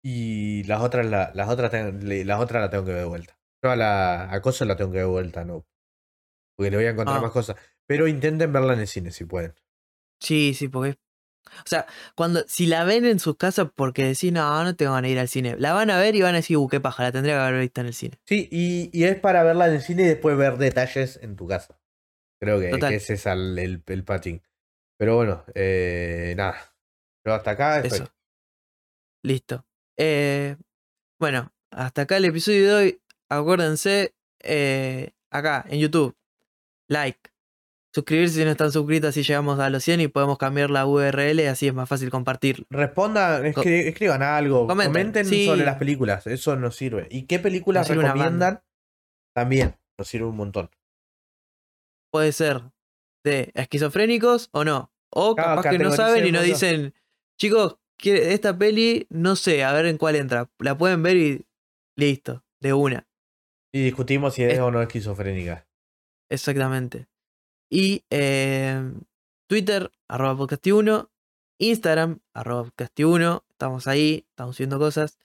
Y 0.04 0.64
las 0.64 0.82
otras, 0.82 1.06
la- 1.06 1.32
las 1.34 1.48
otras, 1.50 1.72
las 1.74 2.40
otras 2.42 2.62
la 2.62 2.70
tengo 2.70 2.84
que 2.84 2.92
ver 2.92 3.02
de 3.04 3.08
vuelta. 3.08 3.40
Yo 3.64 3.72
a 3.72 3.76
la 3.78 4.32
a 4.32 4.42
Cosa 4.42 4.66
la 4.66 4.76
tengo 4.76 4.92
que 4.92 4.98
ver 4.98 5.06
de 5.06 5.12
vuelta, 5.12 5.46
no. 5.46 5.66
Porque 6.58 6.72
le 6.72 6.78
voy 6.78 6.86
a 6.88 6.90
encontrar 6.90 7.20
Ah. 7.20 7.22
más 7.22 7.32
cosas. 7.32 7.56
Pero 7.88 8.08
intenten 8.08 8.52
verla 8.52 8.74
en 8.74 8.80
el 8.82 8.88
cine 8.88 9.12
si 9.12 9.24
pueden. 9.26 9.54
Sí, 10.22 10.54
sí, 10.54 10.68
porque. 10.68 10.98
O 11.60 11.68
sea, 11.68 11.86
cuando 12.16 12.44
si 12.48 12.66
la 12.66 12.84
ven 12.84 13.06
en 13.06 13.20
sus 13.20 13.38
casas 13.38 13.68
porque 13.76 14.04
decís, 14.04 14.32
no, 14.32 14.64
no 14.64 14.76
tengo 14.76 14.94
ganas 14.94 15.10
de 15.10 15.14
ir 15.14 15.20
al 15.20 15.28
cine, 15.28 15.56
la 15.58 15.74
van 15.74 15.90
a 15.90 15.98
ver 15.98 16.16
y 16.16 16.22
van 16.22 16.34
a 16.34 16.38
decir, 16.38 16.58
uh, 16.58 16.68
qué 16.68 16.80
paja, 16.80 17.04
la 17.04 17.12
tendría 17.12 17.36
que 17.36 17.42
haber 17.42 17.62
visto 17.62 17.82
en 17.82 17.88
el 17.88 17.94
cine. 17.94 18.20
Sí, 18.26 18.48
y, 18.52 18.90
y 18.92 19.04
es 19.06 19.20
para 19.20 19.44
verla 19.44 19.68
en 19.68 19.76
el 19.76 19.82
cine 19.82 20.04
y 20.04 20.08
después 20.08 20.38
ver 20.38 20.58
detalles 20.58 21.20
en 21.22 21.36
tu 21.36 21.48
casa. 21.48 21.80
Creo 22.40 22.60
que, 22.60 22.70
que 22.70 22.96
ese 22.96 23.16
es 23.16 23.26
el, 23.26 23.58
el, 23.58 23.84
el 23.86 24.04
patín. 24.04 24.44
Pero 25.00 25.16
bueno, 25.16 25.44
eh, 25.56 26.34
nada. 26.38 26.76
Yo 27.26 27.34
hasta 27.34 27.52
acá 27.52 27.80
estoy. 27.80 28.00
Eso. 28.00 28.14
Listo. 29.24 29.66
Eh, 29.98 30.56
bueno, 31.20 31.52
hasta 31.72 32.04
acá 32.04 32.18
el 32.18 32.26
episodio 32.26 32.68
de 32.68 32.74
hoy. 32.74 33.02
Acuérdense, 33.30 34.16
eh, 34.42 35.12
acá 35.32 35.66
en 35.68 35.80
YouTube, 35.80 36.16
like, 36.88 37.30
suscribirse 37.98 38.36
si 38.40 38.46
no 38.46 38.52
están 38.52 38.72
suscritos 38.72 39.14
si 39.16 39.24
llegamos 39.24 39.60
a 39.60 39.70
los 39.72 39.84
100 39.84 40.02
y 40.02 40.08
podemos 40.08 40.38
cambiar 40.38 40.70
la 40.70 40.86
URL, 40.86 41.48
así 41.48 41.68
es 41.68 41.74
más 41.74 41.90
fácil 41.90 42.10
compartir. 42.12 42.66
Respondan, 42.70 43.44
escri- 43.44 43.88
escriban 43.88 44.22
algo, 44.22 44.68
Comenten, 44.68 44.94
comenten 44.94 45.26
sí. 45.26 45.46
sobre 45.48 45.66
las 45.66 45.78
películas, 45.78 46.28
eso 46.28 46.56
nos 46.56 46.76
sirve. 46.76 47.08
¿Y 47.10 47.24
qué 47.24 47.40
películas 47.40 47.90
recomiendan? 47.90 48.62
También 49.36 49.76
nos 49.98 50.08
sirve 50.08 50.26
un 50.28 50.36
montón. 50.38 50.70
Puede 52.12 52.32
ser 52.32 52.62
de 53.26 53.52
esquizofrénicos 53.56 54.50
o 54.52 54.64
no. 54.64 54.92
O 55.12 55.36
Claro, 55.36 55.56
capaz 55.62 55.70
que 55.72 55.80
no 55.80 55.92
saben 55.92 56.26
y 56.28 56.32
nos 56.32 56.44
dicen, 56.44 56.94
chicos, 57.40 57.78
esta 58.04 58.58
peli, 58.58 59.08
no 59.10 59.36
sé, 59.36 59.64
a 59.64 59.74
ver 59.74 59.88
en 59.88 59.98
cuál 59.98 60.16
entra. 60.16 60.50
La 60.60 60.78
pueden 60.78 61.02
ver 61.02 61.18
y 61.18 61.46
listo, 61.98 62.44
de 62.62 62.74
una. 62.74 63.08
Y 63.74 63.84
discutimos 63.84 64.36
si 64.36 64.44
es 64.44 64.54
Es- 64.54 64.60
o 64.60 64.70
no 64.72 64.82
esquizofrénica. 64.82 65.68
Exactamente. 66.30 67.08
Y 67.70 68.06
eh, 68.10 68.82
Twitter, 69.48 69.92
arroba 70.08 70.46
podcasti1. 70.46 71.10
Instagram, 71.60 72.20
arroba 72.34 72.70
podcasti1. 72.70 73.44
Estamos 73.50 73.88
ahí, 73.88 74.26
estamos 74.30 74.56
subiendo 74.56 74.80
cosas. 74.80 75.18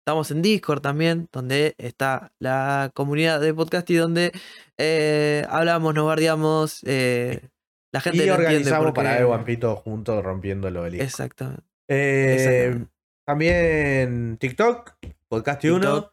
Estamos 0.00 0.30
en 0.30 0.42
Discord 0.42 0.80
también, 0.80 1.28
donde 1.30 1.74
está 1.78 2.32
la 2.38 2.90
comunidad 2.94 3.40
de 3.40 3.52
podcast 3.52 3.88
y 3.90 3.96
donde 3.96 4.32
eh, 4.78 5.44
hablamos, 5.50 5.94
nos 5.94 6.04
guardiamos. 6.04 6.80
eh, 6.86 7.48
la 7.92 8.00
gente 8.00 8.24
Y 8.24 8.28
no 8.28 8.34
organizamos 8.34 8.92
para 8.92 9.14
ver 9.16 9.26
Vampito 9.26 9.76
juntos 9.76 10.24
rompiéndolo 10.24 10.86
el 10.86 11.00
Exactamente. 11.00 11.64
Eh, 11.88 12.34
Exactamente. 12.36 12.92
también 13.26 14.36
TikTok, 14.38 14.94
Podcast 15.28 15.64
1. 15.64 16.12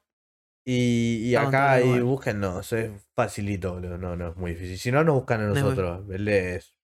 Y, 0.70 1.30
y 1.30 1.36
acá 1.36 1.80
y 1.82 2.01
búsquennos, 2.01 2.74
es 2.74 2.91
facilito, 3.15 3.76
boludo, 3.76 3.97
no, 3.97 4.18
no 4.18 4.32
es 4.32 4.36
muy 4.36 4.51
difícil. 4.51 4.78
Si 4.78 4.91
no, 4.91 5.01
nos 5.05 5.15
buscan 5.15 5.39
a 5.41 5.47
nosotros. 5.47 6.03
Él 6.11 6.28
es 6.28 6.76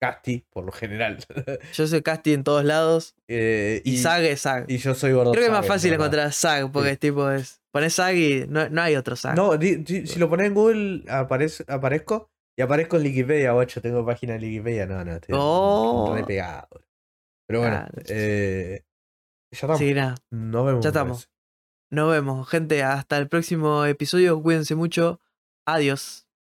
Casti, 0.00 0.46
por 0.50 0.64
lo 0.64 0.70
general. 0.70 1.18
Yo 1.74 1.86
soy 1.88 2.02
Casti 2.02 2.32
en 2.32 2.44
todos 2.44 2.64
lados. 2.64 3.16
Eh, 3.26 3.82
Y, 3.84 3.98
Zag 3.98 4.22
es 4.22 4.42
Zag. 4.42 4.66
y 4.70 4.76
yo 4.78 4.94
soy 4.94 5.12
gordo. 5.12 5.32
Creo 5.32 5.42
que 5.42 5.46
es 5.46 5.52
más 5.52 5.66
fácil 5.66 5.92
encontrar 5.94 6.32
Zag, 6.32 6.70
porque 6.70 6.90
Sí. 6.90 6.92
es 6.92 6.98
tipo 7.00 7.28
es. 7.30 7.60
Pones 7.72 7.94
Zag 7.96 8.14
y 8.14 8.46
no, 8.48 8.68
no 8.68 8.82
hay 8.82 8.94
otro 8.94 9.16
Zag. 9.16 9.34
No, 9.34 9.56
di- 9.56 9.76
di- 9.76 10.06
si 10.06 10.18
lo 10.20 10.28
pones 10.28 10.46
en 10.46 10.54
Google, 10.54 11.04
aparece, 11.08 11.64
aparezco 11.66 12.30
y 12.56 12.62
aparezco 12.62 12.98
en 12.98 13.02
Wikipedia, 13.04 13.50
guacho. 13.52 13.80
Tengo 13.80 14.06
página 14.06 14.34
de 14.38 14.46
Wikipedia, 14.46 14.86
no, 14.86 15.04
no, 15.04 15.14
estoy 15.14 15.34
Oh. 15.36 16.12
re 16.14 16.22
pegado. 16.24 16.68
Pero 17.48 17.60
bueno, 17.60 17.76
Ah, 17.78 17.88
eh, 18.08 18.84
ya 19.50 19.56
estamos. 19.56 19.80
Nada. 19.80 20.14
Nos 20.30 20.66
vemos. 20.66 20.84
Ya 20.84 20.90
estamos. 20.90 21.28
Nos 21.94 22.10
vemos, 22.10 22.48
gente. 22.48 22.82
Hasta 22.82 23.18
el 23.18 23.28
próximo 23.28 23.84
episodio. 23.84 24.42
Cuídense 24.42 24.74
mucho. 24.74 25.20
Adiós. 25.64 26.23